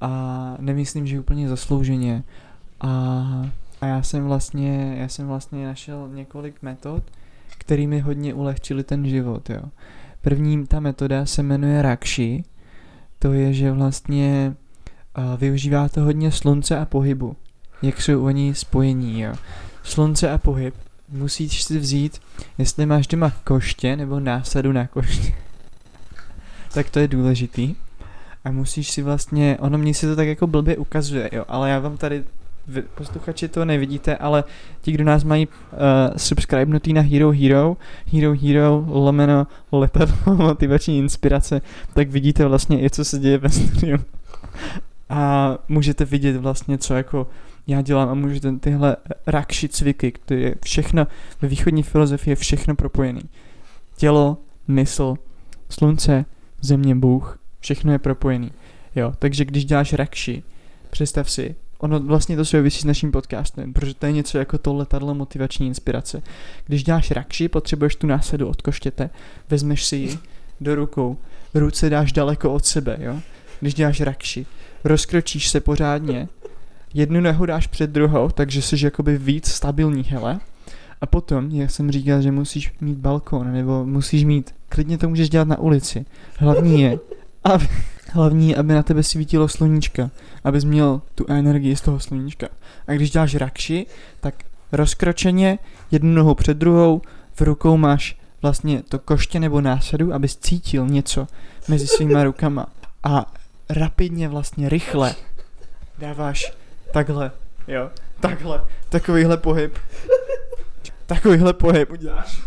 a 0.00 0.56
nemyslím, 0.60 1.06
že 1.06 1.20
úplně 1.20 1.48
zaslouženě. 1.48 2.24
A, 2.80 2.90
a 3.80 3.86
já 3.86 4.02
jsem 4.02 4.24
vlastně, 4.24 4.96
já 4.98 5.08
jsem 5.08 5.26
vlastně 5.26 5.66
našel 5.66 6.08
několik 6.08 6.62
metod, 6.62 7.02
který 7.58 7.86
mi 7.86 8.00
hodně 8.00 8.34
ulehčili 8.34 8.84
ten 8.84 9.08
život, 9.08 9.50
jo. 9.50 9.62
První 10.20 10.66
ta 10.66 10.80
metoda 10.80 11.26
se 11.26 11.42
jmenuje 11.42 11.82
Rakshi, 11.82 12.44
to 13.18 13.32
je, 13.32 13.52
že 13.52 13.72
vlastně 13.72 14.54
uh, 15.18 15.36
využívá 15.36 15.88
to 15.88 16.00
hodně 16.00 16.32
slunce 16.32 16.78
a 16.78 16.84
pohybu, 16.84 17.36
jak 17.82 18.02
jsou 18.02 18.24
oni 18.24 18.54
spojení, 18.54 19.20
jo. 19.20 19.34
Slunce 19.82 20.30
a 20.30 20.38
pohyb, 20.38 20.74
musíš 21.08 21.62
si 21.62 21.78
vzít, 21.78 22.20
jestli 22.58 22.86
máš 22.86 23.06
doma 23.06 23.32
koště 23.44 23.96
nebo 23.96 24.20
násadu 24.20 24.72
na 24.72 24.86
koště, 24.86 25.32
tak 26.76 26.90
to 26.90 26.98
je 26.98 27.08
důležitý. 27.08 27.74
A 28.44 28.50
musíš 28.50 28.90
si 28.90 29.02
vlastně, 29.02 29.56
ono 29.60 29.78
mě 29.78 29.94
se 29.94 30.06
to 30.06 30.16
tak 30.16 30.28
jako 30.28 30.46
blbě 30.46 30.76
ukazuje, 30.76 31.30
jo, 31.32 31.44
ale 31.48 31.70
já 31.70 31.78
vám 31.78 31.96
tady 31.96 32.24
vy, 32.66 32.82
posluchači 32.82 33.48
to 33.48 33.64
nevidíte, 33.64 34.16
ale 34.16 34.44
ti, 34.80 34.92
kdo 34.92 35.04
nás 35.04 35.24
mají 35.24 35.46
uh, 35.46 35.52
subscribenutý 36.16 36.92
na 36.92 37.02
Hero 37.02 37.32
Hero, 37.32 37.76
Hero 38.12 38.34
Hero 38.42 38.84
lomeno 38.88 39.46
letadlo 39.72 40.36
motivační 40.36 40.98
inspirace, 40.98 41.60
tak 41.94 42.08
vidíte 42.08 42.46
vlastně 42.46 42.84
i 42.84 42.90
co 42.90 43.04
se 43.04 43.18
děje 43.18 43.38
ve 43.38 43.48
studiu. 43.48 43.98
A 45.08 45.52
můžete 45.68 46.04
vidět 46.04 46.36
vlastně, 46.36 46.78
co 46.78 46.94
jako 46.94 47.26
já 47.66 47.82
dělám 47.82 48.08
a 48.08 48.14
můžete 48.14 48.52
tyhle 48.52 48.96
rakši 49.26 49.68
cviky, 49.68 50.12
které 50.12 50.40
je 50.40 50.54
všechno, 50.64 51.06
ve 51.42 51.48
východní 51.48 51.82
filozofii 51.82 52.32
je 52.32 52.36
všechno 52.36 52.74
propojený. 52.74 53.22
Tělo, 53.96 54.36
mysl, 54.68 55.16
slunce, 55.68 56.24
země, 56.66 56.94
Bůh, 56.94 57.38
všechno 57.60 57.92
je 57.92 57.98
propojený. 57.98 58.52
Jo, 58.96 59.12
takže 59.18 59.44
když 59.44 59.64
děláš 59.64 59.92
rakši, 59.92 60.42
představ 60.90 61.30
si, 61.30 61.54
ono 61.78 62.00
vlastně 62.00 62.36
to 62.36 62.44
souvisí 62.44 62.80
s 62.80 62.84
naším 62.84 63.12
podcastem, 63.12 63.72
protože 63.72 63.94
to 63.94 64.06
je 64.06 64.12
něco 64.12 64.38
jako 64.38 64.58
to 64.58 64.74
letadlo 64.74 65.14
motivační 65.14 65.66
inspirace. 65.66 66.22
Když 66.66 66.84
děláš 66.84 67.10
rakši, 67.10 67.48
potřebuješ 67.48 67.96
tu 67.96 68.06
násadu 68.06 68.48
od 68.48 68.62
koštěte, 68.62 69.10
vezmeš 69.48 69.84
si 69.84 69.96
ji 69.96 70.18
do 70.60 70.74
rukou, 70.74 71.16
ruce 71.54 71.90
dáš 71.90 72.12
daleko 72.12 72.52
od 72.52 72.66
sebe, 72.66 72.96
jo. 73.00 73.20
Když 73.60 73.74
děláš 73.74 74.00
rakši, 74.00 74.46
rozkročíš 74.84 75.48
se 75.48 75.60
pořádně, 75.60 76.28
jednu 76.94 77.20
nohu 77.20 77.46
dáš 77.46 77.66
před 77.66 77.90
druhou, 77.90 78.28
takže 78.28 78.62
jsi 78.62 78.84
jakoby 78.84 79.18
víc 79.18 79.48
stabilní, 79.48 80.02
hele. 80.02 80.40
A 81.00 81.06
potom, 81.06 81.50
jak 81.50 81.70
jsem 81.70 81.90
říkal, 81.90 82.22
že 82.22 82.32
musíš 82.32 82.72
mít 82.80 82.98
balkon, 82.98 83.52
nebo 83.52 83.84
musíš 83.84 84.24
mít, 84.24 84.54
klidně 84.68 84.98
to 84.98 85.08
můžeš 85.08 85.30
dělat 85.30 85.48
na 85.48 85.58
ulici. 85.58 86.06
Hlavní 86.38 86.82
je, 86.82 86.98
aby, 87.44 87.68
hlavní, 88.12 88.56
aby 88.56 88.74
na 88.74 88.82
tebe 88.82 89.02
svítilo 89.02 89.48
sluníčka, 89.48 90.10
abys 90.44 90.64
měl 90.64 91.02
tu 91.14 91.24
energii 91.28 91.76
z 91.76 91.80
toho 91.80 92.00
sluníčka. 92.00 92.48
A 92.86 92.92
když 92.92 93.10
děláš 93.10 93.34
rakši, 93.34 93.86
tak 94.20 94.34
rozkročeně, 94.72 95.58
jednu 95.90 96.14
nohu 96.14 96.34
před 96.34 96.56
druhou, 96.56 97.02
v 97.34 97.40
rukou 97.40 97.76
máš 97.76 98.18
vlastně 98.42 98.82
to 98.88 98.98
koště 98.98 99.40
nebo 99.40 99.60
násadu, 99.60 100.14
abys 100.14 100.36
cítil 100.36 100.86
něco 100.86 101.26
mezi 101.68 101.86
svýma 101.86 102.24
rukama. 102.24 102.66
A 103.02 103.34
rapidně 103.70 104.28
vlastně, 104.28 104.68
rychle 104.68 105.14
dáváš 105.98 106.52
takhle, 106.92 107.30
jo, 107.68 107.90
takhle, 108.20 108.62
takovýhle 108.88 109.36
pohyb. 109.36 109.78
Takovýhle 111.06 111.52
pohyb 111.52 111.90
uděláš. 111.90 112.42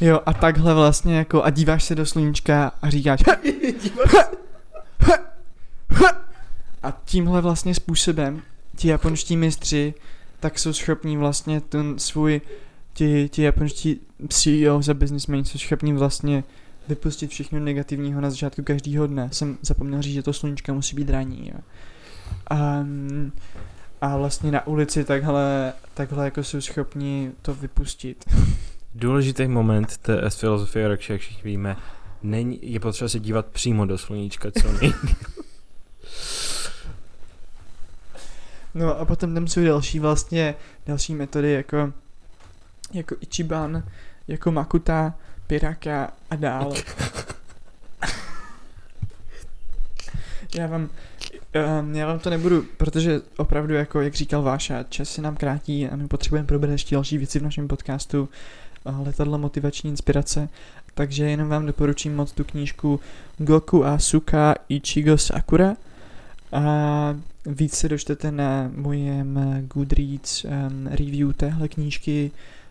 Jo, 0.00 0.20
a 0.26 0.32
takhle 0.32 0.74
vlastně 0.74 1.16
jako 1.16 1.42
a 1.42 1.50
díváš 1.50 1.84
se 1.84 1.94
do 1.94 2.06
sluníčka 2.06 2.72
a 2.82 2.90
říkáš 2.90 3.20
a 6.82 6.90
tímhle 7.04 7.40
vlastně 7.40 7.74
způsobem 7.74 8.42
ti 8.76 8.88
japonští 8.88 9.36
mistři 9.36 9.94
tak 10.40 10.58
jsou 10.58 10.72
schopní 10.72 11.16
vlastně 11.16 11.60
ten 11.60 11.98
svůj 11.98 12.40
ti, 12.92 13.28
ti 13.28 13.42
japonští 13.42 14.00
CEO 14.28 14.82
za 14.82 14.94
businessmen 14.94 15.44
jsou 15.44 15.58
schopní 15.58 15.92
vlastně 15.92 16.44
vypustit 16.88 17.30
všechno 17.30 17.60
negativního 17.60 18.20
na 18.20 18.30
začátku 18.30 18.62
každého 18.62 19.06
dne. 19.06 19.28
Jsem 19.32 19.58
zapomněl 19.62 20.02
říct, 20.02 20.14
že 20.14 20.22
to 20.22 20.32
sluníčka 20.32 20.72
musí 20.72 20.96
být 20.96 21.10
raní. 21.10 21.48
Jo. 21.54 21.60
A, 22.50 22.86
a 24.00 24.16
vlastně 24.16 24.52
na 24.52 24.66
ulici 24.66 25.04
takhle, 25.04 25.72
takhle 25.94 26.24
jako 26.24 26.44
jsou 26.44 26.60
schopni 26.60 27.32
to 27.42 27.54
vypustit. 27.54 28.24
Důležitý 28.94 29.48
moment 29.48 29.96
té 29.96 30.30
filozofie 30.30 30.88
Rakši, 30.88 31.12
jak 31.12 31.20
všichni 31.20 31.42
víme, 31.50 31.76
není, 32.22 32.58
je 32.62 32.80
potřeba 32.80 33.08
se 33.08 33.20
dívat 33.20 33.46
přímo 33.46 33.86
do 33.86 33.98
sluníčka, 33.98 34.50
co 34.50 34.72
nej. 34.72 34.92
No 38.74 38.98
a 39.00 39.04
potom 39.04 39.34
tam 39.34 39.48
jsou 39.48 39.64
další 39.64 39.98
vlastně, 39.98 40.54
další 40.86 41.14
metody 41.14 41.52
jako, 41.52 41.92
jako 42.92 43.16
Ichiban, 43.20 43.82
jako 44.28 44.52
Makuta, 44.52 45.14
Piraka 45.48 46.12
a 46.30 46.36
dál. 46.36 46.74
já 50.58 50.66
vám, 50.66 50.88
um, 51.80 51.94
já 51.94 52.06
vám 52.06 52.18
to 52.18 52.30
nebudu, 52.30 52.64
protože 52.76 53.20
opravdu, 53.36 53.74
jako 53.74 54.00
jak 54.00 54.14
říkal 54.14 54.42
Váša, 54.42 54.82
čas 54.82 55.10
se 55.10 55.22
nám 55.22 55.36
krátí 55.36 55.88
a 55.88 55.96
my 55.96 56.08
potřebujeme 56.08 56.46
probrat 56.46 56.70
ještě 56.70 56.94
další 56.94 57.18
věci 57.18 57.38
v 57.38 57.42
našem 57.42 57.68
podcastu 57.68 58.28
letadlo 59.04 59.38
motivační 59.38 59.90
inspirace, 59.90 60.48
takže 60.94 61.24
jenom 61.24 61.48
vám 61.48 61.66
doporučím 61.66 62.16
moc 62.16 62.32
tu 62.32 62.44
knížku 62.44 63.00
Goku 63.38 63.84
a 63.84 63.98
Suka 63.98 64.54
Ichigo 64.68 65.18
Sakura. 65.18 65.76
A 66.52 67.16
víc 67.46 67.74
se 67.74 67.88
dočtete 67.88 68.30
na 68.30 68.70
mojem 68.74 69.40
Goodreads 69.74 70.44
um, 70.44 70.86
review 70.86 71.32
téhle 71.32 71.68
knížky, 71.68 72.30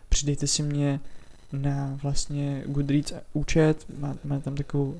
přidejte 0.09 0.47
si 0.47 0.63
mě 0.63 0.99
na 1.53 1.99
vlastně 2.03 2.63
Goodreads 2.65 3.13
účet, 3.33 3.85
má, 3.99 4.15
má 4.23 4.39
tam 4.39 4.55
takovou, 4.55 4.95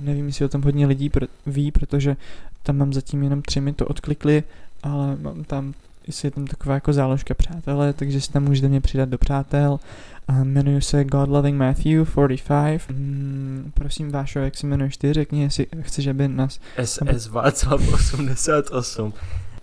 nevím, 0.00 0.26
jestli 0.26 0.44
o 0.44 0.48
tom 0.48 0.62
hodně 0.62 0.86
lidí 0.86 1.10
pr- 1.10 1.28
ví, 1.46 1.72
protože 1.72 2.16
tam 2.62 2.76
mám 2.76 2.92
zatím 2.92 3.22
jenom 3.22 3.42
tři 3.42 3.60
mi 3.60 3.72
to 3.72 3.86
odklikli, 3.86 4.42
ale 4.82 5.16
mám 5.16 5.44
tam, 5.44 5.74
jestli 6.06 6.26
je 6.26 6.30
tam 6.30 6.46
taková 6.46 6.74
jako 6.74 6.92
záložka 6.92 7.34
přátelé, 7.34 7.92
takže 7.92 8.20
si 8.20 8.32
tam 8.32 8.44
můžete 8.44 8.68
mě 8.68 8.80
přidat 8.80 9.08
do 9.08 9.18
přátel 9.18 9.80
a 10.28 10.32
jmenuji 10.44 10.80
se 10.80 11.04
God 11.04 11.28
Loving 11.28 11.58
Matthew 11.58 12.08
45. 12.28 12.80
Mm, 12.90 13.72
prosím 13.74 14.10
Vášo, 14.10 14.38
jak 14.38 14.56
se 14.56 14.66
jmenuješ 14.66 14.96
ty, 14.96 15.12
řekni, 15.12 15.42
jestli 15.42 15.66
chceš, 15.80 16.06
aby 16.06 16.28
nás... 16.28 16.60
SS 16.84 17.28
Václav 17.28 17.92
88. 17.92 19.12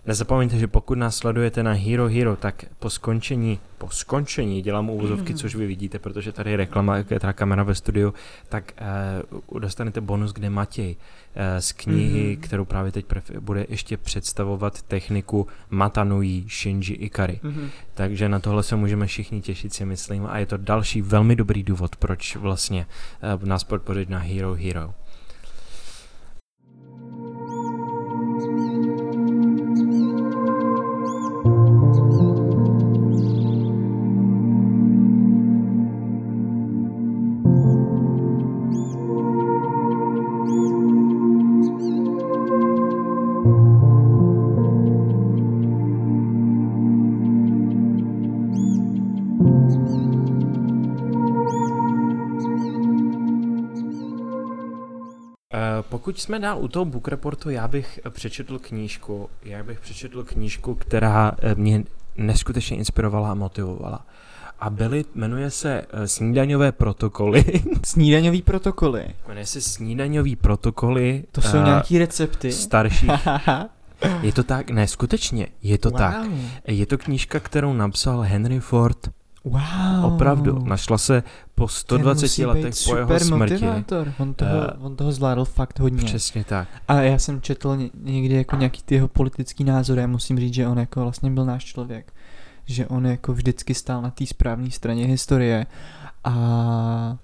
Nezapomeňte, 0.06 0.58
že 0.58 0.68
pokud 0.68 0.98
nás 0.98 1.16
sledujete 1.18 1.64
na 1.64 1.72
Hero 1.72 2.08
Hero, 2.08 2.36
tak 2.36 2.66
po 2.80 2.90
skončení, 2.90 3.60
po 3.78 3.90
skončení 3.90 4.62
dělám 4.62 4.90
úvozovky, 4.90 5.34
mm. 5.34 5.40
což 5.40 5.56
vy 5.56 5.68
vidíte, 5.68 6.00
protože 6.00 6.32
tady 6.32 6.52
je 6.52 6.58
reklama, 6.58 6.98
je 6.98 7.20
ta 7.20 7.34
kamera 7.34 7.64
ve 7.64 7.76
studiu, 7.76 8.14
tak 8.50 8.74
uh, 9.52 9.60
dostanete 9.60 10.02
bonus, 10.02 10.34
kde 10.34 10.50
Matěj 10.50 10.96
uh, 10.96 11.42
z 11.60 11.72
knihy, 11.72 12.36
mm. 12.36 12.42
kterou 12.42 12.66
právě 12.66 12.92
teď 12.92 13.06
pref- 13.06 13.40
bude 13.40 13.66
ještě 13.70 13.98
představovat 13.98 14.82
techniku 14.82 15.48
Matanui 15.70 16.46
Shinji 16.50 16.94
Ikari. 16.94 17.40
Mm. 17.44 17.70
Takže 17.94 18.30
na 18.30 18.40
tohle 18.40 18.64
se 18.64 18.76
můžeme 18.76 19.08
všichni 19.08 19.42
těšit, 19.42 19.74
si 19.74 19.86
myslím, 19.86 20.26
a 20.26 20.38
je 20.38 20.46
to 20.46 20.58
další 20.58 21.02
velmi 21.02 21.36
dobrý 21.36 21.64
důvod, 21.64 21.96
proč 21.96 22.36
vlastně 22.36 22.86
uh, 23.36 23.48
nás 23.48 23.64
podpořit 23.64 24.10
na 24.10 24.20
Hero 24.20 24.54
Hero. 24.54 24.94
Pokud 56.14 56.22
jsme 56.22 56.40
dál 56.40 56.64
u 56.64 56.68
toho 56.68 56.86
book 56.86 57.08
reportu, 57.08 57.50
já 57.50 57.68
bych 57.68 58.00
přečetl 58.10 58.60
knížku, 58.60 59.30
já 59.44 59.64
bych 59.64 59.80
přečetl 59.80 60.24
knížku, 60.24 60.76
která 60.76 61.32
eh, 61.42 61.56
mě 61.56 61.84
neskutečně 62.18 62.78
inspirovala 62.78 63.32
a 63.32 63.34
motivovala. 63.34 64.06
A 64.60 64.70
byly, 64.70 65.06
jmenuje 65.16 65.50
se 65.50 65.82
uh, 65.94 66.04
Snídaňové 66.04 66.72
protokoly. 66.72 67.46
Snídaňové 67.86 68.42
protokoly? 68.42 69.06
Jmenuje 69.28 69.46
se 69.46 69.62
Snídaňové 69.62 70.36
protokoly. 70.42 71.24
To 71.32 71.42
jsou 71.42 71.58
uh, 71.58 71.64
nějaký 71.64 72.00
recepty? 72.00 72.52
Starší. 72.52 73.08
je 74.22 74.34
to 74.34 74.44
tak? 74.44 74.70
Ne, 74.70 74.88
skutečně, 74.88 75.48
je 75.62 75.78
to 75.78 75.90
wow. 75.90 75.98
tak. 75.98 76.26
Je 76.68 76.86
to 76.86 76.98
knížka, 76.98 77.40
kterou 77.40 77.74
napsal 77.74 78.22
Henry 78.22 78.60
Ford 78.60 79.10
Wow. 79.44 80.14
Opravdu. 80.14 80.60
Našla 80.66 80.98
se 80.98 81.24
po 81.56 81.68
120 81.68 82.46
letech 82.46 82.74
po 82.86 82.96
jeho 82.96 83.20
smrti. 83.20 83.54
Motivátor. 83.54 84.14
On 84.20 84.34
toho, 84.34 84.52
uh, 84.52 84.86
on 84.86 84.96
toho 84.96 85.12
zvládl 85.12 85.46
fakt 85.46 85.80
hodně. 85.80 86.04
Přesně 86.04 86.44
tak. 86.44 86.68
A 86.88 87.02
já 87.02 87.20
jsem 87.20 87.42
četl 87.42 87.78
někdy 87.94 88.36
jako 88.36 88.56
nějaký 88.56 88.82
ty 88.86 88.96
jeho 88.96 89.08
politický 89.08 89.64
názory 89.64 90.04
a 90.04 90.08
musím 90.08 90.40
říct, 90.40 90.54
že 90.54 90.68
on 90.68 90.80
jako 90.80 91.02
vlastně 91.02 91.32
byl 91.32 91.46
náš 91.46 91.66
člověk. 91.66 92.14
Že 92.66 92.88
on 92.88 93.06
jako 93.06 93.34
vždycky 93.34 93.74
stál 93.74 94.02
na 94.02 94.12
té 94.12 94.26
správné 94.26 94.72
straně 94.72 95.06
historie 95.06 95.66
a 96.24 97.18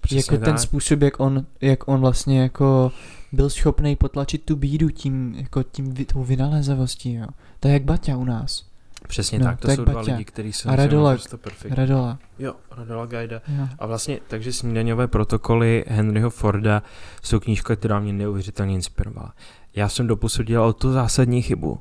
Přesně 0.00 0.18
jako 0.18 0.34
tak. 0.34 0.44
ten 0.44 0.58
způsob, 0.58 1.02
jak 1.02 1.20
on, 1.20 1.46
jak 1.60 1.88
on 1.88 2.00
vlastně 2.00 2.40
jako 2.40 2.92
byl 3.32 3.50
schopný 3.50 3.96
potlačit 3.96 4.44
tu 4.44 4.56
bídu 4.56 4.90
tím, 4.90 5.34
jako 5.36 5.62
tím, 5.62 5.94
tou 5.94 6.24
vynalézavostí, 6.24 7.14
jo. 7.14 7.26
To 7.60 7.68
je 7.68 7.74
jak 7.74 7.82
Baťa 7.82 8.16
u 8.16 8.24
nás. 8.24 8.64
Přesně 9.06 9.38
no, 9.38 9.44
tak, 9.44 9.60
to, 9.60 9.68
to 9.68 9.74
jsou 9.74 9.84
Baťa. 9.84 10.02
dva 10.02 10.12
lidi, 10.12 10.24
kteří 10.24 10.52
jsou 10.52 10.68
a 10.68 10.76
Radola, 10.76 11.16
perfektní. 11.36 11.76
Radola. 11.76 12.18
Jo, 12.38 12.54
Radola 12.70 13.06
Gajda. 13.06 13.40
Jo. 13.48 13.68
A 13.78 13.86
vlastně, 13.86 14.20
takže 14.28 14.52
snídaňové 14.52 15.08
protokoly 15.08 15.84
Henryho 15.88 16.30
Forda 16.30 16.82
jsou 17.22 17.40
knížka, 17.40 17.76
která 17.76 18.00
mě 18.00 18.12
neuvěřitelně 18.12 18.74
inspirovala. 18.74 19.34
Já 19.76 19.88
jsem 19.88 20.06
doposud 20.06 20.46
dělal 20.46 20.72
tu 20.72 20.92
zásadní 20.92 21.42
chybu, 21.42 21.80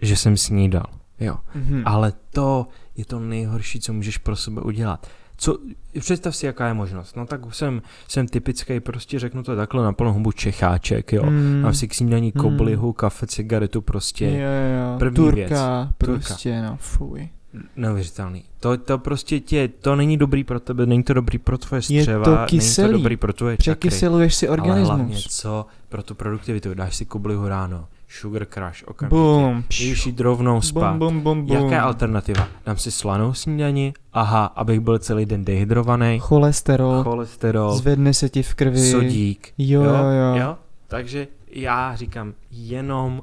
že 0.00 0.16
jsem 0.16 0.36
snídal. 0.36 0.86
Jo. 1.20 1.36
Mm-hmm. 1.56 1.82
Ale 1.84 2.12
to 2.30 2.66
je 2.96 3.04
to 3.04 3.20
nejhorší, 3.20 3.80
co 3.80 3.92
můžeš 3.92 4.18
pro 4.18 4.36
sebe 4.36 4.60
udělat 4.60 5.06
co, 5.36 5.58
představ 6.00 6.36
si, 6.36 6.46
jaká 6.46 6.68
je 6.68 6.74
možnost. 6.74 7.16
No 7.16 7.26
tak 7.26 7.40
jsem, 7.54 7.82
jsem 8.08 8.28
typický, 8.28 8.80
prostě 8.80 9.18
řeknu 9.18 9.42
to 9.42 9.56
takhle 9.56 9.84
na 9.84 9.92
plnou 9.92 10.12
hubu 10.12 10.32
Čecháček, 10.32 11.12
jo. 11.12 11.30
Mm. 11.30 11.60
Mám 11.62 11.74
si 11.74 11.88
k 11.88 11.94
snídaní 11.94 12.32
mm. 12.34 12.40
koblihu, 12.42 12.92
kafe, 12.92 13.26
cigaretu, 13.26 13.80
prostě 13.80 14.24
jo, 14.24 14.32
jo. 14.32 14.98
první 14.98 15.16
Turka, 15.16 15.34
věc. 15.34 15.90
prostě, 15.98 16.50
Turka. 16.50 16.70
no 16.70 16.76
fuj. 16.80 17.28
Neuvěřitelný. 17.76 18.44
To, 18.60 18.76
to 18.76 18.98
prostě 18.98 19.40
tě, 19.40 19.68
to 19.68 19.96
není 19.96 20.16
dobrý 20.16 20.44
pro 20.44 20.60
tebe, 20.60 20.86
není 20.86 21.02
to 21.02 21.14
dobrý 21.14 21.38
pro 21.38 21.58
tvoje 21.58 21.82
střeva, 21.82 22.30
je 22.30 22.36
to 22.36 22.46
kyselý. 22.46 22.86
není 22.86 22.92
to 22.92 22.98
dobrý 23.02 23.16
pro 23.16 23.32
tvoje 23.32 23.56
čakry. 23.56 23.88
Překyseluješ 23.88 24.34
si 24.34 24.48
organismus. 24.48 24.90
Ale 24.90 24.98
hlavně 24.98 25.16
co 25.28 25.66
pro 25.88 26.02
tu 26.02 26.14
produktivitu, 26.14 26.74
dáš 26.74 26.96
si 26.96 27.04
koblihu 27.04 27.48
ráno, 27.48 27.88
Sugar 28.20 28.46
Crush, 28.46 28.88
okamžitě. 28.88 29.16
Boom. 29.16 29.64
Jdeš 29.80 30.06
jít 30.06 30.20
rovnou 30.20 30.60
spát. 30.60 30.96
Boom, 30.96 30.98
boom, 30.98 31.20
boom, 31.20 31.46
boom. 31.46 31.62
Jaká 31.64 31.74
je 31.74 31.80
alternativa? 31.80 32.48
Dám 32.66 32.76
si 32.76 32.90
slanou 32.90 33.34
snídani, 33.34 33.94
aha, 34.12 34.44
abych 34.44 34.80
byl 34.80 34.98
celý 34.98 35.26
den 35.26 35.44
dehydrovaný. 35.44 36.18
Cholesterol. 36.18 37.02
Cholesterol. 37.04 37.74
Zvedne 37.74 38.14
se 38.14 38.28
ti 38.28 38.42
v 38.42 38.54
krvi. 38.54 38.90
Sodík. 38.90 39.52
Jo, 39.58 39.82
jo, 39.82 39.94
jo. 39.94 40.36
jo? 40.36 40.56
Takže 40.86 41.28
já 41.50 41.96
říkám, 41.96 42.34
jenom 42.50 43.22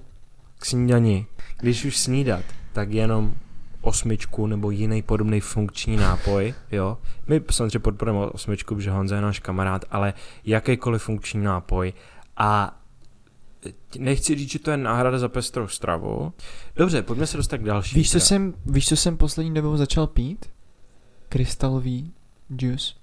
k 0.59 0.65
snídani. 0.65 1.25
Když 1.59 1.85
už 1.85 1.97
snídat, 1.97 2.43
tak 2.73 2.91
jenom 2.91 3.33
osmičku 3.81 4.47
nebo 4.47 4.71
jiný 4.71 5.01
podobný 5.01 5.39
funkční 5.39 5.95
nápoj, 5.95 6.53
jo. 6.71 6.97
My 7.27 7.41
samozřejmě 7.51 7.79
podporujeme 7.79 8.25
osmičku, 8.25 8.75
protože 8.75 8.91
Honza 8.91 9.15
je 9.15 9.21
náš 9.21 9.39
kamarád, 9.39 9.85
ale 9.91 10.13
jakýkoliv 10.45 11.01
funkční 11.03 11.43
nápoj 11.43 11.93
a 12.37 12.80
nechci 13.99 14.35
říct, 14.35 14.51
že 14.51 14.59
to 14.59 14.71
je 14.71 14.77
náhrada 14.77 15.19
za 15.19 15.29
pestrou 15.29 15.67
stravu. 15.67 16.33
Dobře, 16.75 17.01
pojďme 17.01 17.27
se 17.27 17.37
dostat 17.37 17.57
k 17.57 17.63
další. 17.63 17.95
Víš, 17.95 18.11
co 18.11 18.19
jsem, 18.19 18.53
víš, 18.65 18.87
co 18.87 18.95
jsem 18.95 19.17
poslední 19.17 19.53
dobou 19.53 19.77
začal 19.77 20.07
pít? 20.07 20.45
Krystalový 21.29 22.13
juice. 22.49 22.93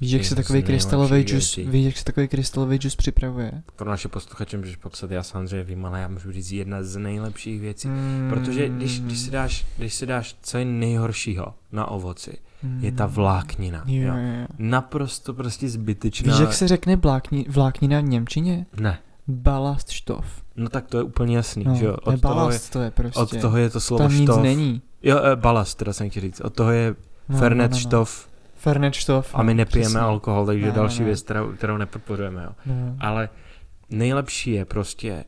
Víš, 0.00 0.12
jak 0.12 0.24
se 0.24 0.34
takový 0.34 0.62
krystalový 0.62 1.24
juice, 1.28 1.62
víš, 1.62 1.84
jak 1.84 1.96
se 1.96 2.04
takový 2.04 2.28
krystalový 2.28 2.78
juice 2.82 2.96
připravuje? 2.96 3.62
Pro 3.76 3.90
naše 3.90 4.08
posluchače 4.08 4.56
můžeš 4.56 4.76
popsat, 4.76 5.10
já 5.10 5.22
samozřejmě 5.22 5.64
vím, 5.64 5.86
ale 5.86 6.00
já 6.00 6.08
můžu 6.08 6.32
říct 6.32 6.52
jedna 6.52 6.82
z 6.82 6.96
nejlepších 6.96 7.60
věcí. 7.60 7.88
Mm. 7.88 8.26
Protože 8.30 8.68
když, 8.68 9.00
když, 9.00 9.18
si 9.18 9.30
dáš, 9.30 9.66
když 9.76 9.94
si 9.94 10.06
dáš 10.06 10.36
co 10.42 10.58
je 10.58 10.64
nejhoršího 10.64 11.54
na 11.72 11.86
ovoci, 11.86 12.38
mm. 12.62 12.84
je 12.84 12.92
ta 12.92 13.04
hmm. 13.04 13.14
vláknina. 13.14 13.84
Jo, 13.86 14.02
jo. 14.02 14.14
Jo. 14.16 14.46
Naprosto 14.58 15.34
prostě 15.34 15.68
zbytečná. 15.68 16.32
Víš, 16.32 16.40
jak 16.40 16.52
se 16.52 16.68
řekne 16.68 16.96
vlákni, 16.96 17.46
vláknina 17.48 18.00
v 18.00 18.04
Němčině? 18.04 18.66
Ne. 18.80 18.98
Balaststoff. 19.28 20.42
No 20.56 20.68
tak 20.68 20.86
to 20.86 20.96
je 20.96 21.02
úplně 21.02 21.36
jasný, 21.36 21.64
no, 21.64 21.74
že 21.74 21.84
jo? 21.84 21.96
Od 22.04 22.14
balast 22.20 22.72
toho 22.72 22.84
je, 22.84 22.90
to 22.90 23.00
je 23.02 23.10
prostě. 23.10 23.20
Od 23.20 23.40
toho 23.40 23.56
je 23.56 23.70
to 23.70 23.80
slovo 23.80 24.02
Tam 24.04 24.12
nic 24.12 24.22
štof. 24.22 24.42
není. 24.42 24.82
Jo, 25.02 25.20
e, 25.24 25.36
balast, 25.36 25.78
teda 25.78 25.92
jsem 25.92 26.10
chtěl 26.10 26.22
říct. 26.22 26.40
Od 26.40 26.54
toho 26.54 26.70
je 26.70 26.94
no, 27.28 27.38
Fernetstoff. 27.38 28.26
No, 28.26 28.32
no, 28.32 28.38
no. 28.42 28.60
Fernetstoff. 28.60 29.34
A 29.34 29.42
my 29.42 29.54
no, 29.54 29.58
nepijeme 29.58 29.84
přesně. 29.88 30.00
alkohol, 30.00 30.46
takže 30.46 30.66
no, 30.66 30.72
další 30.72 31.00
no, 31.00 31.06
věc, 31.06 31.22
kterou, 31.22 31.52
kterou 31.52 31.76
nepodporujeme, 31.76 32.42
jo. 32.42 32.50
No. 32.66 32.96
Ale 33.00 33.28
nejlepší 33.90 34.50
je 34.50 34.64
prostě 34.64 35.24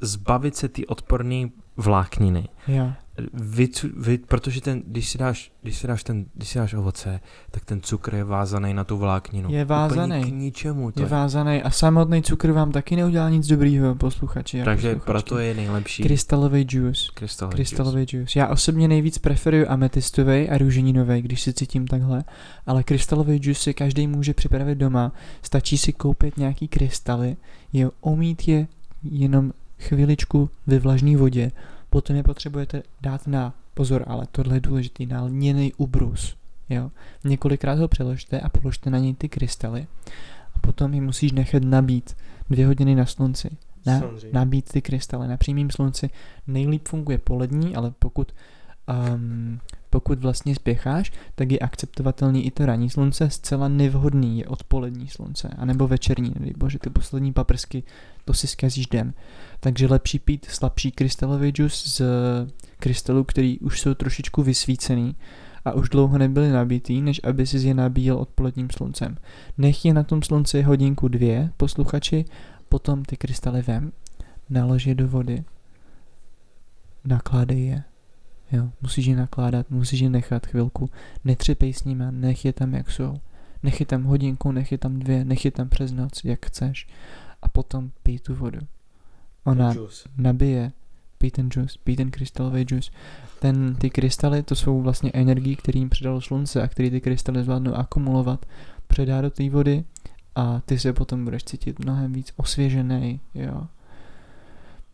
zbavit 0.00 0.56
se 0.56 0.68
ty 0.68 0.86
odporné 0.86 1.48
vlákniny. 1.76 2.48
Jo 2.68 2.92
vy, 3.32 3.68
vy, 3.96 4.18
protože 4.18 4.60
ten, 4.60 4.82
když 4.86 5.08
si 5.08 5.18
dáš, 5.18 5.52
když 5.62 5.78
si 5.78 5.86
dáš 5.86 6.04
ten, 6.04 6.24
když 6.34 6.48
si 6.48 6.58
dáš 6.58 6.74
ovoce, 6.74 7.20
tak 7.50 7.64
ten 7.64 7.80
cukr 7.80 8.14
je 8.14 8.24
vázaný 8.24 8.74
na 8.74 8.84
tu 8.84 8.96
vlákninu. 8.96 9.52
Je 9.52 9.64
vázaný. 9.64 10.24
k 10.24 10.34
ničemu. 10.34 10.92
To 10.92 11.00
je, 11.00 11.06
je 11.06 11.10
vázaný 11.10 11.62
a 11.62 11.70
samotný 11.70 12.22
cukr 12.22 12.52
vám 12.52 12.72
taky 12.72 12.96
neudělá 12.96 13.28
nic 13.28 13.46
dobrýho, 13.46 13.94
posluchači. 13.94 14.62
Takže 14.64 14.96
proto 14.96 15.38
je 15.38 15.54
nejlepší. 15.54 16.02
Krystalový 16.02 16.66
juice. 16.70 17.02
Krystalový, 17.14 17.54
Krystalový 17.54 18.00
juice. 18.00 18.16
juice. 18.16 18.38
Já 18.38 18.46
osobně 18.46 18.88
nejvíc 18.88 19.18
preferuji 19.18 19.66
ametistový 19.66 20.48
a 20.48 20.58
růženinový, 20.58 21.22
když 21.22 21.40
si 21.40 21.52
cítím 21.52 21.86
takhle, 21.86 22.24
ale 22.66 22.82
krystalový 22.82 23.40
juice 23.42 23.62
si 23.62 23.74
každý 23.74 24.06
může 24.06 24.34
připravit 24.34 24.78
doma. 24.78 25.12
Stačí 25.42 25.78
si 25.78 25.92
koupit 25.92 26.36
nějaký 26.36 26.68
krystaly, 26.68 27.36
je 27.72 27.90
omít 28.00 28.48
je 28.48 28.66
jenom 29.02 29.52
chviličku 29.78 30.50
ve 30.66 30.78
vlažné 30.78 31.16
vodě, 31.16 31.52
Potom 31.90 32.16
je 32.16 32.22
potřebujete 32.22 32.82
dát 33.00 33.26
na, 33.26 33.54
pozor, 33.74 34.04
ale 34.06 34.26
tohle 34.32 34.56
je 34.56 34.60
důležitý, 34.60 35.06
na 35.06 35.22
lněný 35.22 35.72
ubrus. 35.76 36.36
Jo? 36.68 36.90
Několikrát 37.24 37.78
ho 37.78 37.88
přeložte 37.88 38.40
a 38.40 38.48
položte 38.48 38.90
na 38.90 38.98
něj 38.98 39.14
ty 39.14 39.28
krystaly. 39.28 39.86
A 40.54 40.58
potom 40.60 40.94
ji 40.94 41.00
musíš 41.00 41.32
nechat 41.32 41.62
nabít 41.62 42.16
dvě 42.50 42.66
hodiny 42.66 42.94
na 42.94 43.06
slunci. 43.06 43.50
Na, 43.86 44.02
nabít 44.32 44.68
ty 44.72 44.82
krystaly 44.82 45.28
na 45.28 45.36
přímém 45.36 45.70
slunci. 45.70 46.10
Nejlíp 46.46 46.88
funguje 46.88 47.18
polední, 47.18 47.76
ale 47.76 47.90
pokud 47.98 48.32
um, 49.14 49.60
pokud 49.90 50.18
vlastně 50.18 50.54
spěcháš, 50.54 51.12
tak 51.34 51.52
je 51.52 51.58
akceptovatelný 51.58 52.46
i 52.46 52.50
to 52.50 52.66
ranní 52.66 52.90
slunce, 52.90 53.30
zcela 53.30 53.68
nevhodný 53.68 54.38
je 54.38 54.46
odpolední 54.46 55.08
slunce, 55.08 55.48
anebo 55.58 55.88
večerní, 55.88 56.32
nebo 56.40 56.68
ty 56.80 56.90
poslední 56.90 57.32
paprsky, 57.32 57.82
to 58.24 58.34
si 58.34 58.46
zkazíš 58.46 58.86
den. 58.86 59.14
Takže 59.60 59.86
lepší 59.86 60.18
pít 60.18 60.46
slabší 60.50 60.92
krystalový 60.92 61.50
džus 61.50 61.96
z 61.96 62.02
krystalů, 62.78 63.24
který 63.24 63.58
už 63.58 63.80
jsou 63.80 63.94
trošičku 63.94 64.42
vysvícený 64.42 65.16
a 65.64 65.72
už 65.72 65.88
dlouho 65.88 66.18
nebyly 66.18 66.52
nabitý, 66.52 67.00
než 67.00 67.20
aby 67.24 67.46
si 67.46 67.58
je 67.68 67.74
nabíjel 67.74 68.16
odpoledním 68.16 68.70
sluncem. 68.70 69.16
Nech 69.58 69.84
je 69.84 69.94
na 69.94 70.02
tom 70.02 70.22
slunci 70.22 70.62
hodinku 70.62 71.08
dvě, 71.08 71.50
posluchači, 71.56 72.24
potom 72.68 73.04
ty 73.04 73.16
krystaly 73.16 73.62
vem, 73.62 73.92
nalož 74.50 74.86
je 74.86 74.94
do 74.94 75.08
vody, 75.08 75.44
nakládej 77.04 77.66
je 77.66 77.82
Jo, 78.52 78.68
musíš 78.82 79.06
je 79.06 79.16
nakládat, 79.16 79.70
musíš 79.70 80.00
je 80.00 80.10
nechat 80.10 80.46
chvilku, 80.46 80.90
netřepej 81.24 81.72
s 81.72 81.84
nimi, 81.84 82.04
nech 82.10 82.44
je 82.44 82.52
tam 82.52 82.74
jak 82.74 82.90
jsou. 82.90 83.14
Nech 83.62 83.80
je 83.80 83.86
tam 83.86 84.04
hodinku, 84.04 84.52
nech 84.52 84.72
je 84.72 84.78
tam 84.78 84.98
dvě, 84.98 85.24
nech 85.24 85.44
je 85.44 85.50
tam 85.50 85.68
přes 85.68 85.92
noc, 85.92 86.24
jak 86.24 86.46
chceš. 86.46 86.88
A 87.42 87.48
potom 87.48 87.90
pij 88.02 88.18
tu 88.18 88.34
vodu. 88.34 88.58
Ona 89.44 89.74
nabije, 90.16 90.72
pij 91.18 91.30
ten 91.30 91.48
juice, 91.56 91.78
pij 91.84 91.96
ten 91.96 92.10
krystalový 92.10 92.66
juice. 92.70 92.90
Ten, 93.40 93.74
ty 93.74 93.90
krystaly, 93.90 94.42
to 94.42 94.54
jsou 94.54 94.82
vlastně 94.82 95.10
energie, 95.14 95.56
které 95.56 95.78
jim 95.78 95.88
předalo 95.88 96.20
slunce 96.20 96.62
a 96.62 96.68
které 96.68 96.90
ty 96.90 97.00
krystaly 97.00 97.44
zvládnou 97.44 97.74
akumulovat, 97.74 98.46
předá 98.86 99.20
do 99.20 99.30
té 99.30 99.50
vody 99.50 99.84
a 100.34 100.60
ty 100.60 100.78
se 100.78 100.92
potom 100.92 101.24
budeš 101.24 101.44
cítit 101.44 101.78
mnohem 101.78 102.12
víc 102.12 102.32
osvěžený, 102.36 103.20
jo 103.34 103.66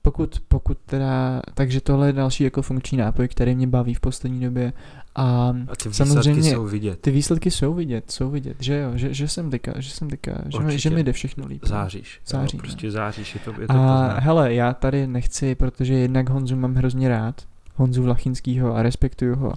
pokud, 0.04 0.42
pokud 0.48 0.78
teda, 0.86 1.42
takže 1.54 1.80
tohle 1.80 2.06
je 2.06 2.12
další 2.12 2.44
jako 2.44 2.62
funkční 2.62 2.98
nápoj, 2.98 3.28
který 3.28 3.54
mě 3.54 3.66
baví 3.66 3.94
v 3.94 4.00
poslední 4.00 4.40
době 4.40 4.72
a, 5.14 5.54
a 5.68 5.76
ty 5.82 5.94
samozřejmě 5.94 6.50
jsou 6.50 6.66
vidět. 6.66 7.00
Ty 7.00 7.10
výsledky 7.10 7.50
jsou 7.50 7.74
vidět, 7.74 8.10
jsou 8.10 8.30
vidět, 8.30 8.56
že 8.60 8.78
jo, 8.78 8.90
že, 8.94 9.14
že 9.14 9.28
jsem 9.28 9.50
tyka, 9.50 9.72
že 9.80 9.90
jsem 9.90 10.10
tyka, 10.10 10.32
že, 10.48 10.58
mi, 10.58 10.78
že 10.78 10.90
mi 10.90 11.04
jde 11.04 11.12
všechno 11.12 11.46
líp. 11.46 11.64
Záříš, 11.66 12.20
Září, 12.26 12.56
jo, 12.56 12.60
prostě 12.62 12.90
záříš, 12.90 13.34
je 13.34 13.40
to, 13.40 13.60
je 13.60 13.66
to 13.66 13.74
A 13.74 14.20
hele, 14.20 14.54
já 14.54 14.74
tady 14.74 15.06
nechci, 15.06 15.54
protože 15.54 15.94
jednak 15.94 16.28
Honzu 16.28 16.56
mám 16.56 16.74
hrozně 16.74 17.08
rád, 17.08 17.42
Honzu 17.74 18.02
Vlachinskýho 18.02 18.76
a 18.76 18.82
respektuju 18.82 19.36
ho, 19.36 19.52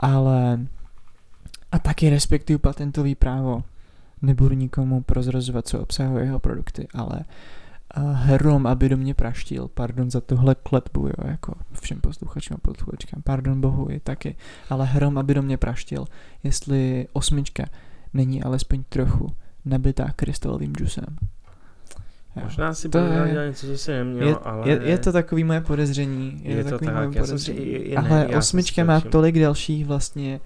ale 0.00 0.66
a 1.72 1.78
taky 1.78 2.10
respektuju 2.10 2.58
patentový 2.58 3.14
právo. 3.14 3.64
Nebudu 4.22 4.54
nikomu 4.54 5.02
prozrazovat, 5.02 5.68
co 5.68 5.80
obsahuje 5.80 6.24
jeho 6.24 6.38
produkty, 6.38 6.88
ale 6.94 7.24
hrom, 8.00 8.66
aby 8.66 8.88
do 8.88 8.96
mě 8.96 9.14
praštil, 9.14 9.68
pardon 9.68 10.10
za 10.10 10.20
tohle 10.20 10.54
kletbu, 10.54 11.06
jo, 11.06 11.28
jako 11.28 11.54
všem 11.80 12.00
posluchačům 12.00 12.54
a 12.54 12.60
posluchačkám, 12.68 13.22
pardon 13.22 13.60
bohu 13.60 13.90
i 13.90 14.00
taky, 14.00 14.36
ale 14.70 14.86
hrom, 14.86 15.18
aby 15.18 15.34
do 15.34 15.42
mě 15.42 15.56
praštil, 15.56 16.04
jestli 16.44 17.06
osmička 17.12 17.64
není 18.14 18.42
alespoň 18.42 18.82
trochu 18.88 19.26
nabitá 19.64 20.12
krystalovým 20.16 20.76
džusem. 20.76 21.16
Jo. 22.36 22.42
Možná 22.44 22.74
si 22.74 22.88
to 22.88 22.98
je, 22.98 23.46
něco, 23.46 23.66
co 23.66 23.78
jsem 23.78 24.06
neměl, 24.06 24.28
je, 24.28 24.34
ale... 24.34 24.70
Je, 24.70 24.80
je 24.84 24.98
to 24.98 25.12
takový 25.12 25.44
moje 25.44 25.60
podezření. 25.60 26.40
Je, 26.42 26.56
je 26.56 26.64
to 26.64 26.70
takový 26.70 26.86
tak, 26.86 26.96
moje 26.96 27.20
podezření. 27.20 27.58
Si, 27.58 27.96
ale 27.96 28.26
osmička 28.26 28.84
má 28.84 29.00
tolik 29.00 29.40
dalších 29.40 29.86
vlastně 29.86 30.40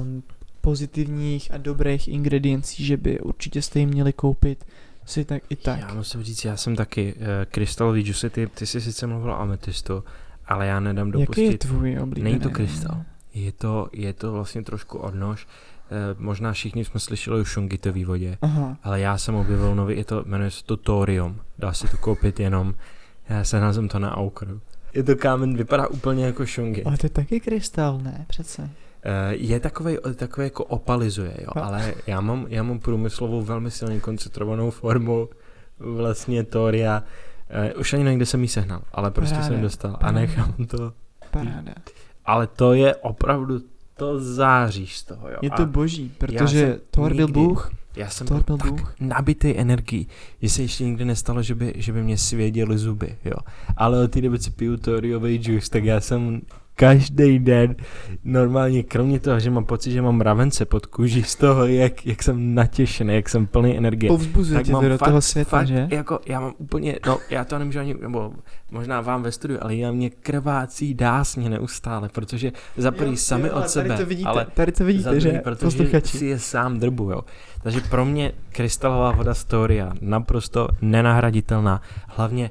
um, 0.00 0.22
pozitivních 0.60 1.54
a 1.54 1.56
dobrých 1.56 2.08
ingrediencí, 2.08 2.84
že 2.84 2.96
by 2.96 3.20
určitě 3.20 3.62
jste 3.62 3.78
jim 3.78 3.88
měli 3.88 4.12
koupit 4.12 4.64
si 5.08 5.24
tak 5.24 5.42
i 5.50 5.56
tak. 5.56 5.80
Já 5.80 5.94
musím 5.94 6.22
říct, 6.22 6.44
já 6.44 6.56
jsem 6.56 6.76
taky 6.76 7.14
uh, 7.14 7.22
krystalový 7.50 8.02
džusy, 8.02 8.30
ty, 8.30 8.46
ty 8.46 8.66
jsi 8.66 8.80
sice 8.80 9.06
mluvil 9.06 9.32
o 9.32 9.40
ametystu, 9.40 10.04
ale 10.46 10.66
já 10.66 10.80
nedám 10.80 11.10
dopustit. 11.10 11.42
Jaký 11.42 11.52
je 11.52 11.58
tvůj 11.58 11.98
oblíbený? 11.98 12.30
Není 12.30 12.40
to 12.40 12.50
krystal. 12.50 13.02
Je 13.34 13.52
to, 13.52 13.88
je 13.92 14.12
to 14.12 14.32
vlastně 14.32 14.62
trošku 14.62 14.98
odnož. 14.98 15.46
Eh, 15.90 16.14
možná 16.18 16.52
všichni 16.52 16.84
jsme 16.84 17.00
slyšeli 17.00 17.40
o 17.40 17.44
šungitový 17.44 18.04
vodě, 18.04 18.38
Aha. 18.42 18.76
ale 18.82 19.00
já 19.00 19.18
jsem 19.18 19.34
objevil 19.34 19.74
nový, 19.74 19.96
je 19.96 20.04
to, 20.04 20.22
jmenuje 20.26 20.50
se 20.50 20.64
to 20.64 20.76
Thorium. 20.76 21.40
Dá 21.58 21.72
se 21.72 21.88
to 21.88 21.96
koupit 21.96 22.40
jenom, 22.40 22.74
já 23.28 23.44
se 23.44 23.60
názvem 23.60 23.88
to 23.88 23.98
na 23.98 24.16
Aukru. 24.16 24.60
Je 24.94 25.02
to 25.02 25.16
kámen, 25.16 25.56
vypadá 25.56 25.86
úplně 25.86 26.24
jako 26.24 26.46
šungy. 26.46 26.84
Ale 26.84 26.96
to 26.96 27.06
je 27.06 27.10
taky 27.10 27.40
krystal, 27.40 27.98
ne? 27.98 28.24
Přece. 28.28 28.70
Eh, 29.02 29.34
je 29.36 29.60
takový, 29.60 29.96
takový 30.16 30.44
jako 30.46 30.64
opalizuje, 30.64 31.34
jo, 31.40 31.48
No. 31.56 31.64
ale 31.64 31.94
já 32.06 32.20
mám, 32.20 32.46
já 32.48 32.62
mám 32.62 32.78
průmyslovou 32.78 33.42
velmi 33.42 33.70
silně 33.70 34.00
koncentrovanou 34.00 34.70
formu 34.70 35.28
vlastně 35.78 36.44
Thoria. 36.44 37.02
Eh, 37.50 37.74
Už 37.74 37.92
ani 37.92 38.04
nevím, 38.04 38.18
kde 38.18 38.26
jsem 38.26 38.42
jí 38.42 38.48
sehnal, 38.48 38.82
ale 38.92 39.10
prostě 39.10 39.34
Paráda, 39.34 39.52
jsem 39.54 39.62
dostal 39.62 39.90
a 39.94 39.96
paráda. 39.96 40.20
nechám 40.20 40.54
to. 40.66 40.92
Paráda. 41.30 41.72
Ale 42.26 42.46
to 42.46 42.72
je 42.72 42.96
opravdu, 42.96 43.60
to 43.96 44.20
záříš 44.20 44.98
z 44.98 45.02
toho, 45.04 45.28
jo. 45.30 45.36
Je 45.42 45.50
A 45.50 45.56
to 45.56 45.66
boží, 45.66 45.96
jsem 46.08 46.16
protože 46.18 46.78
Thor 46.90 47.14
byl 47.14 47.28
Bůh, 47.28 47.70
já 47.96 48.08
jsem 48.10 48.26
Thor 48.26 48.42
byl 48.46 48.56
tak 48.56 48.70
Bůh. 48.72 48.94
nabitý 49.00 49.56
energií, 49.58 50.08
že 50.42 50.48
se 50.48 50.62
ještě 50.62 50.84
nikdy 50.84 51.04
nestalo, 51.04 51.42
že 51.42 51.54
by, 51.54 51.72
že 51.76 51.92
by 51.92 52.02
mě 52.02 52.18
svěděly 52.18 52.78
zuby, 52.78 53.16
jo. 53.24 53.34
Ale 53.76 54.04
od 54.04 54.10
té 54.10 54.20
doby, 54.20 54.38
co 54.38 54.50
piju 54.50 54.76
Thoriový 54.76 55.40
juice, 55.42 55.70
tak 55.70 55.84
já 55.84 56.00
jsem 56.00 56.40
každý 56.78 57.38
den 57.38 57.76
normálně, 58.24 58.82
kromě 58.82 59.20
toho, 59.20 59.40
že 59.40 59.50
mám 59.50 59.64
pocit, 59.64 59.92
že 59.92 60.02
mám 60.02 60.16
mravence 60.16 60.64
pod 60.64 60.86
kůží 60.86 61.22
z 61.22 61.34
toho, 61.34 61.66
jak, 61.66 62.06
jak 62.06 62.22
jsem 62.22 62.54
natěšený, 62.54 63.14
jak 63.14 63.28
jsem 63.28 63.46
plný 63.46 63.76
energie. 63.76 64.08
povzbuzuje 64.08 64.62
tě 64.64 64.72
to 64.72 64.88
do 64.88 64.98
fakt- 64.98 65.08
toho 65.08 65.20
světa, 65.20 65.50
fakt, 65.50 65.66
že? 65.66 65.88
Jako, 65.90 66.20
já 66.26 66.40
mám 66.40 66.54
úplně, 66.58 66.98
no, 67.06 67.18
já 67.30 67.44
to 67.44 67.58
nemůžu 67.58 67.78
ani, 67.80 67.94
nebo 67.94 68.32
možná 68.70 69.00
vám 69.00 69.22
ve 69.22 69.32
studiu, 69.32 69.58
ale 69.62 69.76
já 69.76 69.92
mě 69.92 70.10
krvácí 70.10 70.94
dásně 70.94 71.50
neustále, 71.50 72.08
protože 72.08 72.52
za 72.76 72.90
prvý 72.90 73.16
sami 73.16 73.50
od 73.50 73.68
sebe, 73.70 73.88
tady 73.88 74.00
to 74.00 74.06
vidíte, 74.06 74.28
ale 74.28 74.46
tady 74.54 74.72
to 74.72 74.84
vidíte, 74.84 75.08
druhý, 75.10 75.20
že? 75.20 75.40
protože 75.44 75.64
Posluchači. 75.66 76.18
si 76.18 76.26
je 76.26 76.38
sám 76.38 76.78
drbu, 76.78 77.10
jo. 77.10 77.20
Takže 77.62 77.80
pro 77.80 78.04
mě 78.04 78.32
krystalová 78.52 79.12
voda 79.12 79.34
Storia 79.34 79.92
naprosto 80.00 80.68
nenahraditelná. 80.80 81.82
Hlavně 82.06 82.50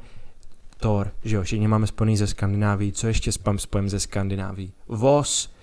Thor, 0.78 1.12
že 1.24 1.36
jo, 1.36 1.44
všichni 1.44 1.68
máme 1.68 1.88
spojený 1.88 2.18
ze 2.18 2.28
Skandinávií, 2.28 2.92
co 2.92 3.08
ještě 3.08 3.32
spam 3.32 3.60
spojem 3.60 3.90
ze 3.90 4.00
Skandinávií? 4.00 4.74
Vos, 4.88 5.54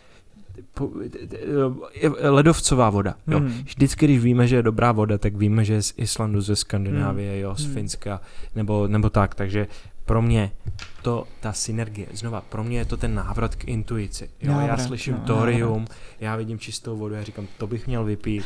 ledovcová 2.20 2.90
voda, 2.90 3.14
jo. 3.26 3.38
Hmm. 3.38 3.48
Vždycky, 3.48 4.06
když 4.06 4.18
víme, 4.18 4.48
že 4.48 4.56
je 4.56 4.62
dobrá 4.62 4.92
voda, 4.92 5.18
tak 5.18 5.36
víme, 5.36 5.64
že 5.64 5.72
je 5.74 5.82
z 5.82 5.94
Islandu, 5.96 6.40
ze 6.40 6.56
Skandinávie, 6.56 7.40
jo, 7.40 7.54
z 7.54 7.64
Hmm. 7.64 7.74
Finska, 7.74 8.20
nebo, 8.54 8.88
nebo 8.88 9.10
tak, 9.10 9.34
takže 9.34 9.66
pro 10.04 10.22
mě 10.22 10.52
to, 11.02 11.26
ta 11.40 11.52
synergie, 11.52 12.06
znova, 12.12 12.40
pro 12.40 12.64
mě 12.64 12.78
je 12.78 12.84
to 12.84 12.96
ten 12.96 13.14
návrat 13.14 13.54
k 13.54 13.64
intuici. 13.64 14.30
Jo, 14.40 14.52
já 14.52 14.56
Návrat, 14.56 14.80
slyším 14.80 15.14
no, 15.14 15.20
thorium, 15.20 15.86
já 16.20 16.36
vidím 16.36 16.58
čistou 16.58 16.96
vodu, 16.96 17.14
já 17.14 17.22
říkám, 17.22 17.46
to 17.58 17.66
bych 17.66 17.86
měl 17.86 18.04
vypít. 18.04 18.44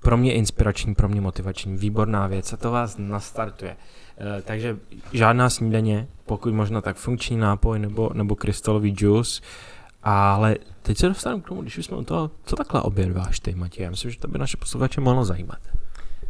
Pro 0.00 0.16
mě 0.16 0.34
inspirační, 0.34 0.94
pro 0.94 1.08
mě 1.08 1.20
motivační, 1.20 1.76
výborná 1.76 2.26
věc 2.26 2.52
a 2.52 2.56
to 2.56 2.70
vás 2.70 2.96
nastartuje. 2.98 3.76
E, 4.20 4.42
takže 4.42 4.76
žádná 5.12 5.50
snídaně, 5.50 6.06
pokud 6.26 6.54
možno 6.54 6.82
tak 6.82 6.96
funkční 6.96 7.36
nápoj 7.36 7.78
nebo, 7.78 8.10
nebo 8.14 8.36
krystalový 8.36 8.94
juice, 8.98 9.42
ale 10.02 10.56
teď 10.82 10.98
se 10.98 11.08
dostanu 11.08 11.40
k 11.40 11.48
tomu, 11.48 11.62
když 11.62 11.78
už 11.78 11.86
jsme 11.86 11.96
u 11.96 12.04
toho, 12.04 12.30
co 12.44 12.56
takhle 12.56 12.82
obědváš 12.82 13.40
ty, 13.40 13.54
Matěj? 13.54 13.84
Já 13.84 13.90
myslím, 13.90 14.10
že 14.10 14.18
to 14.18 14.28
by 14.28 14.38
naše 14.38 14.56
posluchače 14.56 15.00
mohlo 15.00 15.24
zajímat. 15.24 15.58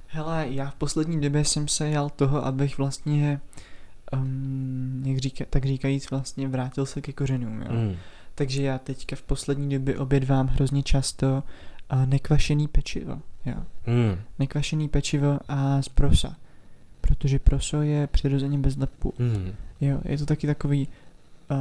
Hele, 0.06 0.46
já 0.50 0.70
v 0.70 0.74
poslední 0.74 1.20
době 1.20 1.44
jsem 1.44 1.68
se 1.68 1.90
jal 1.90 2.10
toho, 2.10 2.46
abych 2.46 2.78
vlastně, 2.78 3.40
um, 4.12 5.02
jak 5.06 5.18
říká, 5.18 5.44
tak 5.50 5.64
říkajíc, 5.64 6.10
vlastně 6.10 6.48
vrátil 6.48 6.86
se 6.86 7.00
ke 7.00 7.12
kořenům, 7.12 7.62
jo. 7.62 7.72
Mm. 7.72 7.96
Takže 8.34 8.62
já 8.62 8.78
teďka 8.78 9.16
v 9.16 9.22
poslední 9.22 9.78
době 9.78 9.98
obědvám 9.98 10.46
hrozně 10.46 10.82
často 10.82 11.42
uh, 11.92 12.06
nekvašený 12.06 12.68
pečivo, 12.68 13.18
jo. 13.46 13.56
Mm. 13.86 14.18
Nekvašený 14.38 14.88
pečivo 14.88 15.38
a 15.48 15.82
z 15.82 15.88
prosa. 15.88 16.36
Protože 17.08 17.38
proso 17.38 17.82
je 17.82 18.06
přirozeně 18.06 18.58
bez 18.58 18.76
lepku. 18.76 19.14
Mm. 19.18 19.52
Jo, 19.80 19.98
je 20.04 20.18
to 20.18 20.26
taky 20.26 20.46
takový 20.46 20.88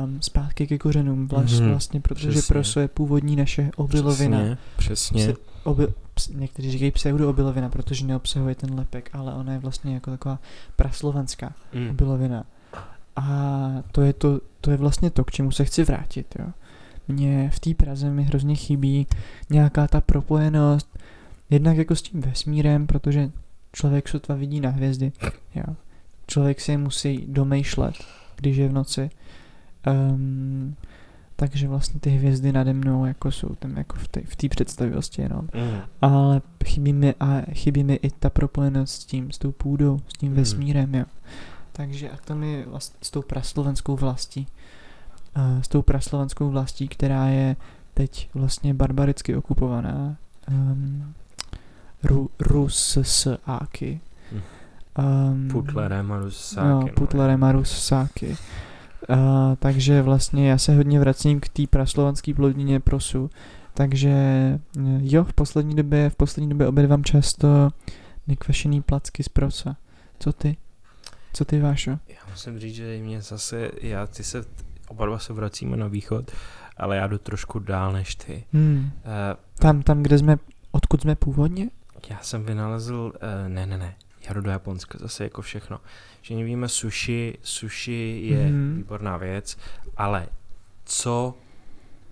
um, 0.03 0.21
zpátky 0.21 0.67
ke 0.67 0.77
kořenům 0.77 1.27
vlastně, 1.27 1.59
Mhm, 1.61 1.69
vlastně 1.69 2.01
protože 2.01 2.29
přesně. 2.29 2.53
proso 2.53 2.79
je 2.79 2.87
původní 2.87 3.35
naše 3.35 3.69
obilovina. 3.75 4.37
Přesně, 4.39 4.57
přesně. 4.77 5.27
Pse- 5.27 5.37
obi, 5.63 5.87
ps, 6.13 6.27
někteří 6.29 6.71
říkají 6.71 6.91
pseudoobilovina, 6.91 7.69
protože 7.69 8.05
neobsahuje 8.05 8.55
ten 8.55 8.73
lepek, 8.73 9.09
ale 9.13 9.33
ona 9.33 9.53
je 9.53 9.59
vlastně 9.59 9.93
jako 9.93 10.11
taková 10.11 10.39
praslovenská 10.75 11.53
Mm. 11.73 11.89
obilovina. 11.89 12.43
A 13.15 13.27
to 13.91 14.01
je, 14.01 14.13
to, 14.13 14.41
to 14.61 14.71
je 14.71 14.77
vlastně 14.77 15.09
to, 15.09 15.23
k 15.23 15.31
čemu 15.31 15.51
se 15.51 15.65
chci 15.65 15.83
vrátit. 15.83 16.35
Jo. 16.39 16.45
Mně 17.07 17.49
v 17.53 17.59
té 17.59 17.73
Praze 17.73 18.09
mi 18.09 18.23
hrozně 18.23 18.55
chybí 18.55 19.07
nějaká 19.49 19.87
ta 19.87 20.01
propojenost, 20.01 20.99
jednak 21.49 21.77
jako 21.77 21.95
s 21.95 22.01
tím 22.01 22.21
vesmírem, 22.21 22.87
protože 22.87 23.31
člověk 23.73 24.09
sotva 24.09 24.35
vidí 24.35 24.59
na 24.61 24.69
hvězdy. 24.69 25.11
Jo. 25.55 25.75
Člověk 26.27 26.61
si 26.61 26.71
je 26.71 26.77
musí 26.77 27.25
domýšlet, 27.27 27.95
když 28.35 28.57
je 28.57 28.69
v 28.69 28.73
noci. 28.73 29.09
Um, 29.87 30.75
takže 31.35 31.67
vlastně 31.67 31.99
ty 31.99 32.09
hvězdy 32.09 32.51
nade 32.51 32.73
mnou 32.73 33.05
jako 33.05 33.31
jsou 33.31 33.55
tam 33.55 33.77
jako 33.77 33.95
v 33.97 34.07
té 34.07 34.21
v 34.21 34.49
představivosti 34.49 35.21
jenom. 35.21 35.41
Mm. 35.41 35.79
Ale 36.01 36.41
chybí 36.65 36.93
mi, 36.93 37.15
a 37.19 37.41
chybí 37.53 37.83
mi 37.83 37.93
i 37.93 38.09
ta 38.09 38.29
propojenost 38.29 39.01
s 39.01 39.05
tím, 39.05 39.31
s 39.31 39.37
tou 39.37 39.51
půdou, 39.51 39.99
s 40.07 40.13
tím 40.13 40.29
Hmm. 40.29 40.37
vesmírem, 40.37 40.95
jo. 40.95 41.05
Takže 41.71 42.09
a 42.09 42.17
to 42.25 42.35
mi 42.35 42.65
vlastně 42.65 42.97
s 43.01 43.11
tou 43.11 43.21
praslovenskou 43.21 43.95
vlastí, 43.95 44.47
uh, 45.37 45.61
s 45.61 45.67
tou 45.67 45.81
praslovenskou 45.81 46.49
vlastí, 46.49 46.87
která 46.87 47.27
je 47.27 47.55
teď 47.93 48.29
vlastně 48.33 48.73
barbaricky 48.73 49.35
okupovaná 49.35 50.17
um, 50.51 51.13
Ru, 52.03 52.29
Rusáky. 52.39 54.01
Hm. 54.31 54.41
Um, 54.99 55.47
Putlerem 55.47 56.11
a 56.11 56.19
Rusákem. 56.19 56.69
No, 56.69 56.87
Putlerem 56.95 57.43
a 57.43 57.51
Rusáky. 57.51 58.37
Uh, 59.09 59.17
takže 59.59 60.01
vlastně 60.01 60.49
já 60.49 60.57
se 60.57 60.75
hodně 60.75 60.99
vracím 60.99 61.39
k 61.39 61.49
té 61.49 61.67
praslovanské 61.69 62.33
plodině 62.33 62.79
prosu. 62.79 63.29
Takže 63.73 64.09
eh, 64.09 64.59
jo, 65.01 65.23
v 65.23 65.33
poslední 65.33 65.75
době, 65.75 66.09
v 66.09 66.15
poslední 66.15 66.49
době 66.49 66.67
obědvám 66.67 67.03
často 67.03 67.69
nekvašený 68.27 68.81
placky 68.81 69.23
z 69.23 69.29
prosa. 69.29 69.77
Co 70.19 70.33
ty? 70.33 70.57
Co 71.33 71.45
ty, 71.45 71.59
Vášo? 71.59 71.91
Já 71.91 72.31
musím 72.31 72.59
říct, 72.59 72.75
že 72.75 72.99
mě 73.01 73.21
zase, 73.21 73.71
já, 73.81 74.07
ty 74.07 74.23
se, 74.23 74.45
oba 74.87 75.05
dva 75.05 75.19
se 75.19 75.33
vracíme 75.33 75.77
na 75.77 75.87
východ, 75.87 76.31
ale 76.77 76.97
já 76.97 77.07
jdu 77.07 77.17
trošku 77.17 77.59
dál 77.59 77.93
než 77.93 78.15
ty. 78.15 78.43
Hmm. 78.53 78.77
Uh, 78.79 79.11
Tam, 79.59 79.81
tam, 79.81 80.03
kde 80.03 80.17
jsme, 80.17 80.37
odkud 80.71 81.01
jsme 81.01 81.15
původně? 81.15 81.69
Já 82.09 82.19
jsem 82.21 82.43
vynalezl, 82.43 82.93
uh, 83.15 83.49
ne, 83.49 83.65
ne, 83.65 83.77
ne, 83.77 83.95
já 84.27 84.33
jdu 84.33 84.41
do 84.41 84.49
Japonska, 84.51 84.97
zase 85.01 85.23
jako 85.23 85.41
všechno. 85.41 85.79
Že 86.21 86.35
víme, 86.35 86.67
sushi, 86.67 87.37
sushi 87.41 88.19
je 88.23 88.45
Mhm. 88.51 88.55
mm-hmm. 88.55 88.77
výborná 88.77 89.17
věc, 89.17 89.57
ale 89.97 90.27
co 90.85 91.33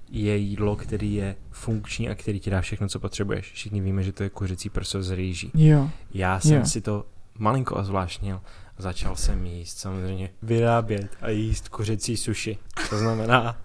je 0.10 0.38
jídlo, 0.38 0.76
který 0.76 1.14
je 1.14 1.36
funkční 1.52 2.10
a 2.10 2.16
který 2.16 2.40
ti 2.40 2.50
dá 2.50 2.62
všechno, 2.62 2.88
co 2.88 3.00
potřebuješ. 3.00 3.52
Všichni 3.52 3.82
víme, 3.82 4.04
že 4.04 4.12
to 4.12 4.24
je 4.24 4.30
kuřecí 4.30 4.70
prso 4.70 5.04
z 5.04 5.12
rýží. 5.12 5.52
Jo. 5.54 5.90
Já 6.14 6.40
jsem 6.40 6.58
Jo. 6.60 6.66
si 6.66 6.82
to 6.82 7.06
malinko 7.38 7.76
ozvláštnil. 7.76 8.42
Začal 8.78 9.16
jsem 9.16 9.46
jíst 9.46 9.78
samozřejmě 9.78 10.30
vyrábět 10.42 11.18
a 11.22 11.30
jíst 11.30 11.70
kuřecí 11.70 12.18
suši. 12.18 12.58
To 12.90 12.98
znamená 12.98 13.58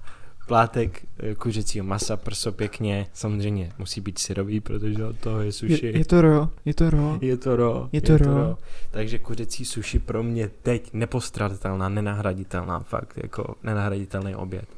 plátek 0.50 1.06
eh, 1.18 1.34
kuřecího 1.34 1.84
masa, 1.84 2.16
prso 2.16 2.52
pěkně. 2.52 3.06
Samozřejmě 3.12 3.72
musí 3.78 4.00
být 4.00 4.18
syrový, 4.18 4.60
protože 4.60 5.04
od 5.04 5.16
toho 5.16 5.40
je 5.40 5.52
suši. 5.52 5.86
Je, 5.86 5.98
je 5.98 6.04
to 6.04 6.20
ro, 6.20 6.48
je 6.64 6.74
to 6.74 6.90
ro. 6.90 7.18
Je 7.20 7.36
to 7.36 7.56
ro. 7.56 7.88
Je 7.92 8.00
to 8.00 8.18
ro. 8.18 8.58
Takže 8.90 9.18
kuřecí 9.18 9.64
suši 9.64 9.98
pro 9.98 10.22
mě 10.22 10.50
teď 10.62 10.90
nepostradatelná, 10.92 11.88
nenahraditelná, 11.88 12.80
fakt 12.80 13.14
jako 13.22 13.54
nenahraditelný 13.62 14.34
oběd. 14.34 14.68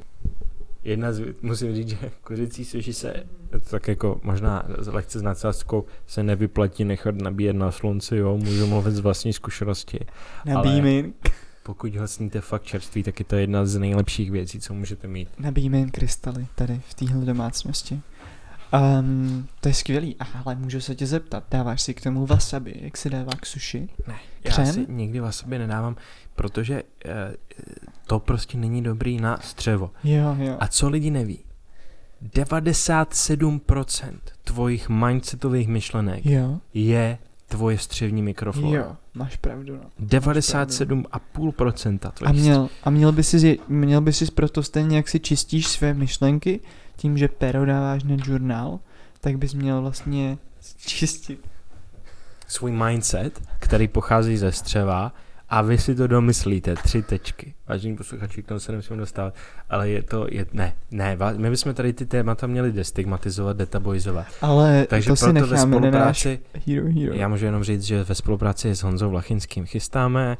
Jedna 0.83 1.13
z, 1.13 1.23
musím 1.41 1.75
říct, 1.75 1.89
že 1.89 2.11
kuřecí 2.23 2.65
suši 2.65 2.93
se 2.93 3.13
to 3.49 3.59
tak 3.59 3.87
jako 3.87 4.19
možná 4.23 4.65
lehce 4.87 5.19
s 5.19 5.21
nadsázkou 5.21 5.85
se 6.07 6.23
nevyplatí 6.23 6.85
nechat 6.85 7.15
nabíjet 7.15 7.55
na 7.55 7.71
slunci, 7.71 8.15
jo, 8.15 8.37
můžu 8.37 8.67
mluvit 8.67 8.91
z 8.91 8.99
vlastní 8.99 9.33
zkušenosti. 9.33 9.99
Nabíjme, 10.45 11.09
Pokud 11.63 11.95
ho 11.95 12.07
sníte 12.07 12.41
fakt 12.41 12.63
čerstvý, 12.63 13.03
tak 13.03 13.19
je 13.19 13.25
to 13.25 13.35
jedna 13.35 13.65
z 13.65 13.77
nejlepších 13.79 14.31
věcí, 14.31 14.59
co 14.59 14.73
můžete 14.73 15.07
mít. 15.07 15.29
nabíjeme 15.39 15.77
jen 15.79 15.91
krystaly 15.91 16.47
tady 16.55 16.81
v 16.89 16.93
téhle 16.93 17.25
domácnosti. 17.25 18.01
Um, 18.99 19.47
to 19.61 19.67
je 19.67 19.73
skvělý, 19.73 20.15
ale 20.45 20.55
můžu 20.55 20.81
se 20.81 20.95
tě 20.95 21.07
zeptat, 21.07 21.43
dáváš 21.51 21.81
si 21.81 21.93
k 21.93 22.01
tomu 22.01 22.25
wasabi, 22.25 22.73
jak 22.81 22.97
se 22.97 23.09
dává 23.09 23.31
k 23.41 23.45
sushi? 23.45 23.89
Ne, 24.07 24.15
já 24.43 24.51
Křem? 24.51 24.65
si 24.65 24.85
nikdy 24.89 25.19
wasabi 25.19 25.59
nedávám, 25.59 25.95
protože 26.35 26.83
eh, 27.05 27.33
to 28.07 28.19
prostě 28.19 28.57
není 28.57 28.83
dobrý 28.83 29.17
na 29.17 29.37
střevo. 29.41 29.91
Jo, 30.03 30.35
jo. 30.39 30.57
A 30.59 30.67
co 30.67 30.89
lidi 30.89 31.11
neví? 31.11 31.39
97% 32.35 34.13
tvojich 34.43 34.89
mindsetových 34.89 35.67
myšlenek 35.67 36.25
Jo, 36.25 36.59
je 36.73 37.17
tvoje 37.47 37.77
střevní 37.77 38.21
mikroflora. 38.21 38.79
jo, 38.79 38.95
máš 39.13 39.35
pravdu. 39.35 39.75
No. 39.75 39.81
97,5% 40.07 42.11
tvoje 42.11 42.29
A 42.29 42.31
měl, 42.31 42.69
a 42.83 42.89
měl 42.89 43.11
by 43.11 43.23
si, 43.23 43.59
měl 43.67 44.01
by 44.01 44.13
si 44.13 44.25
proto 44.25 44.63
stejně, 44.63 44.97
jak 44.97 45.09
si 45.09 45.19
čistíš 45.19 45.67
své 45.67 45.93
myšlenky, 45.93 46.59
tím, 46.95 47.17
že 47.17 47.27
pero 47.27 47.65
dáváš 47.65 48.03
na 48.03 48.15
žurnál, 48.25 48.79
tak 49.21 49.37
bys 49.37 49.53
měl 49.53 49.81
vlastně 49.81 50.37
čistit. 50.77 51.49
svůj 52.47 52.71
mindset, 52.71 53.41
který 53.59 53.87
pochází 53.87 54.37
ze 54.37 54.51
střeva 54.51 55.13
a 55.53 55.61
vy 55.61 55.77
si 55.77 55.95
to 55.95 56.07
domyslíte, 56.07 56.75
tři 56.75 57.01
tečky. 57.01 57.53
Vážení 57.67 57.97
posluchači, 57.97 58.43
k 58.43 58.47
tomu 58.47 58.59
se 58.59 58.71
nemusím 58.71 58.97
dostávat, 58.97 59.33
ale 59.69 59.89
je 59.89 60.03
to, 60.03 60.27
je, 60.31 60.45
ne, 60.53 60.73
ne, 60.91 61.17
my 61.37 61.49
bychom 61.49 61.73
tady 61.73 61.93
ty 61.93 62.05
témata 62.05 62.47
měli 62.47 62.71
destigmatizovat, 62.71 63.57
detaboizovat. 63.57 64.25
Ale 64.41 64.85
Takže 64.89 65.09
to 65.09 65.15
si 65.15 65.25
ve 65.25 65.33
necháme 65.33 65.55
náš 65.55 65.61
spolupráci, 65.61 66.39
Hero 66.67 66.85
Hero. 66.87 67.13
já 67.13 67.27
můžu 67.27 67.45
jenom 67.45 67.63
říct, 67.63 67.83
že 67.83 68.03
ve 68.03 68.15
spolupráci 68.15 68.75
s 68.75 68.83
Honzou 68.83 69.09
Vlachinským 69.09 69.65
chystáme, 69.65 70.37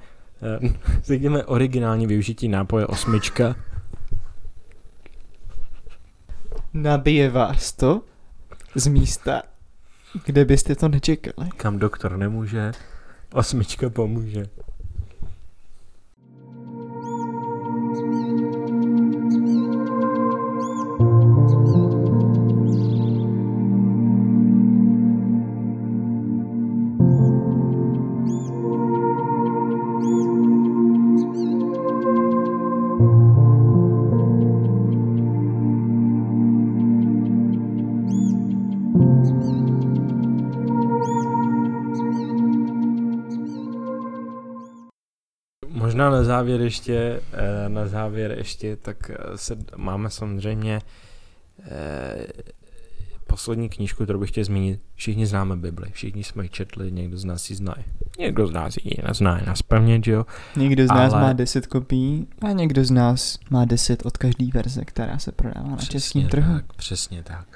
eh, 0.64 0.74
řekněme, 1.04 1.44
originální 1.44 2.08
využití 2.08 2.48
nápoje 2.48 2.88
osmička. 2.88 3.56
Nabije 6.74 7.30
vás 7.30 7.72
to 7.72 8.02
z 8.76 8.88
místa, 8.88 9.42
kde 10.26 10.46
byste 10.46 10.76
to 10.76 10.90
nečekali. 10.90 11.50
kam 11.58 11.80
doktor 11.80 12.18
nemůže, 12.18 12.72
osmička 13.34 13.90
pomůže. 13.90 14.50
Na 46.24 46.28
závěr 46.28 46.62
ještě, 46.62 47.22
eh, 47.34 47.70
na 47.70 47.88
závěr 47.88 48.36
ještě, 48.38 48.76
tak 48.76 49.10
eh, 49.10 49.38
se 49.38 49.58
máme 49.76 50.10
samozřejmě 50.10 50.82
eh, 51.66 52.28
poslední 53.28 53.70
knížku, 53.70 54.04
kterou 54.04 54.20
bych 54.20 54.30
chtěl 54.30 54.44
zmínit. 54.44 54.82
Všichni 54.96 55.26
známe 55.26 55.56
Bibli, 55.56 55.92
všichni 55.92 56.24
jsme 56.24 56.44
ji 56.44 56.50
četli, 56.50 56.92
někdo 56.92 57.18
z 57.18 57.26
nás 57.26 57.50
ji 57.50 57.56
zná. 57.56 57.76
Někdo 58.20 58.48
z 58.48 58.52
nás 58.52 58.76
ji 58.84 58.92
nezná, 59.08 59.40
je 59.40 59.46
nás 59.46 59.60
že 60.04 60.12
jo? 60.12 60.26
Někdo 60.56 60.86
z 60.86 60.90
nás 60.90 61.14
Ale- 61.14 61.22
má 61.22 61.34
10 61.34 61.68
kopií 61.68 62.28
a 62.42 62.52
někdo 62.52 62.86
z 62.86 62.92
nás 62.92 63.40
má 63.50 63.66
10 63.66 64.06
od 64.06 64.18
každé 64.18 64.46
verze, 64.54 64.86
která 64.86 65.20
se 65.20 65.32
prodává 65.32 65.70
na 65.70 65.78
českém 65.78 66.28
trhu. 66.28 66.54
tak, 66.54 66.74
přesně 66.74 67.24
tak. 67.24 67.48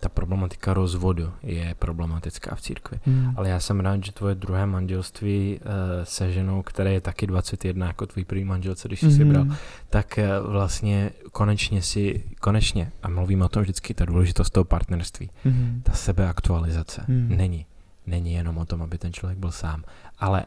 ta 0.00 0.08
problematika 0.08 0.74
rozvodu 0.74 1.32
je 1.42 1.74
problematická 1.78 2.54
v 2.54 2.60
církvi. 2.60 2.98
hmm. 3.06 3.32
Ale 3.36 3.48
já 3.48 3.60
jsem 3.60 3.80
rád, 3.80 4.04
že 4.04 4.12
tvoje 4.12 4.34
druhé 4.34 4.66
manželství 4.66 5.60
uh, 5.60 5.70
se 6.04 6.32
ženou, 6.32 6.62
které 6.62 6.92
je 6.92 7.00
taky 7.00 7.26
21 7.26 7.86
jako 7.86 8.06
tvůj 8.06 8.24
první 8.24 8.44
manželce, 8.44 8.88
když 8.88 9.00
jsi 9.00 9.10
si 9.12 9.24
bral, 9.24 9.44
Mhm. 9.44 9.56
tak 9.90 10.18
uh, 10.42 10.50
vlastně 10.52 11.10
konečně 11.32 11.82
si, 11.82 12.24
konečně, 12.40 12.92
a 13.02 13.08
mluvíme 13.08 13.44
o 13.44 13.48
tom 13.48 13.62
vždycky, 13.62 13.94
ta 13.94 14.04
důležitost 14.04 14.50
toho 14.50 14.64
partnerství, 14.64 15.30
Mhm. 15.44 15.80
ta 15.84 15.92
sebeaktualizace 15.92 17.02
Hmm. 17.08 17.36
není. 17.36 17.66
Není 18.06 18.32
jenom 18.32 18.58
o 18.58 18.66
tom, 18.66 18.82
aby 18.82 18.98
ten 18.98 19.12
člověk 19.12 19.38
byl 19.38 19.50
sám, 19.50 19.84
ale 20.18 20.44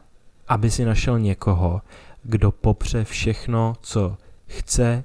aby 0.48 0.70
si 0.70 0.84
našel 0.84 1.18
někoho, 1.18 1.80
kdo 2.22 2.50
popře 2.52 3.04
všechno, 3.04 3.72
co 3.80 4.16
chce, 4.46 5.04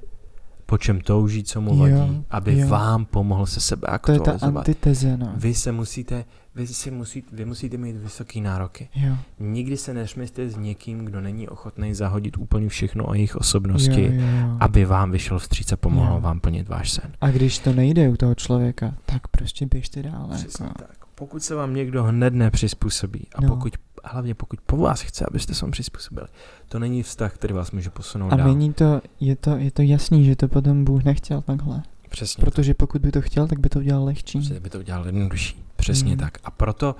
po 0.70 0.78
čem 0.78 1.02
touží, 1.02 1.44
co 1.44 1.62
mu 1.62 1.74
Jo, 1.88 1.98
vadí, 1.98 2.24
aby 2.30 2.60
jo. 2.60 2.68
vám 2.68 3.06
pomohl 3.06 3.46
se 3.46 3.60
sebe 3.62 3.82
To 3.82 4.12
je 4.12 4.20
ta 4.20 4.24
aktualizovat. 4.24 4.58
antiteze, 4.58 5.18
no. 5.18 5.34
Vy 5.36 5.54
se 5.54 5.72
musíte, 5.72 6.26
vy 6.56 6.68
si 6.68 6.92
musíte, 6.92 7.36
vy 7.36 7.46
musíte 7.46 7.78
mít 7.78 7.96
vysoké 7.98 8.42
nároky. 8.42 8.90
Jo. 8.96 9.16
Nikdy 9.40 9.78
se 9.78 9.94
nesmíte 9.94 10.50
s 10.50 10.58
někým, 10.58 11.06
kdo 11.06 11.22
není 11.22 11.48
ochotný 11.48 11.94
zahodit 11.94 12.38
úplně 12.38 12.70
všechno 12.70 13.06
o 13.08 13.14
jejich 13.14 13.36
osobnosti, 13.36 14.02
Jo, 14.06 14.12
jo, 14.12 14.28
jo. 14.42 14.58
aby 14.60 14.86
vám 14.86 15.12
vyšel 15.12 15.40
vstříc 15.40 15.72
a 15.72 15.78
pomohl 15.78 16.14
Jo. 16.14 16.22
vám 16.22 16.40
plnit 16.40 16.70
váš 16.70 16.92
sen. 16.92 17.12
A 17.22 17.32
když 17.32 17.60
to 17.60 17.74
nejde 17.74 18.10
u 18.10 18.16
toho 18.18 18.36
člověka, 18.36 18.94
tak 19.06 19.28
prostě 19.28 19.66
běžte 19.66 20.04
dál. 20.04 20.30
Přesně 20.36 20.66
Jako. 20.66 20.78
tak. 20.80 21.06
Pokud 21.16 21.44
se 21.44 21.56
vám 21.56 21.74
někdo 21.74 22.04
hned 22.04 22.34
nepřizpůsobí 22.34 23.28
a 23.36 23.42
No. 23.42 23.48
pokud, 23.50 23.74
hlavně 24.04 24.36
pokud 24.36 24.62
po 24.62 24.78
vás 24.78 25.02
chce, 25.02 25.26
abyste 25.30 25.54
se 25.54 25.66
mu 25.66 25.72
přizpůsobili, 25.72 26.28
to 26.70 26.80
není 26.80 27.04
vztah, 27.04 27.34
který 27.34 27.54
vás 27.54 27.72
může 27.72 27.90
posunout 27.90 28.34
A 28.34 28.36
dál. 28.36 28.48
není 28.48 28.74
to, 28.74 29.02
je 29.20 29.36
to, 29.36 29.58
je 29.58 29.72
to 29.72 29.82
jasný, 29.82 30.26
že 30.26 30.36
to 30.36 30.48
potom 30.48 30.86
Bůh 30.86 31.04
nechtěl 31.04 31.42
takhle. 31.42 31.82
Přesně 32.10 32.42
Protože 32.42 32.74
pokud 32.74 33.02
by 33.02 33.12
to 33.12 33.22
chtěl, 33.22 33.48
tak 33.48 33.60
by 33.60 33.70
to 33.70 33.80
udělal 33.80 34.04
lehčí. 34.06 34.40
Přesně 34.40 34.60
by 34.60 34.70
to 34.70 34.80
udělal 34.80 35.06
jednodušší. 35.06 35.64
Přesně 35.76 36.10
Hmm. 36.12 36.20
tak. 36.20 36.38
A 36.44 36.52
proto 36.52 36.96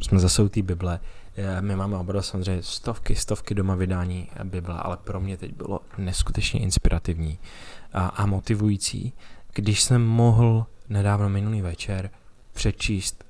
jsme 0.00 0.18
zase 0.18 0.42
u 0.42 0.48
té 0.48 0.62
Bible. 0.62 1.00
Eh, 1.36 1.62
My 1.62 1.76
máme 1.76 1.96
oba 1.96 2.22
samozřejmě 2.22 2.62
stovky, 2.62 3.14
stovky 3.16 3.54
doma 3.54 3.74
vydání 3.74 4.28
Bible, 4.44 4.74
ale 4.78 4.96
pro 4.96 5.20
mě 5.20 5.36
teď 5.36 5.54
bylo 5.56 5.80
neskutečně 5.98 6.60
inspirativní 6.60 7.38
a, 7.92 8.06
a 8.06 8.26
motivující, 8.26 9.12
když 9.54 9.82
jsem 9.82 10.02
mohl 10.06 10.66
nedávno 10.88 11.28
minulý 11.28 11.60
večer 11.62 12.10
přečíst 12.52 13.24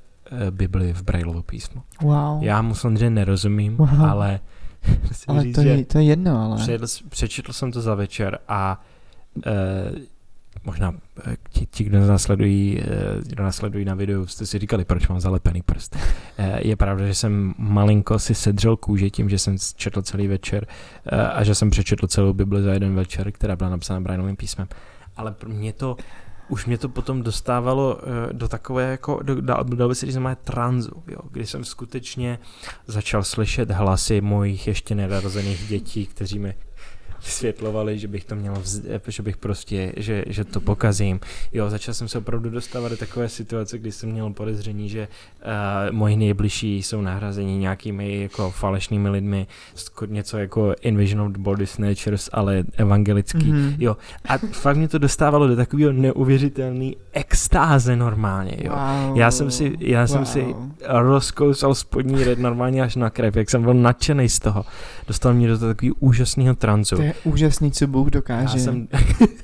eh, 0.47 0.51
Bibli 0.51 0.93
v 0.93 1.03
Brailovu 1.03 1.43
písmu. 1.43 1.83
Wow. 2.03 2.43
Já 2.45 2.63
mu 2.63 2.75
samozřejmě 2.75 3.11
nerozumím, 3.11 3.77
Wow. 3.77 4.03
ale 4.05 4.41
musím 5.09 5.25
ale 5.27 5.43
říct, 5.43 5.55
to 5.55 5.61
je, 5.61 5.85
to 5.85 5.99
je 5.99 6.05
jedno, 6.05 6.45
ale. 6.45 6.57
Přečetl, 6.57 6.87
přečetl 7.09 7.53
jsem 7.53 7.73
to 7.73 7.81
za 7.81 7.95
večer 7.95 8.39
a 8.49 8.85
e, 9.47 9.53
možná 10.65 10.95
eh, 11.27 11.37
ti, 11.51 11.67
ti, 11.67 11.85
kdo 11.85 12.07
nás 12.07 12.23
sledují, 12.23 12.81
eh, 12.81 12.87
kdo 13.27 13.43
nás 13.43 13.57
sledují 13.57 13.85
na 13.85 13.95
videu, 13.95 14.27
jste 14.27 14.47
si 14.47 14.59
říkali, 14.59 14.85
proč 14.85 15.09
mám 15.09 15.21
zalepený 15.21 15.63
prst. 15.63 15.97
E, 16.39 16.69
je 16.69 16.77
pravda, 16.77 17.07
že 17.07 17.15
jsem 17.15 17.55
malinko 17.59 18.19
si 18.19 18.35
sedřel 18.35 18.77
kůži 18.77 19.11
tím, 19.11 19.29
že 19.29 19.39
jsem 19.39 19.57
četl 19.77 20.03
celý 20.03 20.29
večer 20.29 20.67
a 21.33 21.45
že 21.45 21.55
jsem 21.55 21.71
přečetl 21.71 22.07
celou 22.07 22.33
Bibli 22.33 22.63
za 22.63 22.73
jeden 22.73 22.95
večer, 22.95 23.33
která 23.33 23.57
byla 23.57 23.71
napsána 23.71 24.01
Brianovým 24.01 24.37
písmem. 24.37 24.69
Ale 25.17 25.33
pro 25.33 25.49
mě 25.49 25.73
to 25.73 25.97
už 26.49 26.67
mě 26.67 26.79
to 26.79 26.89
potom 26.89 27.23
dostávalo 27.23 27.99
eh, 28.01 28.33
do 28.33 28.49
takové 28.49 28.91
jako, 28.91 29.23
do, 29.23 29.41
dal, 29.41 29.65
dal 29.65 29.89
by 29.89 29.95
se 29.95 30.07
říct, 30.07 30.17
moje 30.17 30.37
tranzu, 30.37 31.03
jo, 31.09 31.19
kdy 31.31 31.47
jsem 31.47 31.65
skutečně 31.65 32.39
začal 32.87 33.25
slyšet 33.25 33.71
hlasy 33.71 34.21
mojich 34.21 34.67
ještě 34.67 34.95
nenarozených 34.95 35.69
dětí, 35.69 36.07
kteří 36.07 36.39
mi 36.39 36.55
vysvětlovali, 37.25 37.99
že 37.99 38.09
bych 38.09 38.25
to 38.25 38.37
měl, 38.37 38.55
vz, 38.55 38.81
že 39.09 39.23
bych 39.23 39.37
prostě, 39.37 39.93
že, 39.97 40.25
že 40.27 40.45
to 40.45 40.61
pokazím. 40.61 41.21
Jo, 41.53 41.71
začal 41.71 41.95
jsem 41.95 42.09
se 42.09 42.19
opravdu 42.19 42.51
dostávat 42.51 42.89
do 42.89 42.97
takové 42.97 43.29
situace, 43.29 43.79
kdy 43.79 43.93
jsem 43.93 44.11
měl 44.11 44.31
podezření, 44.31 44.89
že 44.89 45.09
uh, 45.89 45.97
moji 45.97 46.17
nejbližší 46.17 46.83
jsou 46.83 47.01
nahrazeni 47.01 47.57
nějakými 47.57 48.23
jako 48.23 48.51
falešnými 48.51 49.09
lidmi, 49.09 49.47
něco 50.07 50.39
jako 50.39 50.75
Invasion 50.81 51.21
of 51.21 51.33
the 51.33 51.39
Body 51.39 51.67
Snatchers, 51.67 52.29
ale 52.33 52.65
evangelický. 52.77 53.53
Mhm. 53.53 53.75
Jo, 53.79 53.97
a 54.29 54.39
fakt 54.39 54.77
mě 54.77 54.89
to 54.89 54.99
dostávalo 54.99 55.49
do 55.49 55.57
takového 55.57 55.93
neuvěřitelné 55.93 56.91
extáze 57.13 57.97
normálně, 57.97 58.57
jo. 58.59 58.73
Wow. 58.73 59.17
Já 59.17 59.31
jsem 59.31 59.51
si, 59.51 59.73
já 59.79 60.07
jsem 60.07 60.19
wow. 60.19 60.27
si 60.27 60.55
rozkousal 60.89 61.75
spodní 61.75 62.25
red 62.25 62.39
normálně 62.39 62.83
až 62.83 62.97
na 62.97 63.11
krev, 63.11 63.37
jak 63.37 63.51
jsem 63.51 63.63
byl 63.63 63.75
nadšený 63.75 64.29
z 64.29 64.39
toho. 64.39 64.65
Dostal 65.09 65.35
mě 65.35 65.49
do 65.49 65.59
takového 65.59 65.95
úžasného 66.01 66.55
tranzu. 66.55 66.97
To 66.97 67.03
je 67.03 67.15
úžasný, 67.25 67.73
co 67.73 67.87
Bůh 67.87 68.07
Já 68.07 68.11
dokáže. 68.11 68.59
jsem, 68.59 68.89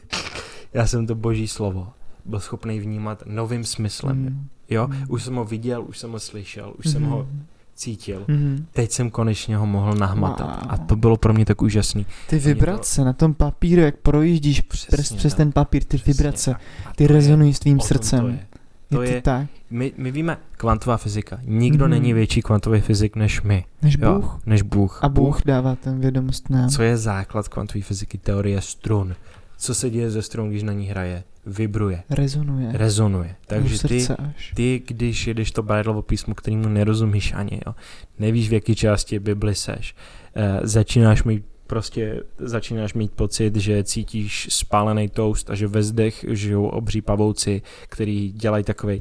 já 0.74 0.86
jsem 0.86 1.06
to 1.06 1.14
boží 1.14 1.48
slovo 1.48 1.88
byl 2.24 2.40
schopný 2.40 2.80
vnímat 2.80 3.22
novým 3.26 3.64
smyslem. 3.64 4.16
Mm. 4.18 4.46
Jo, 4.70 4.86
Mm. 4.88 5.04
už 5.08 5.22
jsem 5.22 5.34
ho 5.34 5.44
viděl, 5.44 5.84
už 5.88 5.98
jsem 5.98 6.12
ho 6.12 6.20
slyšel, 6.20 6.72
už 6.78 6.88
jsem 6.90 7.02
ho 7.04 7.18
Mhm. 7.18 7.42
cítil. 7.74 8.24
Mhm. 8.28 8.66
Teď 8.72 8.90
jsem 8.92 9.10
konečně 9.10 9.56
ho 9.56 9.66
mohl 9.66 9.94
nahmatat. 9.94 10.62
Wow. 10.62 10.72
A 10.72 10.76
to 10.76 10.96
bylo 10.96 11.16
pro 11.16 11.32
mě 11.34 11.44
tak 11.44 11.62
úžasný. 11.62 12.06
Ty 12.28 12.36
Mě 12.36 12.42
to- 12.42 12.48
vibrace 12.48 13.04
na 13.04 13.12
tom 13.12 13.34
papíru, 13.34 13.82
jak 13.82 13.96
projíždíš 13.96 14.60
přes 14.60 15.08
tak. 15.08 15.34
ten 15.36 15.52
papír, 15.52 15.84
ty 15.84 15.96
Přesně 15.96 16.12
vibrace, 16.12 16.50
tak. 16.50 16.60
A 16.86 16.92
ty 16.94 17.06
rezonují 17.06 17.54
s 17.54 17.58
tvým 17.58 17.78
tom 17.78 17.82
to 17.82 17.86
srdcem. 17.94 18.26
je. 18.26 18.46
To 18.90 19.02
je 19.02 19.08
to 19.08 19.14
je, 19.14 19.22
tak, 19.22 19.46
my, 19.70 19.92
my 19.96 20.10
víme, 20.10 20.36
kvantová 20.56 20.96
fyzika. 20.96 21.38
Nikdo 21.42 21.84
Mhm. 21.84 21.90
není 21.90 22.12
větší 22.12 22.42
kvantový 22.42 22.80
fyzik 22.80 23.16
než 23.16 23.42
my. 23.42 23.64
než 23.82 23.96
Jo, 24.00 24.14
Bůh. 24.14 24.40
než 24.46 24.62
Bůh. 24.62 24.98
A 25.04 25.08
Bůh 25.08 25.42
dává 25.44 25.76
ten 25.76 26.00
vědomost 26.00 26.50
nám. 26.50 26.68
Co 26.68 26.82
je 26.82 26.96
základ 26.96 27.48
kvantové 27.48 27.82
fyziky? 27.82 28.18
Teorie 28.18 28.60
strun. 28.60 29.14
Co 29.58 29.74
se 29.74 29.90
děje 29.90 30.10
ze 30.10 30.22
strun, 30.22 30.50
když 30.50 30.62
na 30.62 30.72
ní 30.72 30.86
hraje? 30.86 31.24
Vibruje, 31.46 32.02
Rezonuje. 32.10 32.68
rezonuje. 32.72 33.34
Takže 33.46 33.88
ty, 33.88 34.06
až. 34.18 34.52
ty, 34.56 34.82
když 34.86 35.26
jedeš 35.26 35.50
to 35.50 35.62
Bible 35.62 36.02
písmo, 36.02 36.34
kterému 36.34 36.68
nerozumíš 36.68 37.32
ani, 37.32 37.60
jo, 37.66 37.74
nevíš, 38.18 38.48
v 38.48 38.52
jaký 38.52 38.74
části 38.74 39.18
Bibli 39.18 39.54
seš, 39.54 39.94
eh, 40.36 40.60
začínáš 40.62 41.22
mít 41.24 41.44
prostě 41.68 42.20
začínáš 42.38 42.94
mít 42.94 43.12
pocit, 43.12 43.56
že 43.56 43.84
cítíš 43.84 44.46
spálený 44.50 45.08
toast 45.08 45.50
a 45.50 45.54
že 45.54 45.66
ve 45.66 45.82
zdech 45.82 46.24
žijou 46.28 46.66
obří 46.66 47.00
pavouci, 47.02 47.62
který 47.88 48.32
dělají 48.32 48.64
takový 48.64 49.00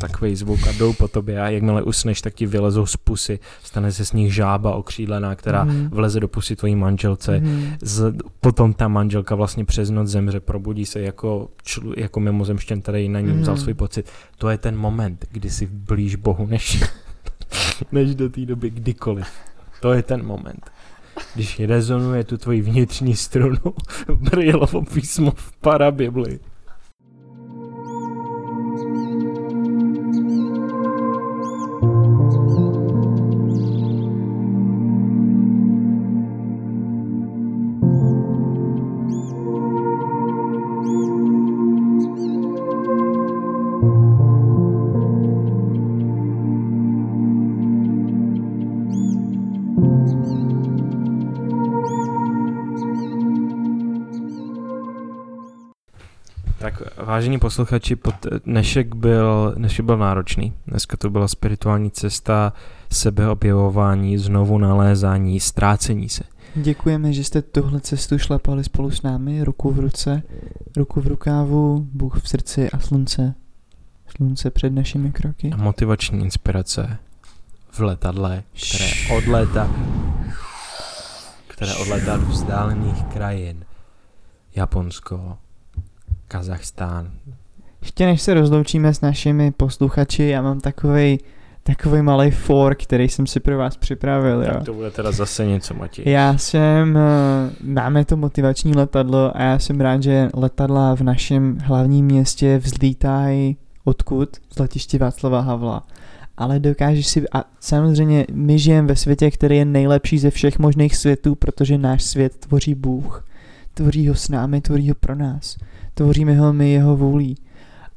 takový 0.00 0.36
zvuk 0.36 0.66
a 0.68 0.72
jdou 0.72 0.92
po 0.92 1.08
tobě 1.08 1.40
a 1.42 1.48
jakmile 1.50 1.82
usneš, 1.82 2.20
tak 2.20 2.34
ti 2.34 2.46
vylezou 2.46 2.86
z 2.86 2.96
pusy, 2.96 3.38
stane 3.62 3.92
se 3.92 4.04
z 4.04 4.12
nich 4.12 4.34
žába 4.34 4.74
okřídlená, 4.74 5.34
která 5.34 5.64
Mhm. 5.64 5.88
vleze 5.90 6.20
do 6.20 6.28
pusy 6.28 6.56
tvojí 6.56 6.74
manželce. 6.74 7.40
Mhm. 7.40 7.64
Z, 7.82 8.14
potom 8.40 8.74
ta 8.74 8.88
manželka 8.88 9.34
vlastně 9.34 9.64
přes 9.64 9.90
noc 9.90 10.08
zemře, 10.08 10.40
probudí 10.40 10.86
se 10.86 11.00
jako, 11.00 11.48
člu, 11.62 11.92
jako 11.96 12.20
mimozemštěn, 12.20 12.80
který 12.82 13.08
na 13.08 13.20
ní 13.20 13.32
vzal 13.32 13.54
Mhm. 13.54 13.62
svůj 13.62 13.74
pocit. 13.74 14.10
To 14.38 14.48
je 14.48 14.58
ten 14.58 14.76
moment, 14.76 15.24
kdy 15.32 15.50
jsi 15.50 15.66
blíž 15.66 16.16
Bohu, 16.16 16.46
než, 16.46 16.82
než 17.92 18.14
do 18.14 18.28
té 18.28 18.40
doby 18.46 18.70
kdykoliv. 18.70 19.26
To 19.80 19.92
je 19.92 20.02
ten 20.02 20.26
moment. 20.26 20.70
Když 21.34 21.60
rezonuje 21.60 22.24
tu 22.24 22.38
tvoji 22.38 22.60
vnitřní 22.62 23.16
strunu 23.16 23.74
Brailovo 24.14 24.82
písmo 24.82 25.32
v 25.36 25.52
parabibli. 25.56 26.40
Vážení 57.14 57.38
posluchači, 57.38 57.96
pod, 57.96 58.14
dnešek 58.44 58.94
byl, 58.94 59.54
dnešek 59.56 59.84
byl 59.84 59.98
náročný. 59.98 60.52
Dneska 60.66 60.96
to 60.96 61.10
byla 61.10 61.28
spirituální 61.28 61.90
cesta, 61.90 62.52
sebeobjevování, 62.92 64.18
znovu 64.18 64.58
nalézání, 64.58 65.40
ztrácení 65.40 66.08
se. 66.08 66.24
Děkujeme, 66.54 67.12
že 67.12 67.24
jste 67.24 67.42
tuhle 67.42 67.80
cestu 67.80 68.18
šlapali 68.18 68.64
spolu 68.64 68.90
s 68.90 69.02
námi, 69.02 69.44
ruku 69.44 69.70
v 69.70 69.78
ruce, 69.78 70.22
ruku 70.76 71.00
v 71.00 71.06
rukávu, 71.06 71.88
Bůh 71.92 72.22
v 72.22 72.28
srdci 72.28 72.70
a 72.70 72.78
slunce. 72.78 73.34
Slunce 74.16 74.50
před 74.50 74.70
našimi 74.70 75.12
kroky. 75.12 75.50
A 75.52 75.56
motivační 75.56 76.24
inspirace 76.24 76.98
v 77.70 77.80
letadle, 77.80 78.42
které 78.52 79.16
odlétá, 79.16 79.70
které 81.46 81.74
odlétá 81.74 82.16
do 82.16 82.26
vzdálených 82.26 83.04
krajin. 83.04 83.64
Japonsko, 84.56 85.38
Kazachstán. 86.34 87.10
Ještě 87.82 88.06
než 88.06 88.22
se 88.22 88.34
rozloučíme 88.34 88.94
s 88.94 89.00
našimi 89.00 89.50
posluchači, 89.50 90.24
já 90.24 90.42
mám 90.42 90.60
takovej, 90.60 91.18
takový 91.62 92.02
malý 92.02 92.30
for, 92.30 92.74
který 92.74 93.08
jsem 93.08 93.26
si 93.26 93.40
pro 93.40 93.58
vás 93.58 93.76
připravil. 93.76 94.42
Jo. 94.42 94.52
Tak 94.52 94.64
to 94.64 94.74
bude 94.74 94.90
teda 94.90 95.12
zase 95.12 95.46
něco, 95.46 95.74
Matěj. 95.74 96.04
Já 96.12 96.38
jsem, 96.38 96.96
eh, 96.96 97.50
máme 97.64 98.04
to 98.04 98.16
motivační 98.16 98.74
letadlo 98.74 99.36
a 99.36 99.42
já 99.42 99.58
jsem 99.58 99.80
rád, 99.80 100.02
že 100.02 100.28
letadla 100.34 100.96
v 100.96 101.00
našem 101.00 101.58
hlavním 101.58 102.06
městě 102.06 102.58
vzlítají 102.58 103.56
odkud? 103.84 104.28
Z 104.56 104.58
letiště 104.58 104.98
Václava 104.98 105.40
Havla. 105.40 105.82
Ale 106.36 106.60
dokážeš 106.60 107.06
si, 107.06 107.24
a 107.32 107.44
samozřejmě 107.60 108.26
my 108.32 108.58
žijeme 108.58 108.88
ve 108.88 108.96
světě, 108.96 109.30
který 109.30 109.56
je 109.56 109.64
nejlepší 109.64 110.18
ze 110.18 110.30
všech 110.30 110.58
možných 110.58 110.96
světů, 110.96 111.34
protože 111.34 111.78
náš 111.78 112.02
svět 112.02 112.36
tvoří 112.36 112.74
Bůh. 112.74 113.26
Tvoří 113.74 114.08
ho 114.08 114.14
s 114.14 114.28
námi, 114.28 114.60
tvoří 114.60 114.88
ho 114.88 114.94
pro 114.94 115.14
nás. 115.14 115.56
Tvoříme 115.94 116.34
ho 116.36 116.52
my 116.52 116.70
jeho 116.72 116.96
vůlí. 116.96 117.36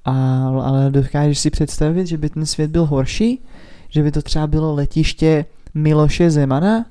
A, 0.06 0.12
ale 0.64 0.90
dokážeš 0.92 1.40
si 1.40 1.50
představit, 1.50 2.08
že 2.08 2.18
by 2.18 2.30
ten 2.30 2.46
svět 2.46 2.72
byl 2.72 2.86
horší? 2.86 3.42
Že 3.90 4.04
by 4.04 4.12
to 4.12 4.22
třeba 4.22 4.48
bylo 4.48 4.76
letiště 4.76 5.46
Miloše 5.74 6.30
Zemana? 6.30 6.86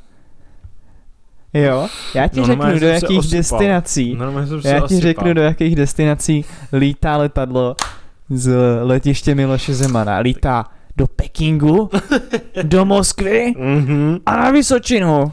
Jo, 1.54 1.88
já 2.14 2.28
ti 2.28 2.40
No, 2.40 2.46
řeknu, 2.46 2.78
do 2.80 2.86
jakých 2.86 3.18
osypal. 3.18 3.38
destinací, 3.38 4.18
já 4.64 4.78
ti 4.78 4.82
osypal. 4.84 5.00
řeknu, 5.00 5.34
do 5.34 5.42
jakých 5.42 5.76
destinací 5.76 6.44
lítá 6.72 7.16
letadlo 7.16 7.76
z 8.30 8.54
letiště 8.82 9.34
Miloše 9.34 9.74
Zemana. 9.74 10.18
Lítá 10.18 10.64
do 10.96 11.06
Pekingu, 11.06 11.90
do 12.62 12.84
Moskvy 12.84 13.54
Mhm. 13.58 14.18
a 14.26 14.36
na 14.36 14.50
Vysočinu. 14.50 15.32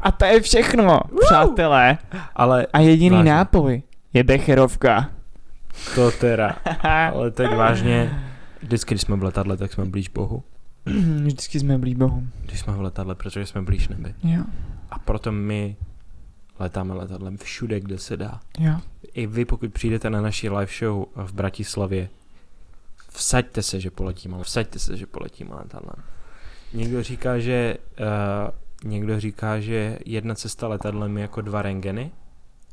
A 0.00 0.12
to 0.12 0.24
je 0.24 0.40
všechno, 0.40 1.00
přátelé. 1.26 1.98
Ale 2.36 2.66
A 2.72 2.80
jediný 2.80 3.16
Vážně. 3.16 3.30
nápoj 3.30 3.82
je 4.12 4.24
Becherovka. 4.24 5.10
to 5.94 6.10
teda, 6.10 6.48
ale 7.14 7.30
teď 7.30 7.50
vážně, 7.54 8.22
vždycky, 8.62 8.94
když 8.94 9.02
jsme 9.02 9.16
v 9.16 9.22
letadle, 9.22 9.56
tak 9.56 9.72
jsme 9.72 9.84
blíž 9.84 10.08
Bohu. 10.08 10.44
Vždycky 11.24 11.60
jsme 11.60 11.78
blíž 11.78 11.94
Bohu. 11.94 12.22
Když 12.40 12.60
jsme 12.60 12.72
v 12.72 12.80
letadle, 12.80 13.14
protože 13.14 13.46
jsme 13.46 13.62
blíž 13.62 13.88
nebi. 13.88 14.14
Jo, 14.24 14.42
A 14.90 14.98
proto 14.98 15.32
my 15.32 15.76
letáme 16.58 16.94
letadlem 16.94 17.36
všude, 17.36 17.80
kde 17.80 17.98
se 17.98 18.16
dá. 18.16 18.40
jo. 18.58 18.74
I 19.14 19.26
vy, 19.26 19.44
pokud 19.44 19.72
přijdete 19.72 20.10
na 20.10 20.20
naši 20.20 20.48
live 20.50 20.72
show 20.78 21.04
v 21.16 21.32
Bratislavě, 21.32 22.08
vsaďte 23.10 23.62
se, 23.62 23.80
že 23.80 23.90
poletíme, 23.90 24.36
vsaďte 24.42 24.78
se, 24.78 24.96
že 24.96 25.06
poletíme 25.06 25.54
letadlem. 25.54 26.04
Někdo 26.72 27.02
říká, 27.02 27.38
že 27.38 27.76
uh, 28.00 28.90
někdo 28.90 29.20
říká, 29.20 29.60
že 29.60 29.98
jedna 30.06 30.34
cesta 30.34 30.68
letadlem 30.68 31.16
je 31.16 31.22
jako 31.22 31.40
dva 31.40 31.62
rengeny. 31.62 32.10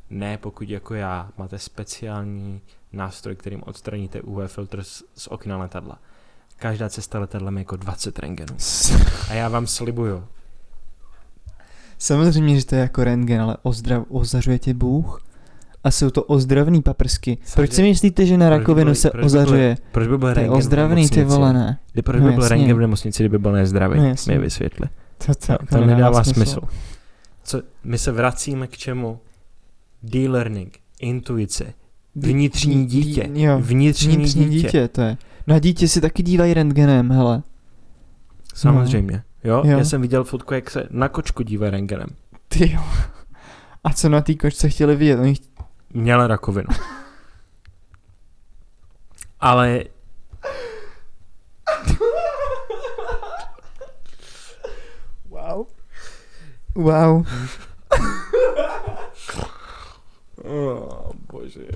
Ne, 0.09 0.37
pokud 0.37 0.69
jako 0.69 0.93
já 0.93 1.29
máte 1.37 1.59
speciální 1.59 2.61
nástroj, 2.93 3.35
kterým 3.35 3.63
odstraníte 3.65 4.21
UV 4.21 4.39
filtr 4.51 4.83
z, 4.83 5.03
z 5.15 5.27
okna 5.27 5.57
letadla. 5.57 5.99
Každá 6.57 6.89
cesta 6.89 7.19
letadlem 7.19 7.57
je 7.57 7.61
jako 7.61 7.75
20 7.75 8.19
rengenů. 8.19 8.55
A 9.29 9.33
já 9.33 9.49
vám 9.49 9.67
slibuju, 9.67 10.23
Samozřejmě, 12.01 12.59
že 12.59 12.65
to 12.65 12.75
je 12.75 12.81
jako 12.81 13.03
rentgen, 13.03 13.41
ale 13.41 13.57
ozdrav, 13.63 14.03
ozařuje 14.09 14.59
tě 14.59 14.73
Bůh. 14.73 15.21
A 15.83 15.91
jsou 15.91 16.09
to 16.09 16.23
ozdravný 16.23 16.81
paprsky. 16.81 17.37
Proč 17.55 17.71
si 17.73 17.81
myslíte, 17.81 18.25
že 18.25 18.37
na 18.37 18.49
by 18.49 18.57
rakovinu 18.57 18.95
se 18.95 19.09
proč 19.09 19.21
by 19.21 19.25
ozařuje? 19.25 19.77
proč 19.91 20.07
by 20.07 20.17
byl 20.17 20.33
rengen 20.33 20.53
ozdravný, 20.53 21.09
ty 21.09 21.23
vole, 21.23 21.53
ne? 21.53 21.79
Kdy 21.93 22.01
proč 22.01 22.21
No 22.21 22.27
by 22.27 22.33
byl 22.33 22.43
jasně. 22.43 22.55
rengen 22.57 22.77
v 22.77 22.79
nemocnici, 22.79 23.23
kdyby 23.23 23.37
byl 23.39 23.51
nezdravý? 23.51 23.97
No 23.99 24.07
jasně. 24.07 24.33
Mi 24.35 24.41
vysvětli. 24.41 24.87
To, 25.25 25.35
to, 25.35 25.57
To, 25.57 25.65
to 25.75 25.85
nedává 25.85 26.23
smysl. 26.23 26.61
Co, 27.43 27.61
my 27.83 27.97
se 27.97 28.11
vracíme 28.11 28.67
k 28.67 28.77
čemu? 28.77 29.19
D-learning, 30.03 30.77
intuice, 30.99 31.73
vnitřní 32.15 32.85
dítě. 32.85 33.29
Jo, 33.33 33.59
Vnitřní, 33.59 34.15
vnitřní 34.17 34.45
dítě. 34.49 34.67
dítě, 34.67 34.87
to 34.87 35.01
je. 35.01 35.17
Na 35.47 35.59
dítě 35.59 35.87
si 35.87 36.01
taky 36.01 36.23
dívají 36.23 36.53
rentgenem, 36.53 37.11
hele. 37.11 37.43
Samozřejmě. 38.53 39.23
Jo? 39.43 39.61
Jo. 39.65 39.77
Já 39.77 39.83
jsem 39.85 40.01
viděl 40.01 40.23
fotku, 40.23 40.53
jak 40.53 40.69
se 40.69 40.87
na 40.89 41.09
kočku 41.09 41.43
dívají 41.43 41.71
rengenem. 41.71 42.07
Ty 42.47 42.71
jo. 42.71 42.81
A 43.83 43.93
co 43.93 44.09
na 44.09 44.21
té 44.21 44.33
kočce 44.33 44.69
chtěli 44.69 44.95
vidět? 44.95 45.19
Oni 45.19 45.33
cht- 45.33 45.63
Měla 45.93 46.27
rakovinu. 46.27 46.67
Ale 49.39 49.83
Wow. 55.29 55.65
Wow. 56.75 57.25
Oh, 60.49 61.13
bože. 61.31 61.69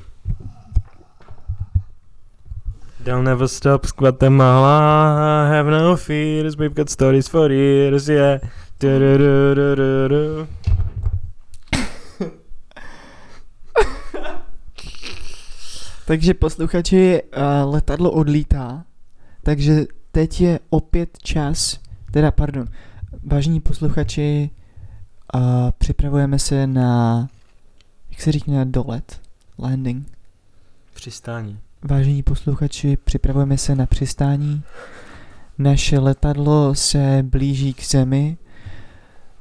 They'll 3.03 3.21
never 3.21 3.47
stop 3.47 3.85
Guatemala, 3.97 5.47
have 5.47 5.69
no 5.69 5.95
fears, 5.95 6.57
we've 6.57 6.73
got 6.73 6.89
stories 6.89 7.27
for 7.27 7.51
years, 7.51 8.09
yeah. 8.09 8.39
Du-du-du-du-du-du. 8.79 10.47
Takže 16.05 16.33
posluchači, 16.33 17.21
uh, 17.23 17.73
letadlo 17.73 18.11
odlítá, 18.11 18.85
takže 19.43 19.85
teď 20.11 20.41
je 20.41 20.59
opět 20.69 21.17
čas, 21.23 21.79
teda 22.11 22.31
pardon, 22.31 22.67
vážení 23.23 23.59
posluchači, 23.59 24.49
uh, 25.35 25.41
připravujeme 25.77 26.39
se 26.39 26.67
na, 26.67 27.27
jak 28.13 28.21
se 28.21 28.31
říká, 28.31 28.63
dolet, 28.63 29.21
landing, 29.57 30.07
Přistání. 30.93 31.59
vážení 31.81 32.23
posluchači, 32.23 32.97
připravujeme 32.97 33.57
se 33.57 33.75
na 33.75 33.85
přistání. 33.85 34.63
Naše 35.57 35.99
letadlo 35.99 36.75
se 36.75 37.23
blíží 37.29 37.73
k 37.73 37.83
zemi. 37.83 38.37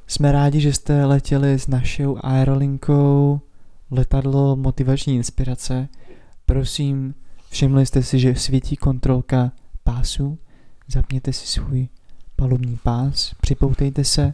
Jsme 0.07 0.31
rádi, 0.31 0.61
že 0.61 0.73
jste 0.73 1.05
letěli 1.05 1.59
s 1.59 1.67
našou 1.67 2.17
aerolinkou 2.23 3.41
letadlo 3.91 4.55
motivační 4.55 5.15
inspirace. 5.15 5.87
Prosím, 6.45 7.15
všimli 7.49 7.85
jste 7.85 8.03
si, 8.03 8.19
že 8.19 8.35
svítí 8.35 8.75
kontrolka 8.75 9.51
pásu. 9.83 10.37
Zapněte 10.87 11.33
si 11.33 11.47
svůj 11.47 11.87
palubní 12.35 12.79
pás, 12.83 13.35
připoutejte 13.41 14.03
se 14.03 14.33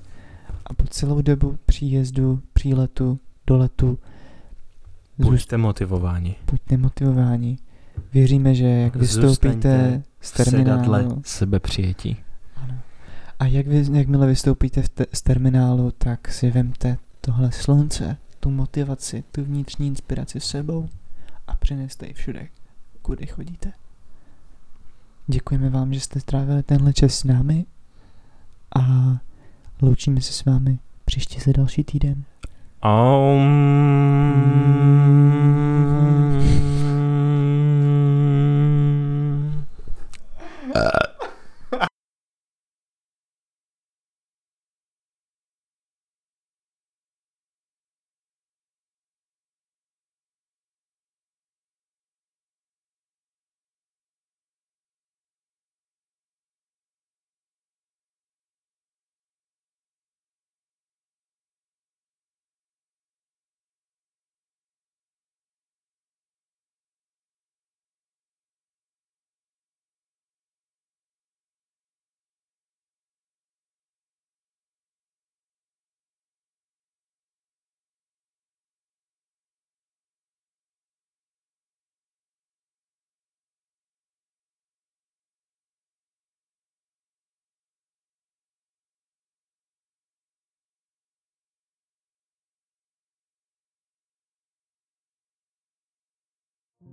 a 0.65 0.73
po 0.73 0.87
celou 0.87 1.21
dobu 1.21 1.57
příjezdu, 1.65 2.41
příletu, 2.53 3.19
doletu 3.47 3.99
Buďte 5.19 5.57
motivováni. 5.57 6.35
buďte 6.51 6.77
motivováni. 6.77 7.57
Věříme, 8.13 8.55
že 8.55 8.65
jak 8.65 8.95
vystoupíte 8.95 10.03
z 10.21 10.31
terminálu, 10.31 11.21
sebepřijetí. 11.25 12.17
ano. 12.55 12.79
a 13.39 13.45
jak 13.45 13.67
vy, 13.67 13.97
jakmile 13.97 14.27
vystoupíte 14.27 14.83
te, 14.93 15.05
z 15.13 15.21
terminálu, 15.21 15.91
tak 15.97 16.27
si 16.31 16.51
vemte 16.51 16.97
tohle 17.21 17.51
slunce, 17.51 18.17
tu 18.39 18.49
motivaci, 18.49 19.23
tu 19.31 19.43
vnitřní 19.43 19.87
inspiraci 19.87 20.39
s 20.39 20.43
sebou 20.43 20.89
a 21.47 21.55
přineste 21.55 22.07
ji 22.07 22.13
všude, 22.13 22.47
kudy 23.01 23.25
chodíte. 23.27 23.71
Děkujeme 25.27 25.69
vám, 25.69 25.93
že 25.93 25.99
jste 25.99 26.19
strávili 26.19 26.63
tenhle 26.63 26.93
čas 26.93 27.13
s 27.13 27.23
námi 27.23 27.65
a 28.75 28.81
loučíme 29.81 30.21
se 30.21 30.33
s 30.33 30.45
vámi 30.45 30.79
příště 31.05 31.39
za 31.45 31.51
další 31.51 31.83
týden. 31.83 32.23
Um. 32.81 33.99